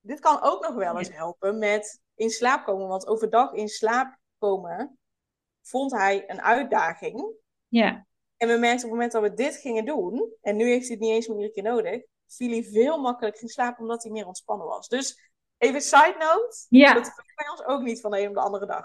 dit 0.00 0.20
kan 0.20 0.42
ook 0.42 0.62
nog 0.66 0.74
wel 0.74 0.98
eens 0.98 1.12
helpen 1.12 1.58
met 1.58 2.00
in 2.14 2.30
slaap 2.30 2.64
komen. 2.64 2.88
Want 2.88 3.06
overdag 3.06 3.52
in 3.52 3.68
slaap 3.68 4.16
komen 4.38 4.98
vond 5.62 5.92
hij 5.92 6.30
een 6.30 6.42
uitdaging. 6.42 7.32
ja, 7.68 8.06
En 8.40 8.48
we 8.48 8.56
merkten 8.56 8.70
op 8.70 8.80
het 8.80 8.90
moment 8.90 9.12
dat 9.12 9.22
we 9.22 9.34
dit 9.34 9.56
gingen 9.56 9.84
doen, 9.84 10.32
en 10.40 10.56
nu 10.56 10.64
heeft 10.64 10.88
hij 10.88 10.96
het 10.96 11.00
niet 11.00 11.14
eens 11.14 11.26
meer 11.26 11.36
iedere 11.36 11.52
keer 11.52 11.72
nodig, 11.72 12.02
viel 12.26 12.50
hij 12.50 12.64
veel 12.64 13.00
makkelijker 13.00 13.42
in 13.42 13.48
slaap 13.48 13.78
omdat 13.78 14.02
hij 14.02 14.12
meer 14.12 14.26
ontspannen 14.26 14.66
was. 14.66 14.88
Dus 14.88 15.32
even 15.58 15.80
side 15.80 16.14
note, 16.18 16.66
ja. 16.68 16.94
dat 16.94 17.08
gebeurt 17.08 17.36
bij 17.36 17.50
ons 17.50 17.64
ook 17.64 17.82
niet 17.82 18.00
van 18.00 18.10
de 18.10 18.20
een 18.20 18.28
op 18.28 18.34
de 18.34 18.40
andere 18.40 18.66
dag. 18.66 18.84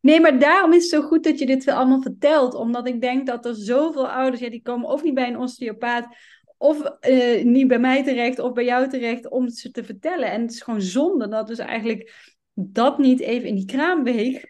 Nee, 0.00 0.20
maar 0.20 0.38
daarom 0.38 0.72
is 0.72 0.82
het 0.82 1.02
zo 1.02 1.08
goed 1.08 1.24
dat 1.24 1.38
je 1.38 1.46
dit 1.46 1.64
wel 1.64 1.76
allemaal 1.76 2.02
vertelt. 2.02 2.54
Omdat 2.54 2.86
ik 2.86 3.00
denk 3.00 3.26
dat 3.26 3.46
er 3.46 3.54
zoveel 3.54 4.08
ouders, 4.08 4.40
ja, 4.40 4.50
die 4.50 4.62
komen 4.62 4.88
of 4.88 5.02
niet 5.02 5.14
bij 5.14 5.28
een 5.28 5.38
osteopaat, 5.38 6.16
of 6.58 6.82
eh, 6.82 7.44
niet 7.44 7.68
bij 7.68 7.78
mij 7.78 8.04
terecht, 8.04 8.38
of 8.38 8.52
bij 8.52 8.64
jou 8.64 8.88
terecht 8.88 9.28
om 9.28 9.44
het 9.44 9.56
ze 9.56 9.70
te 9.70 9.84
vertellen. 9.84 10.30
En 10.30 10.40
het 10.40 10.52
is 10.52 10.62
gewoon 10.62 10.82
zonde 10.82 11.28
dat 11.28 11.46
dus 11.46 11.58
eigenlijk 11.58 12.32
dat 12.52 12.98
niet 12.98 13.20
even 13.20 13.48
in 13.48 13.54
die 13.54 13.64
kraamweeg 13.64 14.44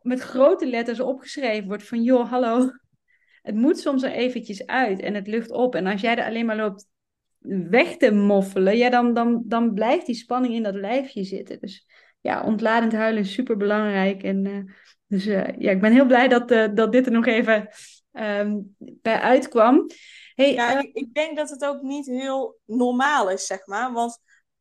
met 0.00 0.20
grote 0.20 0.66
letters 0.66 1.00
opgeschreven 1.00 1.68
wordt 1.68 1.86
van, 1.86 2.02
joh, 2.02 2.30
hallo, 2.30 2.70
het 3.42 3.54
moet 3.54 3.78
soms 3.78 4.02
er 4.02 4.12
eventjes 4.12 4.66
uit 4.66 5.00
en 5.00 5.14
het 5.14 5.26
lucht 5.26 5.50
op. 5.50 5.74
En 5.74 5.86
als 5.86 6.00
jij 6.00 6.16
er 6.16 6.24
alleen 6.24 6.46
maar 6.46 6.56
loopt 6.56 6.86
weg 7.70 7.96
te 7.96 8.10
moffelen, 8.10 8.76
ja, 8.76 8.90
dan, 8.90 9.14
dan, 9.14 9.42
dan 9.44 9.74
blijft 9.74 10.06
die 10.06 10.14
spanning 10.14 10.54
in 10.54 10.62
dat 10.62 10.74
lijfje 10.74 11.24
zitten. 11.24 11.60
Dus 11.60 11.86
ja, 12.20 12.42
ontladend 12.42 12.92
huilen 12.92 13.22
is 13.22 13.32
super 13.32 13.56
belangrijk. 13.56 14.22
En 14.22 14.46
eh, 14.46 14.74
dus 15.06 15.26
eh, 15.26 15.58
ja, 15.58 15.70
ik 15.70 15.80
ben 15.80 15.92
heel 15.92 16.06
blij 16.06 16.28
dat, 16.28 16.50
eh, 16.50 16.68
dat 16.74 16.92
dit 16.92 17.06
er 17.06 17.12
nog 17.12 17.26
even 17.26 17.68
ehm, 18.12 18.58
bij 18.78 19.18
uitkwam. 19.20 19.86
Hey, 20.34 20.52
Ja, 20.52 20.78
ik, 20.78 20.90
ik 20.92 21.14
denk 21.14 21.36
dat 21.36 21.50
het 21.50 21.64
ook 21.64 21.82
niet 21.82 22.06
heel 22.06 22.58
normaal 22.64 23.30
is, 23.30 23.46
zeg 23.46 23.66
maar. 23.66 23.92
Want 23.92 24.18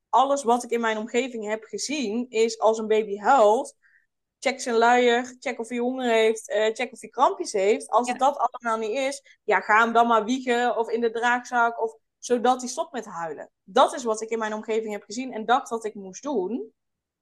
alles 0.10 0.44
wat 0.44 0.64
ik 0.64 0.70
in 0.70 0.82
mijn 0.82 0.98
omgeving 0.98 1.48
heb 1.48 1.64
gezien, 1.64 2.26
is 2.30 2.60
als 2.60 2.78
een 2.78 2.88
baby 2.88 3.18
huilt, 3.18 3.76
check 4.40 4.62
zijn 4.62 4.76
luier, 4.76 5.36
check 5.40 5.60
of 5.60 5.70
hij 5.70 5.78
honger 5.78 6.12
heeft, 6.12 6.50
eh, 6.50 6.74
check 6.74 6.92
of 6.92 7.02
hij 7.02 7.10
krampjes 7.10 7.52
heeft. 7.52 7.90
Als 7.90 8.06
Ja. 8.08 8.12
het 8.14 8.22
dat 8.22 8.38
allemaal 8.38 8.78
niet 8.88 8.98
is, 8.98 9.40
ja, 9.44 9.60
ga 9.60 9.84
hem 9.84 9.94
dan 9.94 10.08
maar 10.08 10.24
wiegen 10.24 10.78
of 10.78 10.90
in 10.90 11.02
de 11.02 11.12
draagzak, 11.12 11.82
of, 11.82 11.96
zodat 12.18 12.60
hij 12.62 12.70
stopt 12.70 12.92
met 12.92 13.06
huilen. 13.06 13.50
Dat 13.64 13.94
is 13.94 14.04
wat 14.04 14.22
ik 14.22 14.30
in 14.30 14.40
mijn 14.40 14.54
omgeving 14.54 14.92
heb 14.92 15.04
gezien 15.04 15.34
en 15.34 15.46
dacht 15.46 15.70
dat 15.70 15.86
ik 15.86 15.94
moest 15.94 16.24
doen. 16.24 16.74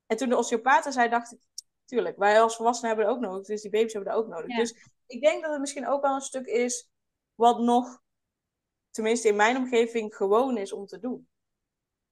En 0.06 0.18
toen 0.18 0.30
de 0.30 0.38
osteopaat 0.38 0.86
er 0.86 0.92
zei, 0.92 1.10
dacht 1.10 1.32
ik, 1.32 1.40
tuurlijk, 1.86 2.18
wij 2.18 2.42
als 2.42 2.56
volwassenen 2.56 2.90
hebben 2.96 3.08
het 3.08 3.16
ook 3.16 3.22
nodig, 3.32 3.48
dus 3.48 3.62
die 3.62 3.72
baby's 3.72 3.94
hebben 3.94 4.12
dat 4.14 4.22
ook 4.24 4.30
nodig. 4.30 4.52
Ja. 4.52 4.58
Dus 4.58 4.76
ik 5.08 5.22
denk 5.22 5.42
dat 5.42 5.52
het 5.52 5.60
misschien 5.60 5.88
ook 5.88 6.02
wel 6.02 6.16
een 6.16 6.22
stuk 6.22 6.46
is 6.46 6.90
wat 7.36 7.60
nog, 7.60 8.02
tenminste 8.92 9.28
in 9.28 9.36
mijn 9.36 9.58
omgeving, 9.58 10.16
gewoon 10.16 10.58
is 10.58 10.74
om 10.74 10.86
te 10.86 11.00
doen. 11.00 11.28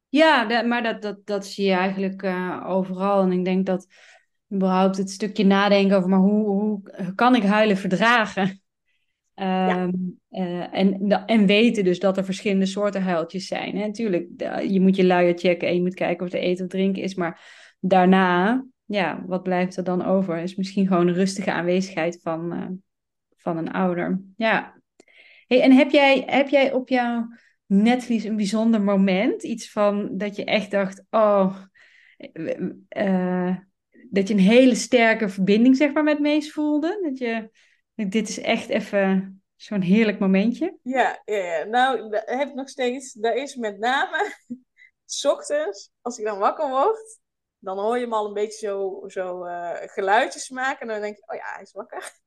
ja, 0.10 0.62
maar 0.64 0.84
dat, 0.84 1.02
dat, 1.02 1.26
dat 1.26 1.46
zie 1.46 1.66
je 1.66 1.74
eigenlijk 1.74 2.24
eh, 2.24 2.64
overal. 2.68 3.22
En 3.22 3.32
ik 3.32 3.46
denk 3.46 3.66
dat 3.66 3.88
überhaupt 4.54 4.98
het 4.98 5.10
stukje 5.10 5.46
nadenken 5.46 5.98
over, 5.98 6.10
maar 6.10 6.20
hoe, 6.20 6.46
hoe 6.46 6.82
kan 7.16 7.36
ik 7.36 7.44
huilen 7.44 7.78
verdragen? 7.78 8.60
Ehm, 9.36 9.92
eh, 10.30 10.74
en, 10.74 11.08
en 11.26 11.46
weten 11.46 11.84
dus 11.84 12.00
dat 12.00 12.18
er 12.18 12.26
verschillende 12.26 12.66
soorten 12.66 13.02
huiltjes 13.04 13.48
zijn. 13.48 13.78
Hè? 13.78 13.94
Tuurlijk, 13.94 14.28
de- 14.30 14.66
je 14.70 14.82
moet 14.82 14.96
je 14.96 15.06
luier 15.06 15.38
checken 15.38 15.68
en 15.68 15.76
je 15.76 15.82
moet 15.82 15.94
kijken 15.94 16.26
of 16.26 16.34
er 16.34 16.40
eten 16.40 16.66
of 16.66 16.72
drinken 16.72 17.04
is. 17.04 17.16
Maar 17.16 17.42
daarna, 17.80 18.66
ja, 18.86 19.24
wat 19.28 19.44
blijft 19.44 19.78
er 19.78 19.84
dan 19.84 20.06
over? 20.06 20.38
Is 20.38 20.56
misschien 20.56 20.88
gewoon 20.88 21.08
een 21.08 21.14
rustige 21.14 21.52
aanwezigheid 21.52 22.20
van, 22.22 22.54
eh, 22.54 22.68
van 23.38 23.58
een 23.58 23.72
ouder. 23.72 24.22
Ja. 24.36 24.82
Hey, 25.48 25.62
en 25.62 25.72
heb 25.72 25.92
jij, 25.92 26.24
heb 26.26 26.48
jij 26.50 26.74
op 26.74 26.90
jouw 26.90 27.28
netvlies 27.66 28.24
een 28.24 28.36
bijzonder 28.36 28.82
moment? 28.82 29.44
Iets 29.44 29.72
van 29.72 30.18
dat 30.18 30.36
je 30.36 30.44
echt 30.44 30.72
dacht, 30.72 31.04
oh, 31.10 31.56
eh, 32.88 33.56
dat 34.16 34.28
je 34.28 34.34
een 34.34 34.40
hele 34.40 34.76
sterke 34.76 35.30
verbinding 35.30 35.76
zeg 35.78 35.94
maar 35.94 36.04
met 36.04 36.20
Mees 36.20 36.52
voelde? 36.52 37.00
Dat 37.04 37.18
je, 37.18 37.50
dit 38.10 38.30
is 38.30 38.40
echt 38.40 38.70
even 38.70 39.44
zo'n 39.56 39.82
heerlijk 39.82 40.20
momentje. 40.20 40.78
Ja, 40.82 41.22
ja, 41.26 41.36
ja. 41.36 41.64
nou, 41.64 42.10
dat 42.10 42.24
heb 42.26 42.48
ik 42.48 42.54
nog 42.54 42.70
steeds. 42.70 43.14
Dat 43.14 43.36
is 43.36 43.56
met 43.56 43.78
name, 43.80 44.34
s 45.06 45.26
ochtends, 45.26 45.92
als 46.02 46.18
ik 46.18 46.26
dan 46.26 46.40
wakker 46.40 46.70
word, 46.70 47.20
dan 47.58 47.80
hoor 47.80 47.96
je 47.96 48.04
hem 48.04 48.14
al 48.14 48.28
een 48.28 48.34
beetje 48.34 48.68
zo, 48.68 49.04
zo 49.08 49.44
eh, 49.44 49.72
geluidjes 49.90 50.50
maken. 50.50 50.82
En 50.82 50.88
dan 50.88 51.02
denk 51.02 51.16
je, 51.16 51.24
oh 51.28 51.36
ja, 51.36 51.54
hij 51.54 51.62
is 51.62 51.72
wakker. 51.72 52.12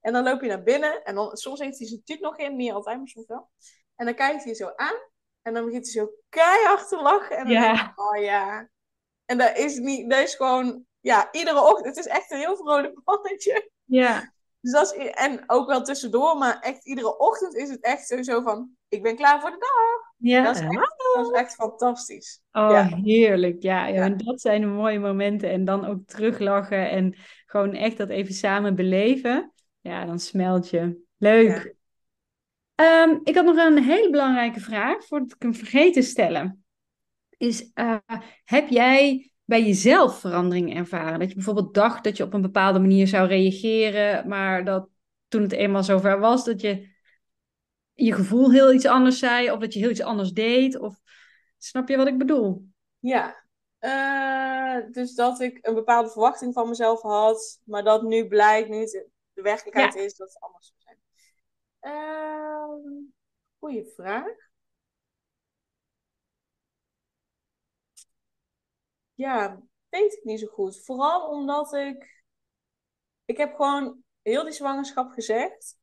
En 0.00 0.12
dan 0.12 0.24
loop 0.24 0.40
je 0.42 0.48
naar 0.48 0.62
binnen 0.62 1.04
en 1.04 1.14
dan, 1.14 1.36
soms 1.36 1.60
heeft 1.60 1.78
hij 1.78 1.86
zijn 1.88 2.02
tuut 2.04 2.20
nog 2.20 2.38
in, 2.38 2.56
niet 2.56 2.72
altijd, 2.72 2.98
maar 2.98 3.08
soms 3.08 3.26
wel. 3.26 3.50
En 3.96 4.04
dan 4.06 4.14
kijkt 4.14 4.44
hij 4.44 4.54
zo 4.54 4.72
aan 4.76 4.96
en 5.42 5.54
dan 5.54 5.64
begint 5.64 5.84
hij 5.84 5.92
zo 6.02 6.12
keihard 6.28 6.88
te 6.88 6.96
lachen. 7.02 7.36
En 7.36 7.44
dan 7.44 7.52
Ja. 7.52 7.74
denk 7.74 7.88
ik, 7.88 8.00
oh 8.00 8.22
ja. 8.22 8.68
En 9.24 9.38
dat 9.38 9.56
is, 9.56 9.76
niet, 9.76 10.10
dat 10.10 10.18
is 10.18 10.34
gewoon, 10.34 10.86
ja, 11.02 11.28
iedere 11.32 11.60
ochtend. 11.60 11.86
Het 11.86 12.06
is 12.06 12.12
echt 12.12 12.30
een 12.30 12.38
heel 12.38 12.56
vrolijk 12.56 13.00
mannetje. 13.04 13.70
Ja. 13.84 14.32
Dus 14.60 14.72
dat 14.72 14.94
is, 14.96 15.10
en 15.10 15.44
ook 15.46 15.66
wel 15.66 15.82
tussendoor, 15.82 16.38
maar 16.38 16.58
echt 16.60 16.86
iedere 16.86 17.18
ochtend 17.18 17.54
is 17.54 17.70
het 17.70 17.80
echt 17.80 18.06
sowieso 18.06 18.42
van, 18.42 18.70
ik 18.88 19.02
ben 19.02 19.16
klaar 19.16 19.40
voor 19.40 19.50
de 19.50 19.58
dag. 19.58 20.12
Ja. 20.16 20.42
Dat 20.42 20.54
is 20.54 20.60
echt, 20.60 20.94
dat 21.14 21.26
is 21.26 21.30
echt 21.40 21.54
fantastisch. 21.54 22.40
Oh, 22.52 22.70
Ja. 22.70 22.96
heerlijk. 23.02 23.62
Ja, 23.62 23.86
ja, 23.86 23.94
Ja. 23.94 24.02
en 24.02 24.16
dat 24.16 24.40
zijn 24.40 24.60
de 24.60 24.66
mooie 24.66 24.98
momenten. 24.98 25.50
En 25.50 25.64
dan 25.64 25.84
ook 25.86 25.98
teruglachen 26.06 26.90
en 26.90 27.16
gewoon 27.46 27.74
echt 27.74 27.96
dat 27.96 28.08
even 28.08 28.34
samen 28.34 28.74
beleven. 28.74 29.52
Ja, 29.80 30.04
dan 30.04 30.18
smelt 30.18 30.68
je. 30.70 31.00
Leuk. 31.16 31.74
Ehm, 32.74 33.18
ik 33.24 33.34
had 33.34 33.44
nog 33.44 33.56
een 33.56 33.82
hele 33.82 34.10
belangrijke 34.10 34.60
vraag, 34.60 35.04
voordat 35.06 35.32
ik 35.32 35.42
hem 35.42 35.54
vergeet 35.54 35.92
te 35.94 36.02
stellen. 36.02 36.64
Is, 37.36 37.70
eh, 37.74 37.96
heb 38.44 38.68
jij 38.68 39.31
bij 39.52 39.62
jezelf 39.62 40.18
verandering 40.20 40.76
ervaren? 40.76 41.18
Dat 41.18 41.28
je 41.28 41.34
bijvoorbeeld 41.34 41.74
dacht 41.74 42.04
dat 42.04 42.16
je 42.16 42.22
op 42.22 42.32
een 42.34 42.42
bepaalde 42.42 42.78
manier 42.78 43.06
zou 43.06 43.28
reageren, 43.28 44.28
maar 44.28 44.64
dat 44.64 44.88
toen 45.28 45.42
het 45.42 45.52
eenmaal 45.52 45.82
zover 45.82 46.20
was, 46.20 46.44
dat 46.44 46.60
je 46.60 46.88
je 47.92 48.12
gevoel 48.12 48.50
heel 48.50 48.72
iets 48.72 48.86
anders 48.86 49.18
zei, 49.18 49.50
of 49.50 49.58
dat 49.58 49.72
je 49.72 49.78
heel 49.78 49.90
iets 49.90 50.02
anders 50.02 50.32
deed? 50.32 50.78
Of 50.78 51.00
snap 51.58 51.88
je 51.88 51.96
wat 51.96 52.06
ik 52.06 52.18
bedoel? 52.18 52.66
Ja, 52.98 53.40
Eh, 53.78 54.76
dus 54.90 55.14
dat 55.14 55.40
ik 55.40 55.58
een 55.66 55.74
bepaalde 55.74 56.10
verwachting 56.10 56.52
van 56.54 56.68
mezelf 56.68 57.02
had, 57.02 57.60
maar 57.64 57.84
dat 57.84 58.02
nu 58.02 58.28
blijkt, 58.28 58.68
nu 58.68 58.84
de 59.32 59.42
werkelijkheid 59.42 59.94
is, 59.94 60.16
dat 60.16 60.28
het 60.28 60.40
anders 60.40 60.66
zou 60.66 60.78
zijn. 60.80 60.98
Ehm 61.80 63.10
goeie 63.58 63.92
vraag. 63.96 64.51
Ja, 69.22 69.62
weet 69.88 70.12
ik 70.12 70.24
niet 70.24 70.40
zo 70.40 70.46
goed. 70.46 70.84
Vooral 70.84 71.28
omdat 71.28 71.72
ik, 71.72 72.24
ik 73.24 73.36
heb 73.36 73.54
gewoon 73.54 74.02
heel 74.22 74.42
die 74.44 74.52
zwangerschap 74.52 75.10
gezegd. 75.10 75.76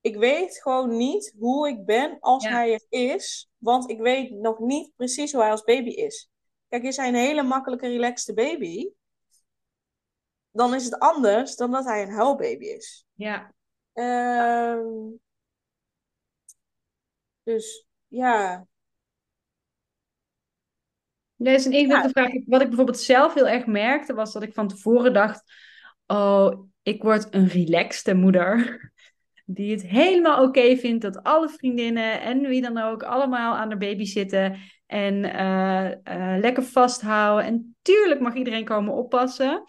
Ik 0.00 0.16
weet 0.16 0.62
gewoon 0.62 0.96
niet 0.96 1.34
hoe 1.38 1.68
ik 1.68 1.84
ben 1.84 2.16
als 2.20 2.44
Ja. 2.44 2.50
hij 2.50 2.72
er 2.72 2.84
is, 2.88 3.50
want 3.58 3.90
ik 3.90 4.00
weet 4.00 4.30
nog 4.30 4.58
niet 4.58 4.92
precies 4.96 5.32
hoe 5.32 5.40
hij 5.40 5.50
als 5.50 5.64
baby 5.64 5.90
is. 5.90 6.30
Kijk, 6.68 6.82
is 6.82 6.96
hij 6.96 7.08
een 7.08 7.14
hele 7.14 7.42
makkelijke, 7.42 7.86
relaxte 7.88 8.34
baby, 8.34 8.90
dan 10.50 10.74
is 10.74 10.84
het 10.84 10.98
anders 10.98 11.56
dan 11.56 11.70
dat 11.70 11.84
hij 11.84 12.02
een 12.02 12.10
huilbaby 12.12 12.64
is. 12.64 13.06
Ja. 13.12 13.54
Ehm, 13.92 14.88
dus 17.42 17.86
ja, 18.06 18.66
Dat 21.42 21.54
is 21.54 21.64
een 21.64 21.72
ingewikkelde 21.72 22.20
Ja. 22.20 22.28
vraag. 22.28 22.42
Wat 22.46 22.60
ik 22.60 22.66
bijvoorbeeld 22.66 22.98
zelf 23.00 23.34
heel 23.34 23.48
erg 23.48 23.66
merkte, 23.66 24.14
was 24.14 24.32
dat 24.32 24.42
ik 24.42 24.52
van 24.52 24.68
tevoren 24.68 25.12
dacht: 25.12 25.42
Oh, 26.06 26.68
ik 26.82 27.02
word 27.02 27.26
een 27.30 27.48
relaxte 27.48 28.14
moeder. 28.14 28.58
Die 29.46 29.70
het 29.72 29.82
helemaal 29.86 30.42
oké 30.42 30.76
vindt 30.76 31.02
dat 31.02 31.22
alle 31.22 31.48
vriendinnen 31.48 32.20
en 32.20 32.40
wie 32.40 32.62
dan 32.62 32.78
ook 32.78 33.02
allemaal 33.02 33.56
aan 33.56 33.68
de 33.68 33.76
baby 33.76 34.04
zitten. 34.04 34.56
En 34.86 35.24
eh, 35.24 35.90
eh, 35.90 36.40
lekker 36.40 36.62
vasthouden. 36.62 37.44
En 37.44 37.76
tuurlijk 37.82 38.20
mag 38.20 38.34
iedereen 38.34 38.64
komen 38.64 38.94
oppassen. 38.94 39.64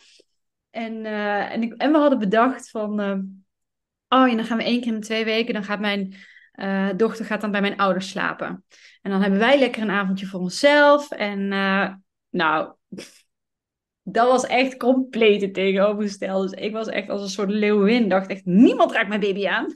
En, 0.70 1.06
eh, 1.06 1.52
en, 1.52 1.64
ik, 1.64 1.74
en 1.74 1.92
we 1.92 1.98
hadden 1.98 2.20
bedacht 2.20 2.70
van... 2.70 3.00
oh, 4.10 4.28
ja, 4.28 4.36
dan 4.36 4.46
gaan 4.46 4.58
we 4.58 4.64
één 4.64 4.82
keer 4.82 4.94
in 4.94 5.02
twee 5.02 5.26
weken... 5.26 5.54
dan 5.54 5.64
gaat 5.64 5.80
mijn 5.80 6.16
eh, 6.52 6.90
dochter 6.96 7.26
gaat 7.26 7.42
dan 7.42 7.52
bij 7.52 7.62
mijn 7.62 7.78
ouders 7.78 8.10
slapen. 8.10 8.66
En 9.02 9.12
dan 9.12 9.22
hebben 9.22 9.40
wij 9.40 9.60
lekker 9.60 9.82
een 9.82 9.90
avondje 9.90 10.26
voor 10.26 10.40
onszelf. 10.40 11.12
En 11.12 11.52
eh, 11.52 11.94
nou, 12.30 12.74
dat 14.04 14.28
was 14.28 14.46
echt 14.46 14.78
compleet 14.78 15.42
het 15.42 15.54
tegenovergestelde. 15.54 16.50
Dus 16.50 16.60
ik 16.60 16.72
was 16.72 16.88
echt 16.88 17.10
als 17.10 17.22
een 17.22 17.30
soort 17.30 17.50
leeuwin. 17.50 18.10
Dacht 18.10 18.28
echt, 18.28 18.46
niemand 18.46 18.92
raakt 18.92 19.08
mijn 19.08 19.20
baby 19.20 19.48
aan. 19.48 19.74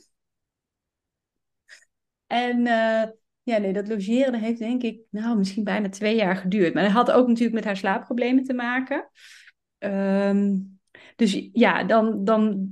En 2.28 2.68
eh, 2.68 3.10
ja, 3.44 3.58
nee, 3.58 3.74
dat 3.74 3.88
logeren 3.88 4.34
heeft 4.34 4.60
denk 4.60 4.84
ik, 4.84 5.00
nou, 5.10 5.38
misschien 5.38 5.64
bijna 5.64 5.90
twee 5.90 6.16
jaar 6.16 6.36
geduurd. 6.36 6.74
Maar 6.74 6.84
dat 6.84 6.92
had 6.92 7.12
ook 7.12 7.28
natuurlijk 7.28 7.56
met 7.56 7.64
haar 7.66 7.78
slaapproblemen 7.78 8.44
te 8.44 8.54
maken. 8.54 9.10
Ehm, 9.78 10.58
dus 11.16 11.50
ja, 11.54 11.84
dan, 11.84 12.24
dan, 12.24 12.70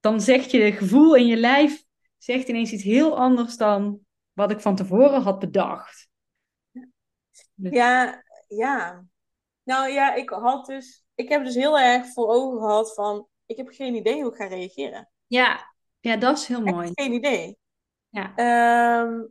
dan 0.00 0.20
zegt 0.20 0.50
je 0.50 0.72
gevoel 0.72 1.14
in 1.16 1.26
je 1.26 1.36
lijf 1.36 1.86
zegt 2.18 2.48
ineens 2.48 2.72
iets 2.72 2.82
heel 2.82 3.18
anders 3.18 3.56
dan 3.56 4.00
wat 4.32 4.50
ik 4.50 4.60
van 4.60 4.76
tevoren 4.76 5.22
had 5.22 5.38
bedacht. 5.38 6.08
Dus- 7.54 7.72
ja, 7.72 8.22
ja. 8.48 9.04
Nou 9.62 9.88
ja, 9.90 10.14
ik 10.14 10.30
had 10.30 10.66
dus, 10.66 11.04
ik 11.14 11.28
heb 11.28 11.44
dus 11.44 11.54
heel 11.54 11.78
erg 11.78 12.12
voor 12.12 12.28
ogen 12.28 12.58
gehad 12.58 12.94
van, 12.94 13.28
ik 13.46 13.56
heb 13.56 13.68
geen 13.68 13.94
idee 13.94 14.22
hoe 14.22 14.30
ik 14.30 14.36
ga 14.36 14.46
reageren. 14.46 15.10
Ja, 15.26 15.74
ja, 16.00 16.16
dat 16.16 16.38
is 16.38 16.46
heel 16.46 16.62
mooi. 16.62 16.86
Echt 16.86 17.00
geen 17.00 17.12
idee. 17.12 17.58
Ja. 18.08 18.32
Ehm, 18.34 19.24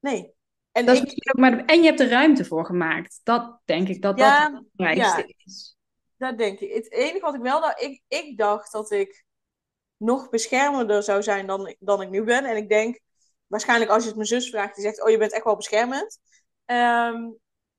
nee. 0.00 0.34
En 0.72 0.86
Dat 0.86 0.96
ik, 0.96 1.28
ook 1.28 1.40
maar 1.40 1.64
en 1.64 1.80
je 1.80 1.86
hebt 1.86 2.00
er 2.00 2.08
ruimte 2.08 2.44
voor 2.44 2.66
gemaakt. 2.66 3.20
Dat 3.22 3.60
denk 3.64 3.88
ik 3.88 4.02
dat 4.02 4.18
dat 4.18 4.26
Ja, 4.26 4.52
het 4.52 4.64
belangrijkste 4.72 5.34
is. 5.44 5.76
dat 6.16 6.38
denk 6.38 6.58
ik. 6.60 6.72
Het 6.72 6.92
enige 6.92 7.20
wat 7.20 7.34
ik 7.34 7.40
wel 7.40 7.60
dacht, 7.60 7.82
ik, 7.82 8.02
ik 8.08 8.38
dacht 8.38 8.72
dat 8.72 8.90
ik 8.90 9.25
nog 9.96 10.28
beschermender 10.28 11.02
zou 11.02 11.22
zijn 11.22 11.46
dan, 11.46 11.74
dan 11.78 12.02
ik 12.02 12.10
nu 12.10 12.22
ben. 12.24 12.44
En 12.44 12.56
ik 12.56 12.68
denk, 12.68 13.00
waarschijnlijk 13.46 13.90
als 13.90 14.02
je 14.02 14.08
het 14.08 14.16
mijn 14.16 14.28
zus 14.28 14.50
vraagt, 14.50 14.74
die 14.74 14.84
zegt, 14.84 15.02
oh, 15.02 15.10
je 15.10 15.18
bent 15.18 15.32
echt 15.32 15.44
wel 15.44 15.56
beschermend. 15.56 16.18
Ehm, 16.64 17.30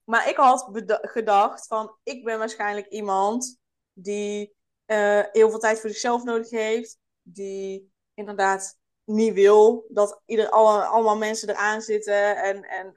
maar 0.03 0.30
ik 0.30 0.36
had 0.36 0.70
gedacht 1.01 1.68
van, 1.68 1.97
ik 2.03 2.24
ben 2.24 2.38
waarschijnlijk 2.39 2.88
iemand 2.88 3.57
die 3.93 4.55
eh, 4.86 5.24
heel 5.32 5.49
veel 5.49 5.59
tijd 5.59 5.80
voor 5.80 5.89
zichzelf 5.89 6.24
nodig 6.24 6.49
heeft. 6.49 6.97
Die 7.22 7.91
inderdaad 8.13 8.78
niet 9.03 9.34
wil 9.34 9.86
dat 9.89 10.22
ieder, 10.26 10.49
alle, 10.49 10.86
allemaal 10.86 11.18
mensen 11.18 11.49
eraan 11.49 11.82
zitten. 11.82 12.38
En, 12.38 12.63
en, 12.63 12.93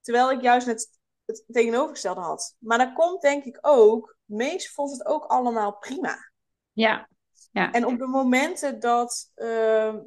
terwijl 0.00 0.30
ik 0.30 0.40
juist 0.40 0.66
net 0.66 0.98
het 1.24 1.44
tegenovergestelde 1.46 2.20
had. 2.20 2.56
Maar 2.58 2.78
dat 2.78 2.92
komt 2.92 3.22
denk 3.22 3.44
ik 3.44 3.58
ook, 3.60 4.16
Mees 4.24 4.72
vond 4.72 4.90
het 4.90 5.06
ook 5.06 5.24
allemaal 5.24 5.76
prima. 5.76 6.30
Ja, 6.72 7.08
En 7.52 7.86
op 7.86 7.98
de 7.98 8.06
momenten 8.06 8.80
dat 8.80 9.30
ehm, 9.34 9.98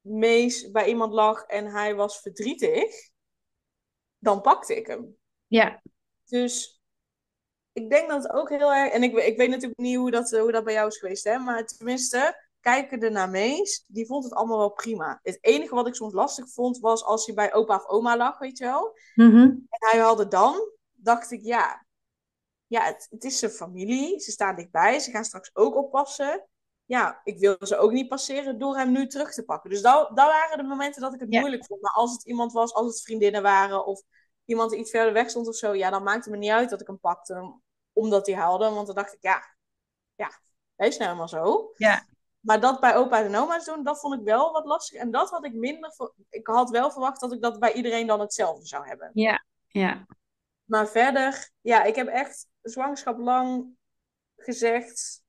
Mees 0.00 0.70
bij 0.70 0.88
iemand 0.88 1.12
lag 1.12 1.42
en 1.42 1.66
hij 1.66 1.94
was 1.94 2.20
verdrietig, 2.20 3.10
dan 4.18 4.40
pakte 4.40 4.76
ik 4.76 4.86
hem. 4.86 5.16
ja, 5.46 5.82
Dus 6.24 6.82
ik 7.72 7.90
denk 7.90 8.08
dat 8.08 8.22
het 8.22 8.32
ook 8.32 8.48
heel 8.48 8.72
erg. 8.74 8.92
En 8.92 9.02
ik, 9.02 9.16
ik 9.16 9.36
weet 9.36 9.48
natuurlijk 9.48 9.80
niet 9.80 9.96
hoe 9.96 10.10
dat, 10.10 10.30
hoe 10.30 10.52
dat 10.52 10.64
bij 10.64 10.72
jou 10.72 10.88
is 10.88 10.98
geweest, 10.98 11.24
hè? 11.24 11.38
Maar 11.38 11.66
tenminste, 11.66 12.46
kijkende 12.60 13.10
naar 13.10 13.30
Mees, 13.30 13.84
die 13.86 14.06
vond 14.06 14.24
het 14.24 14.32
allemaal 14.32 14.58
wel 14.58 14.72
prima. 14.72 15.18
Het 15.22 15.38
enige 15.40 15.74
wat 15.74 15.86
ik 15.86 15.94
soms 15.94 16.12
lastig 16.12 16.52
vond 16.52 16.78
was 16.78 17.04
als 17.04 17.26
hij 17.26 17.34
bij 17.34 17.52
opa 17.54 17.76
of 17.76 17.88
oma 17.88 18.16
lag, 18.16 18.38
weet 18.38 18.58
je 18.58 18.64
wel. 18.64 18.98
Mhm. 19.14 19.40
En 19.40 19.66
hij 19.68 20.00
hadden 20.00 20.28
dan, 20.28 20.70
dacht 20.92 21.30
ik, 21.30 21.42
ja, 21.42 21.86
ja 22.66 22.84
het, 22.84 23.06
het 23.10 23.24
is 23.24 23.38
zijn 23.38 23.50
familie. 23.50 24.20
Ze 24.20 24.30
staan 24.30 24.56
dichtbij. 24.56 24.98
Ze 24.98 25.10
gaan 25.10 25.24
straks 25.24 25.50
ook 25.52 25.74
oppassen. 25.74 26.48
Ja, 26.84 27.20
ik 27.24 27.38
wil 27.38 27.56
ze 27.60 27.76
ook 27.76 27.92
niet 27.92 28.08
passeren 28.08 28.58
door 28.58 28.76
hem 28.76 28.92
nu 28.92 29.06
terug 29.06 29.32
te 29.32 29.44
pakken. 29.44 29.70
Dus 29.70 29.82
dat, 29.82 30.08
dat 30.08 30.26
waren 30.26 30.58
de 30.58 30.64
momenten 30.64 31.00
dat 31.00 31.14
ik 31.14 31.20
het 31.20 31.32
Ja. 31.32 31.40
moeilijk 31.40 31.64
vond. 31.66 31.80
Maar 31.80 31.92
als 31.92 32.12
het 32.12 32.24
iemand 32.24 32.52
was, 32.52 32.72
als 32.74 32.86
het 32.86 33.02
vriendinnen 33.02 33.42
waren 33.42 33.86
of 33.86 34.02
iemand 34.44 34.70
die 34.70 34.78
iets 34.80 34.90
verder 34.90 35.12
weg 35.12 35.30
stond 35.30 35.48
of 35.48 35.54
zo, 35.54 35.74
ja, 35.74 35.90
dan 35.90 36.02
maakte 36.02 36.30
het 36.30 36.38
me 36.38 36.44
niet 36.44 36.50
uit 36.50 36.70
dat 36.70 36.80
ik 36.80 36.86
hem 36.86 36.98
pakte 37.00 37.58
omdat 37.92 38.26
hij 38.26 38.36
huilde. 38.36 38.70
Want 38.70 38.86
dan 38.86 38.94
dacht 38.96 39.12
ik, 39.12 39.22
ja, 39.22 39.42
ja, 40.14 40.30
hij 40.76 40.88
is 40.88 40.96
nou 40.96 41.04
helemaal 41.10 41.28
zo. 41.28 41.70
Ja. 41.76 42.06
Maar 42.40 42.60
dat 42.60 42.80
bij 42.80 42.96
opa 42.96 43.22
en 43.24 43.36
oma's 43.36 43.64
doen, 43.64 43.84
dat 43.84 44.00
vond 44.00 44.14
ik 44.14 44.24
wel 44.24 44.52
wat 44.52 44.64
lastig. 44.64 45.00
En 45.00 45.10
dat 45.10 45.30
had 45.30 45.44
ik 45.44 45.52
minder... 45.54 45.92
Ik 46.30 46.46
had 46.46 46.70
wel 46.70 46.90
verwacht 46.90 47.20
dat 47.20 47.32
ik 47.32 47.42
dat 47.42 47.58
bij 47.58 47.72
iedereen 47.72 48.06
dan 48.06 48.20
hetzelfde 48.20 48.66
zou 48.66 48.86
hebben. 48.86 49.10
ja, 49.14 49.44
ja. 49.68 50.06
Maar 50.64 50.88
verder, 50.88 51.50
ja, 51.60 51.82
ik 51.82 51.94
heb 51.94 52.06
echt 52.08 52.46
zwangerschap 52.62 53.18
lang 53.18 53.66
gezegd. 54.36 55.22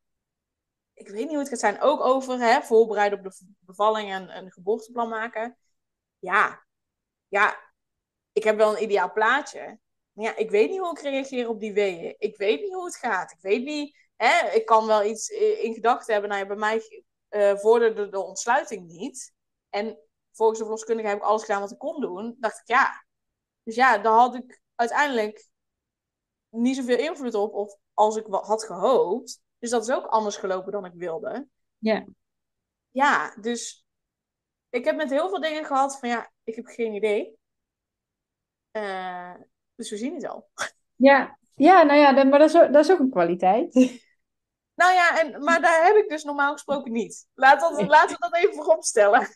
Ik 0.96 1.08
weet 1.08 1.22
niet 1.22 1.30
hoe 1.30 1.40
het 1.40 1.50
gaat 1.50 1.60
zijn. 1.60 1.82
Ook 1.82 2.02
over 2.02 2.40
hè, 2.40 2.62
voorbereiden 2.62 3.20
op 3.20 3.26
de 3.26 3.46
bevalling 3.60 4.12
en 4.12 4.38
een 4.38 4.52
geboorteplan 4.52 5.10
maken. 5.10 5.58
Ja, 6.20 6.66
ja, 7.28 7.60
ik 8.32 8.44
heb 8.44 8.58
wel 8.58 8.76
een 8.76 8.84
ideaal 8.84 9.12
plaatje. 9.12 9.80
Maar 10.12 10.26
ja, 10.26 10.36
ik 10.36 10.50
weet 10.50 10.70
niet 10.70 10.80
hoe 10.80 10.92
ik 10.92 11.00
reageer 11.00 11.50
op 11.50 11.60
die 11.60 11.74
weeën. 11.74 12.16
Ik 12.18 12.38
weet 12.38 12.62
niet 12.62 12.74
hoe 12.74 12.86
het 12.86 12.96
gaat. 12.96 13.32
Ik 13.32 13.42
weet 13.42 13.64
niet, 13.64 13.98
hè, 14.16 14.48
ik 14.48 14.66
kan 14.66 14.88
wel 14.88 15.04
iets 15.04 15.30
in 15.30 15.74
gedachten 15.74 16.14
hebben. 16.14 16.30
Nou 16.32 16.42
ja, 16.42 16.48
bij 16.48 16.58
mij 16.58 17.04
eh 17.36 17.56
vorderde 17.56 18.10
de 18.10 18.20
ontsluiting 18.20 18.88
niet. 18.88 19.34
En 19.70 20.00
volgens 20.32 20.60
de 20.60 20.66
verloskundige 20.66 21.08
heb 21.08 21.18
ik 21.18 21.24
alles 21.24 21.42
gedaan 21.42 21.62
wat 21.62 21.72
ik 21.72 21.78
kon 21.78 22.02
doen. 22.02 22.36
Dacht 22.40 22.60
ik, 22.60 22.68
ja. 22.68 23.06
Dus 23.64 23.76
ja, 23.76 23.98
daar 23.98 24.14
had 24.14 24.36
ik 24.36 24.62
uiteindelijk 24.76 25.50
niet 26.50 26.76
zoveel 26.76 26.98
invloed 26.98 27.34
op 27.34 27.54
of 27.54 27.78
als 27.94 28.16
ik 28.16 28.28
wat 28.28 28.46
had 28.46 28.64
gehoopt. 28.64 29.42
Dus 29.66 29.74
dat 29.74 29.88
is 29.88 29.96
ook 29.96 30.06
anders 30.06 30.38
gelopen 30.38 30.72
dan 30.72 30.86
ik 30.86 30.94
wilde. 30.94 31.48
Ja. 31.78 32.06
Ja, 32.92 33.36
dus 33.42 33.86
ik 34.70 34.86
heb 34.86 34.96
met 34.96 35.10
heel 35.10 35.30
veel 35.30 35.42
dingen 35.42 35.66
gehad 35.66 36.00
van 36.00 36.10
ja, 36.10 36.32
ik 36.44 36.56
heb 36.56 36.66
geen 36.66 36.94
idee. 36.94 37.38
Eh, 38.72 39.34
dus 39.76 39.90
we 39.90 39.98
zien 39.98 40.14
het 40.14 40.28
al. 40.28 40.50
Ja, 40.96 41.40
ja 41.56 41.84
nou 41.84 42.00
ja, 42.00 42.24
maar 42.24 42.40
dat 42.40 42.50
is, 42.50 42.56
ook, 42.56 42.74
dat 42.74 42.86
is 42.86 42.92
ook 42.92 43.00
een 43.00 43.10
kwaliteit. 43.10 43.74
Nou 44.76 44.94
ja, 44.94 45.20
en, 45.20 45.44
maar 45.44 45.62
daar 45.62 45.86
heb 45.86 45.96
ik 45.96 46.10
dus 46.10 46.24
normaal 46.24 46.52
gesproken 46.52 46.92
niet. 46.92 47.28
Laat 47.34 47.60
dat, 47.60 47.88
Laten 47.88 48.18
we 48.20 48.30
dat 48.30 48.36
even 48.36 48.54
vooropstellen. 48.54 49.22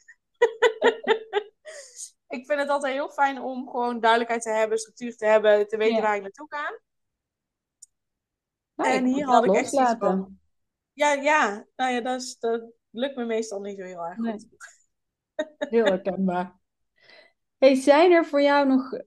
ik 2.38 2.46
vind 2.46 2.60
het 2.60 2.70
altijd 2.70 2.94
heel 2.94 3.10
fijn 3.10 3.42
om 3.42 3.70
gewoon 3.70 4.00
duidelijkheid 4.00 4.42
te 4.42 4.50
hebben, 4.50 4.78
structuur 4.78 5.18
te 5.18 5.26
hebben, 5.26 5.68
te 5.68 5.78
weten 5.78 6.02
waar 6.02 6.16
ik 6.16 6.22
naartoe 6.22 6.48
ga. 6.50 6.80
Nou, 8.80 8.94
en 8.94 9.06
hier 9.06 9.26
had 9.26 9.46
ik 9.46 9.54
echt 9.54 9.74
iets 9.74 9.96
van. 10.00 10.40
Ja, 10.94 11.14
ja, 11.14 11.66
nou 11.76 11.94
ja, 11.94 12.02
dat, 12.02 12.22
is, 12.22 12.40
dat 12.40 12.64
lukt 12.90 13.16
me 13.16 13.26
meestal 13.26 13.60
niet 13.60 13.78
zo 13.78 13.84
heel 13.84 14.06
erg 14.06 14.18
goed. 14.18 14.48
Heel 15.70 15.86
herkenbaar. 15.86 16.60
Hey, 17.58 17.76
zijn 17.76 18.12
er 18.12 18.26
voor 18.26 18.42
jou 18.42 18.68
nog 18.68 19.00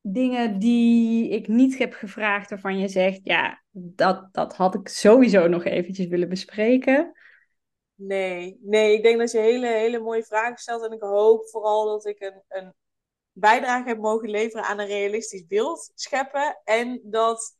dingen 0.00 0.58
die 0.58 1.28
ik 1.28 1.48
niet 1.48 1.78
heb 1.78 1.92
gevraagd 1.92 2.50
waarvan 2.50 2.78
je 2.78 2.88
zegt, 2.88 3.20
ja, 3.22 3.62
dat, 3.70 4.28
dat 4.32 4.56
had 4.56 4.74
ik 4.74 4.88
sowieso 4.88 5.48
nog 5.48 5.64
eventjes 5.64 6.06
willen 6.06 6.28
bespreken? 6.28 7.12
Nee, 7.94 8.58
nee, 8.62 8.94
ik 8.94 9.02
denk 9.02 9.18
dat 9.18 9.30
je 9.30 9.38
hele, 9.38 9.66
hele 9.66 9.98
mooie 9.98 10.24
vragen 10.24 10.58
stelt 10.58 10.84
en 10.84 10.92
ik 10.92 11.02
hoop 11.02 11.48
vooral 11.48 11.86
dat 11.86 12.06
ik 12.06 12.20
een, 12.20 12.42
een 12.48 12.74
bijdrage 13.32 13.88
heb 13.88 13.98
mogen 13.98 14.30
leveren 14.30 14.64
aan 14.64 14.78
een 14.78 14.86
realistisch 14.86 15.46
beeld 15.46 15.90
scheppen 15.94 16.60
en 16.64 17.00
dat 17.04 17.58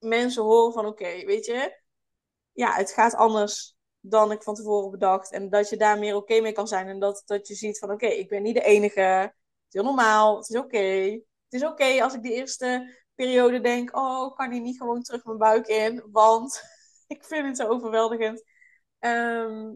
mensen 0.00 0.42
horen 0.42 0.72
van 0.72 0.86
oké, 0.86 1.24
weet 1.24 1.46
je, 1.46 1.80
ja, 2.52 2.72
het 2.72 2.92
gaat 2.92 3.14
anders 3.14 3.76
dan 4.00 4.32
ik 4.32 4.42
van 4.42 4.54
tevoren 4.54 4.90
bedacht. 4.90 5.32
En 5.32 5.50
dat 5.50 5.68
je 5.68 5.76
daar 5.76 5.98
meer 5.98 6.14
oké 6.16 6.40
mee 6.40 6.52
kan 6.52 6.68
zijn. 6.68 6.88
En 6.88 6.98
dat, 6.98 7.22
dat 7.26 7.48
je 7.48 7.54
ziet 7.54 7.78
van 7.78 7.90
oké, 7.90 8.06
ik 8.06 8.28
ben 8.28 8.42
niet 8.42 8.54
de 8.54 8.62
enige. 8.62 9.00
Het 9.00 9.34
is 9.68 9.72
heel 9.72 9.84
normaal. 9.84 10.36
Het 10.36 10.48
is 10.48 10.56
oké. 10.56 10.78
Het 11.48 11.60
is 11.60 11.64
oké 11.64 12.02
als 12.02 12.14
ik 12.14 12.22
die 12.22 12.32
eerste 12.32 12.96
periode 13.14 13.60
denk, 13.60 13.96
oh, 13.96 14.36
kan 14.36 14.50
hij 14.50 14.58
niet 14.58 14.78
gewoon 14.78 15.02
terug 15.02 15.24
mijn 15.24 15.38
buik 15.38 15.66
in? 15.66 16.08
Want 16.10 16.62
ik 17.06 17.24
vind 17.24 17.46
het 17.46 17.56
zo 17.56 17.68
overweldigend. 17.68 18.44
Ehm, 18.98 19.72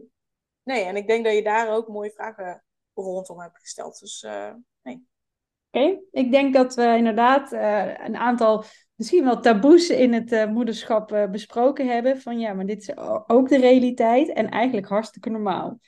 nee, 0.63 0.83
en 0.83 0.95
ik 0.95 1.07
denk 1.07 1.25
dat 1.25 1.33
je 1.33 1.43
daar 1.43 1.69
ook 1.69 1.87
mooie 1.87 2.11
vragen 2.11 2.63
rondom 2.93 3.39
hebt 3.39 3.59
gesteld. 3.59 3.99
Dus 3.99 4.23
uh, 4.23 4.53
nee. 4.81 5.07
Oké, 5.71 5.99
ik 6.11 6.31
denk 6.31 6.53
dat 6.53 6.75
we 6.75 6.95
inderdaad 6.97 7.51
uh, 7.51 8.05
een 8.05 8.15
aantal 8.15 8.63
misschien 8.95 9.23
wel 9.23 9.39
taboes 9.39 9.89
in 9.89 10.13
het 10.13 10.31
uh, 10.31 10.47
moederschap 10.47 11.11
uh, 11.11 11.29
besproken 11.29 11.87
hebben. 11.87 12.21
Van 12.21 12.39
ja, 12.39 12.53
maar 12.53 12.65
dit 12.65 12.81
is 12.81 12.97
ook 13.27 13.49
de 13.49 13.57
realiteit 13.57 14.29
en 14.29 14.49
eigenlijk 14.49 14.87
hartstikke 14.87 15.29
normaal. 15.29 15.79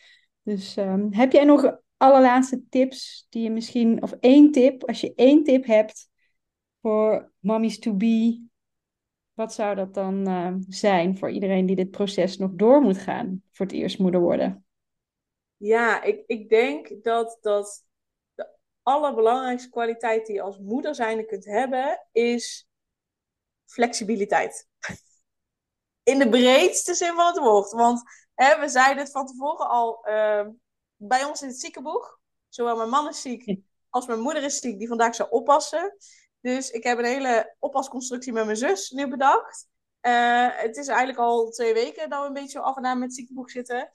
Dus 0.41 0.77
um, 0.77 1.13
heb 1.13 1.31
jij 1.31 1.43
nog 1.43 1.77
allerlaatste 1.97 2.63
tips 2.69 3.25
die 3.29 3.43
je 3.43 3.49
misschien, 3.49 4.01
of 4.03 4.11
één 4.19 4.51
tip, 4.51 4.83
als 4.83 5.01
je 5.01 5.13
één 5.15 5.43
tip 5.43 5.65
hebt 5.65 6.09
voor 6.81 7.31
mommies 7.39 7.79
to 7.79 7.93
be, 7.93 8.45
wat 9.33 9.53
zou 9.53 9.75
dat 9.75 9.93
dan 9.93 10.29
uh, 10.29 10.53
zijn 10.67 11.17
voor 11.17 11.31
iedereen 11.31 11.65
die 11.65 11.75
dit 11.75 11.91
proces 11.91 12.37
nog 12.37 12.51
door 12.53 12.81
moet 12.81 12.97
gaan 12.97 13.41
voor 13.51 13.65
het 13.65 13.75
eerst 13.75 13.99
moeder 13.99 14.21
worden? 14.21 14.65
Ja, 15.57 16.03
ik, 16.03 16.23
ik 16.25 16.49
denk 16.49 17.03
dat, 17.03 17.37
dat 17.41 17.85
de 18.33 18.49
allerbelangrijkste 18.81 19.69
kwaliteit 19.69 20.25
die 20.25 20.35
je 20.35 20.41
als 20.41 20.59
moeder 20.59 20.95
zijnde 20.95 21.25
kunt 21.25 21.45
hebben, 21.45 22.07
is 22.11 22.66
flexibiliteit. 23.67 24.67
In 26.03 26.19
de 26.19 26.29
breedste 26.29 26.93
zin 26.93 27.13
van 27.13 27.25
het 27.27 27.37
woord. 27.37 27.71
Want 27.71 28.01
hè, 28.35 28.59
we 28.59 28.67
zeiden 28.67 29.03
het 29.03 29.11
van 29.11 29.25
tevoren 29.25 29.69
al 29.69 30.07
uh, 30.09 30.47
bij 30.95 31.23
ons 31.23 31.41
in 31.41 31.47
het 31.47 31.59
ziekenboeg. 31.59 32.19
Zowel 32.49 32.75
mijn 32.75 32.89
man 32.89 33.09
is 33.09 33.21
ziek 33.21 33.65
als 33.89 34.05
mijn 34.07 34.19
moeder 34.19 34.43
is 34.43 34.59
ziek, 34.59 34.79
die 34.79 34.87
vandaag 34.87 35.15
zou 35.15 35.29
oppassen. 35.29 35.97
Dus 36.41 36.69
ik 36.69 36.83
heb 36.83 36.97
een 36.97 37.05
hele 37.05 37.55
oppasconstructie 37.59 38.33
met 38.33 38.45
mijn 38.45 38.57
zus 38.57 38.89
nu 38.89 39.07
bedacht. 39.07 39.67
Uh, 40.01 40.47
het 40.51 40.77
is 40.77 40.87
eigenlijk 40.87 41.19
al 41.19 41.49
twee 41.49 41.73
weken 41.73 42.09
dat 42.09 42.21
we 42.21 42.27
een 42.27 42.33
beetje 42.33 42.59
af 42.59 42.77
en 42.77 42.85
aan 42.85 42.99
met 42.99 43.07
het 43.07 43.17
ziekenboeg 43.17 43.49
zitten. 43.49 43.91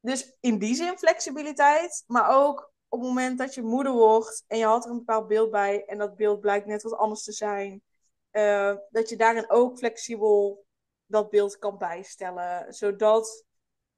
Dus 0.00 0.36
in 0.40 0.58
die 0.58 0.74
zin 0.74 0.98
flexibiliteit, 0.98 2.04
maar 2.06 2.28
ook 2.30 2.72
op 2.88 3.00
het 3.00 3.08
moment 3.08 3.38
dat 3.38 3.54
je 3.54 3.62
moeder 3.62 3.92
wordt 3.92 4.44
en 4.46 4.58
je 4.58 4.64
had 4.64 4.84
er 4.84 4.90
een 4.90 4.96
bepaald 4.96 5.26
beeld 5.26 5.50
bij 5.50 5.84
en 5.84 5.98
dat 5.98 6.16
beeld 6.16 6.40
blijkt 6.40 6.66
net 6.66 6.82
wat 6.82 6.96
anders 6.96 7.22
te 7.22 7.32
zijn, 7.32 7.82
uh, 8.32 8.74
dat 8.90 9.08
je 9.08 9.16
daarin 9.16 9.50
ook 9.50 9.78
flexibel 9.78 10.66
dat 11.06 11.30
beeld 11.30 11.58
kan 11.58 11.78
bijstellen. 11.78 12.72
Zodat, 12.74 13.44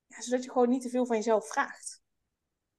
ja, 0.07 0.21
zodat 0.21 0.45
je 0.45 0.51
gewoon 0.51 0.69
niet 0.69 0.83
te 0.83 0.89
veel 0.89 1.07
van 1.07 1.17
jezelf 1.17 1.49
vraagt. 1.49 2.01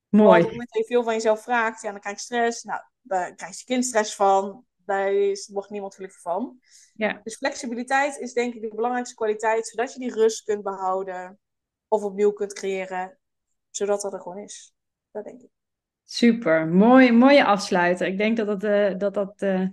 Mooi. 0.09 0.27
Want 0.27 0.37
op 0.37 0.43
het 0.43 0.51
moment 0.51 0.73
dat 0.73 0.81
je 0.81 0.93
veel 0.93 1.03
van 1.03 1.13
jezelf 1.13 1.43
vraagt, 1.43 1.81
ja, 1.81 1.91
dan 1.91 1.99
krijg 1.99 2.15
je 2.15 2.23
stress. 2.23 2.63
Nou, 2.63 2.81
daar 3.01 3.35
krijgt 3.35 3.59
je 3.59 3.65
kind 3.65 3.85
stress 3.85 4.15
van. 4.15 4.65
Daar 4.85 5.13
is, 5.13 5.49
wordt 5.53 5.69
niemand 5.69 5.95
gelukkig 5.95 6.21
van. 6.21 6.59
Ja. 6.93 7.19
Dus 7.23 7.35
flexibiliteit 7.35 8.17
is 8.17 8.33
denk 8.33 8.53
ik 8.53 8.61
de 8.61 8.75
belangrijkste 8.75 9.15
kwaliteit. 9.15 9.67
Zodat 9.67 9.93
je 9.93 9.99
die 9.99 10.13
rust 10.13 10.43
kunt 10.43 10.63
behouden. 10.63 11.39
Of 11.87 12.03
opnieuw 12.03 12.31
kunt 12.31 12.53
creëren. 12.53 13.17
Zodat 13.69 14.01
dat 14.01 14.13
er 14.13 14.21
gewoon 14.21 14.37
is. 14.37 14.73
Dat 15.11 15.23
denk 15.23 15.41
ik. 15.41 15.49
Super, 16.03 16.67
mooi, 16.67 17.11
mooie 17.11 17.45
afsluiter. 17.45 18.07
Ik 18.07 18.17
denk 18.17 18.37
dat 18.37 18.47
dat, 18.47 18.63
uh, 18.63 18.97
dat, 18.97 19.13
dat 19.13 19.41
uh, 19.41 19.67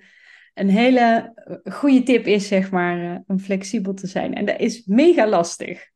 een 0.60 0.68
hele 0.68 1.32
eh, 1.34 1.72
goede 1.74 2.02
tip 2.02 2.26
is, 2.26 2.48
zeg 2.48 2.70
maar, 2.70 2.98
uh, 2.98 3.18
om 3.26 3.38
flexibel 3.38 3.94
te 3.94 4.06
zijn. 4.06 4.34
En 4.34 4.44
dat 4.44 4.60
is 4.60 4.84
mega 4.86 5.26
lastig, 5.26 5.88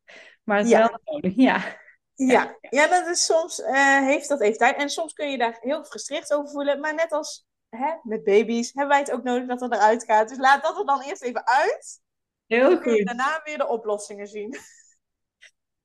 maar 0.43 0.57
het 0.57 0.65
is 0.65 0.71
ja. 0.71 0.79
wel 0.79 0.99
nodig, 1.03 1.35
ja. 1.35 1.83
Ja, 2.13 2.57
ja 2.69 2.87
dat 2.87 3.07
is 3.07 3.25
soms 3.25 3.59
uh, 3.59 3.99
heeft 3.99 4.29
dat 4.29 4.41
even 4.41 4.57
tijd. 4.57 4.77
En 4.77 4.89
soms 4.89 5.13
kun 5.13 5.31
je 5.31 5.37
daar 5.37 5.57
heel 5.61 5.79
gefrustreerd 5.79 6.33
over 6.33 6.51
voelen. 6.51 6.79
Maar 6.79 6.95
net 6.95 7.11
als 7.11 7.45
hè, 7.69 7.93
met 8.03 8.23
baby's 8.23 8.71
hebben 8.73 8.87
wij 8.87 8.99
het 8.99 9.11
ook 9.11 9.23
nodig 9.23 9.47
dat 9.47 9.59
het 9.59 9.73
eruit 9.73 10.03
gaat. 10.03 10.29
Dus 10.29 10.37
laat 10.37 10.63
dat 10.63 10.77
er 10.77 10.85
dan 10.85 11.01
eerst 11.01 11.23
even 11.23 11.47
uit. 11.47 12.01
Heel 12.45 12.61
dan 12.61 12.73
goed. 12.73 12.81
kun 12.81 12.93
je 12.93 13.05
daarna 13.05 13.41
weer 13.43 13.57
de 13.57 13.67
oplossingen 13.67 14.27
zien. 14.27 14.57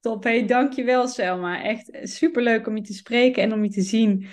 Top, 0.00 0.24
hey, 0.24 0.46
dankjewel 0.46 1.08
Selma. 1.08 1.62
Echt 1.62 1.90
superleuk 2.02 2.66
om 2.66 2.76
je 2.76 2.82
te 2.82 2.92
spreken 2.92 3.42
en 3.42 3.52
om 3.52 3.64
je 3.64 3.70
te 3.70 3.82
zien 3.82 4.28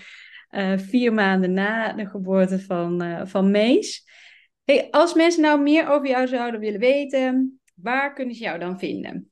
uh, 0.51 0.77
vier 0.77 1.13
maanden 1.13 1.53
na 1.53 1.93
de 1.93 2.05
geboorte 2.05 2.59
van, 2.59 3.03
uh, 3.03 3.21
van 3.25 3.51
Mees. 3.51 4.06
Hey, 4.67 4.87
als 4.91 5.13
mensen 5.13 5.41
nou 5.41 5.61
meer 5.61 5.89
over 5.89 6.07
jou 6.07 6.27
zouden 6.27 6.59
willen 6.59 6.79
weten, 6.79 7.61
waar 7.75 8.13
kunnen 8.13 8.35
ze 8.35 8.43
jou 8.43 8.59
dan 8.59 8.79
vinden? 8.79 9.31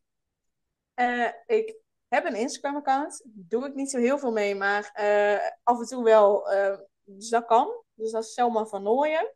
Uh, 0.95 1.27
ik 1.45 1.75
heb 2.07 2.25
een 2.25 2.35
Instagram-account. 2.35 3.25
Doe 3.33 3.65
ik 3.67 3.75
niet 3.75 3.89
zo 3.89 3.97
heel 3.97 4.17
veel 4.19 4.31
mee, 4.31 4.55
maar 4.55 4.91
af 5.63 5.79
en 5.79 5.85
toe 5.85 6.03
wel. 6.03 6.47
dus 7.03 7.29
dat 7.29 7.45
kan. 7.45 7.83
Dus 7.93 8.11
dat 8.11 8.23
is 8.23 8.33
Selma 8.33 8.65
van 8.65 8.83
Nooyen. 8.83 9.33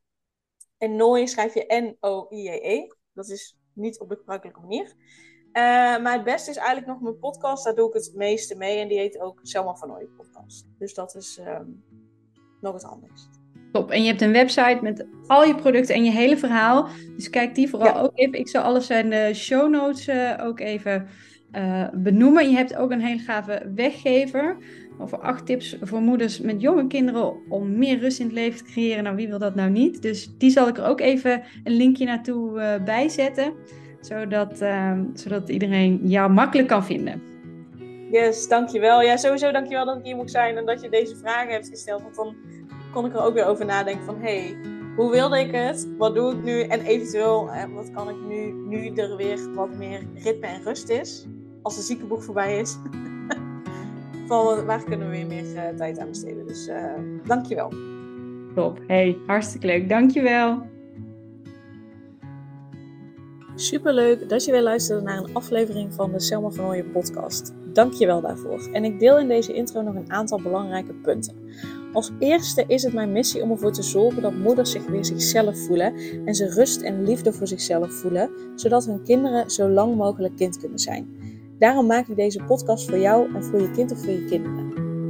En 0.78 0.96
Nooyen 0.96 1.28
schrijf 1.28 1.54
je 1.54 1.96
N-O-I-E-E. 1.98 2.88
Dat 3.14 3.30
is 3.30 3.58
niet 3.74 4.00
op 4.00 4.10
de 4.10 4.16
gebruikelijke 4.16 4.62
manier. 4.62 4.96
Maar 6.02 6.14
het 6.14 6.24
beste 6.24 6.50
is 6.50 6.58
eigenlijk 6.58 6.88
nog 6.88 7.02
mijn 7.02 7.20
podcast. 7.20 7.64
Daar 7.64 7.76
doe 7.76 7.88
ik 7.88 7.94
het 7.94 8.12
meeste 8.16 8.56
mee. 8.56 8.80
En 8.80 8.88
die 8.88 9.00
heet 9.00 9.20
ook 9.20 9.40
Selma 9.44 9.76
van 9.76 9.88
Nooyen 9.88 10.16
podcast. 10.16 10.68
Dus 10.78 10.94
dat 10.94 11.16
is 11.16 11.38
um, 11.38 11.84
nog 12.62 12.74
het 12.74 12.84
handigst. 12.84 13.39
Top. 13.72 13.92
En 13.92 14.02
je 14.02 14.08
hebt 14.08 14.22
een 14.22 14.32
website 14.32 14.80
met 14.82 15.06
al 15.28 15.44
je 15.44 15.56
producten 15.56 15.96
en 15.96 16.04
je 16.04 16.12
hele 16.12 16.38
verhaal. 16.38 16.88
Dus 17.16 17.30
kijk 17.30 17.56
die 17.56 17.70
vooral 17.70 17.94
ja. 17.94 18.02
ook 18.02 18.12
even. 18.16 18.40
Ik 18.40 18.48
zal 18.48 18.62
alles 18.62 18.90
in 18.90 19.10
de 19.10 19.32
show 19.34 19.70
notes 19.70 20.08
uh, 20.08 20.34
ook 20.44 20.60
even 20.60 21.08
uh, 21.52 21.88
benoemen. 21.94 22.50
Je 22.50 22.56
hebt 22.56 22.76
ook 22.76 22.92
een 22.92 23.02
hele 23.02 23.20
gave 23.20 23.72
weggever. 23.76 24.58
Over 25.00 25.20
acht 25.20 25.46
tips 25.46 25.78
voor 25.82 26.02
moeders 26.02 26.40
met 26.40 26.62
jonge 26.62 26.88
kinderen 26.88 27.34
om 27.50 27.78
meer 27.78 28.00
rust 28.00 28.20
in 28.20 28.26
het 28.26 28.36
leven 28.36 28.66
te 28.66 28.72
creëren. 28.72 29.04
Nou, 29.04 29.16
wie 29.16 29.28
wil 29.28 29.40
dat 29.40 29.56
nou 29.56 29.70
niet? 29.70 30.02
Dus 30.02 30.38
die 30.38 30.50
zal 30.50 30.68
ik 30.68 30.78
er 30.78 30.86
ook 30.86 31.00
even 31.00 31.42
een 31.64 31.76
linkje 31.76 32.06
naartoe 32.06 32.60
uh, 32.60 32.84
bijzetten. 32.86 33.54
Zodat, 34.02 34.62
uh, 34.62 35.00
zodat 35.14 35.50
iedereen 35.50 36.00
jou 36.04 36.32
makkelijk 36.32 36.68
kan 36.68 36.86
vinden. 36.86 37.22
Yes, 38.12 38.48
dankjewel. 38.48 39.02
Ja, 39.02 39.18
sowieso 39.18 39.52
dankjewel 39.52 39.86
dat 39.86 39.98
ik 39.98 40.06
hier 40.06 40.16
mocht 40.16 40.32
zijn 40.32 40.58
en 40.58 40.66
dat 40.66 40.82
je 40.82 40.90
deze 40.90 41.16
vragen 41.16 41.52
hebt 41.52 41.70
gesteld. 41.70 42.02
Want 42.02 42.16
dan 42.16 42.36
kon 42.94 43.06
ik 43.06 43.14
er 43.14 43.22
ook 43.22 43.34
weer 43.34 43.46
over 43.46 43.66
nadenken 43.66 44.06
van... 44.06 44.16
Hey, 44.20 44.58
hoe 44.96 45.12
wilde 45.12 45.40
ik 45.40 45.52
het? 45.52 45.88
Wat 45.98 46.16
doe 46.16 46.32
ik 46.32 46.44
nu? 46.44 46.62
En 46.62 46.82
eventueel, 46.82 47.52
eh, 47.52 47.64
wat 47.74 47.92
kan 47.92 48.10
ik 48.10 48.16
nu, 48.28 48.52
nu 48.52 48.94
er 48.96 49.16
weer 49.16 49.54
wat 49.54 49.74
meer 49.74 50.02
ritme 50.16 50.48
en 50.48 50.64
rust 50.64 50.90
is? 50.90 51.28
Als 51.62 51.76
de 51.76 51.82
ziekenboeg 51.82 52.24
voorbij 52.24 52.60
is. 52.60 52.78
van 54.28 54.66
waar 54.66 54.84
kunnen 54.84 55.10
we 55.10 55.16
weer 55.16 55.26
meer 55.26 55.54
uh, 55.54 55.78
tijd 55.78 56.00
aan 56.00 56.08
besteden? 56.08 56.48
Dus 56.48 56.68
uh, 56.68 56.94
dankjewel. 57.24 57.74
Top. 58.56 58.80
Hey, 58.88 59.18
hartstikke 59.26 59.68
leuk. 59.68 59.90
Dankjewel. 59.90 60.62
Superleuk 63.56 64.30
dat 64.30 64.46
je 64.46 64.52
weer 64.52 64.62
luisterde 64.62 65.02
naar 65.02 65.18
een 65.18 65.34
aflevering 65.34 65.94
van 65.94 66.12
de 66.12 66.20
Selma 66.20 66.50
van 66.50 66.66
Ooyen 66.66 66.92
podcast. 66.92 67.54
Dank 67.80 67.94
je 67.94 68.06
wel 68.06 68.22
daarvoor. 68.22 68.70
En 68.72 68.84
ik 68.84 69.00
deel 69.00 69.20
in 69.20 69.28
deze 69.28 69.54
intro 69.54 69.82
nog 69.82 69.96
een 69.96 70.12
aantal 70.12 70.42
belangrijke 70.42 70.94
punten. 70.94 71.36
Als 71.94 72.12
eerste 72.20 72.64
is 72.68 72.84
het 72.84 72.94
mijn 72.94 73.12
missie 73.12 73.42
om 73.42 73.52
ervoor 73.52 73.72
te 73.72 73.84
zorgen 73.84 74.22
dat 74.22 74.34
moeders 74.34 74.72
zich 74.72 74.86
weer 74.86 75.06
zichzelf 75.06 75.58
voelen 75.66 75.94
en 76.26 76.36
ze 76.36 76.54
rust 76.54 76.82
en 76.82 77.04
liefde 77.04 77.34
voor 77.34 77.48
zichzelf 77.48 77.92
voelen, 77.92 78.30
zodat 78.56 78.86
hun 78.86 79.04
kinderen 79.04 79.50
zo 79.50 79.70
lang 79.70 79.96
mogelijk 79.96 80.36
kind 80.36 80.58
kunnen 80.58 80.80
zijn. 80.80 81.08
Daarom 81.60 81.86
maak 81.86 82.08
ik 82.08 82.16
deze 82.16 82.44
podcast 82.44 82.90
voor 82.90 83.00
jou 83.00 83.36
en 83.36 83.44
voor 83.44 83.62
je 83.62 83.72
kind 83.72 83.92
of 83.92 84.00
voor 84.00 84.12
je 84.12 84.26
kinderen. 84.26 84.79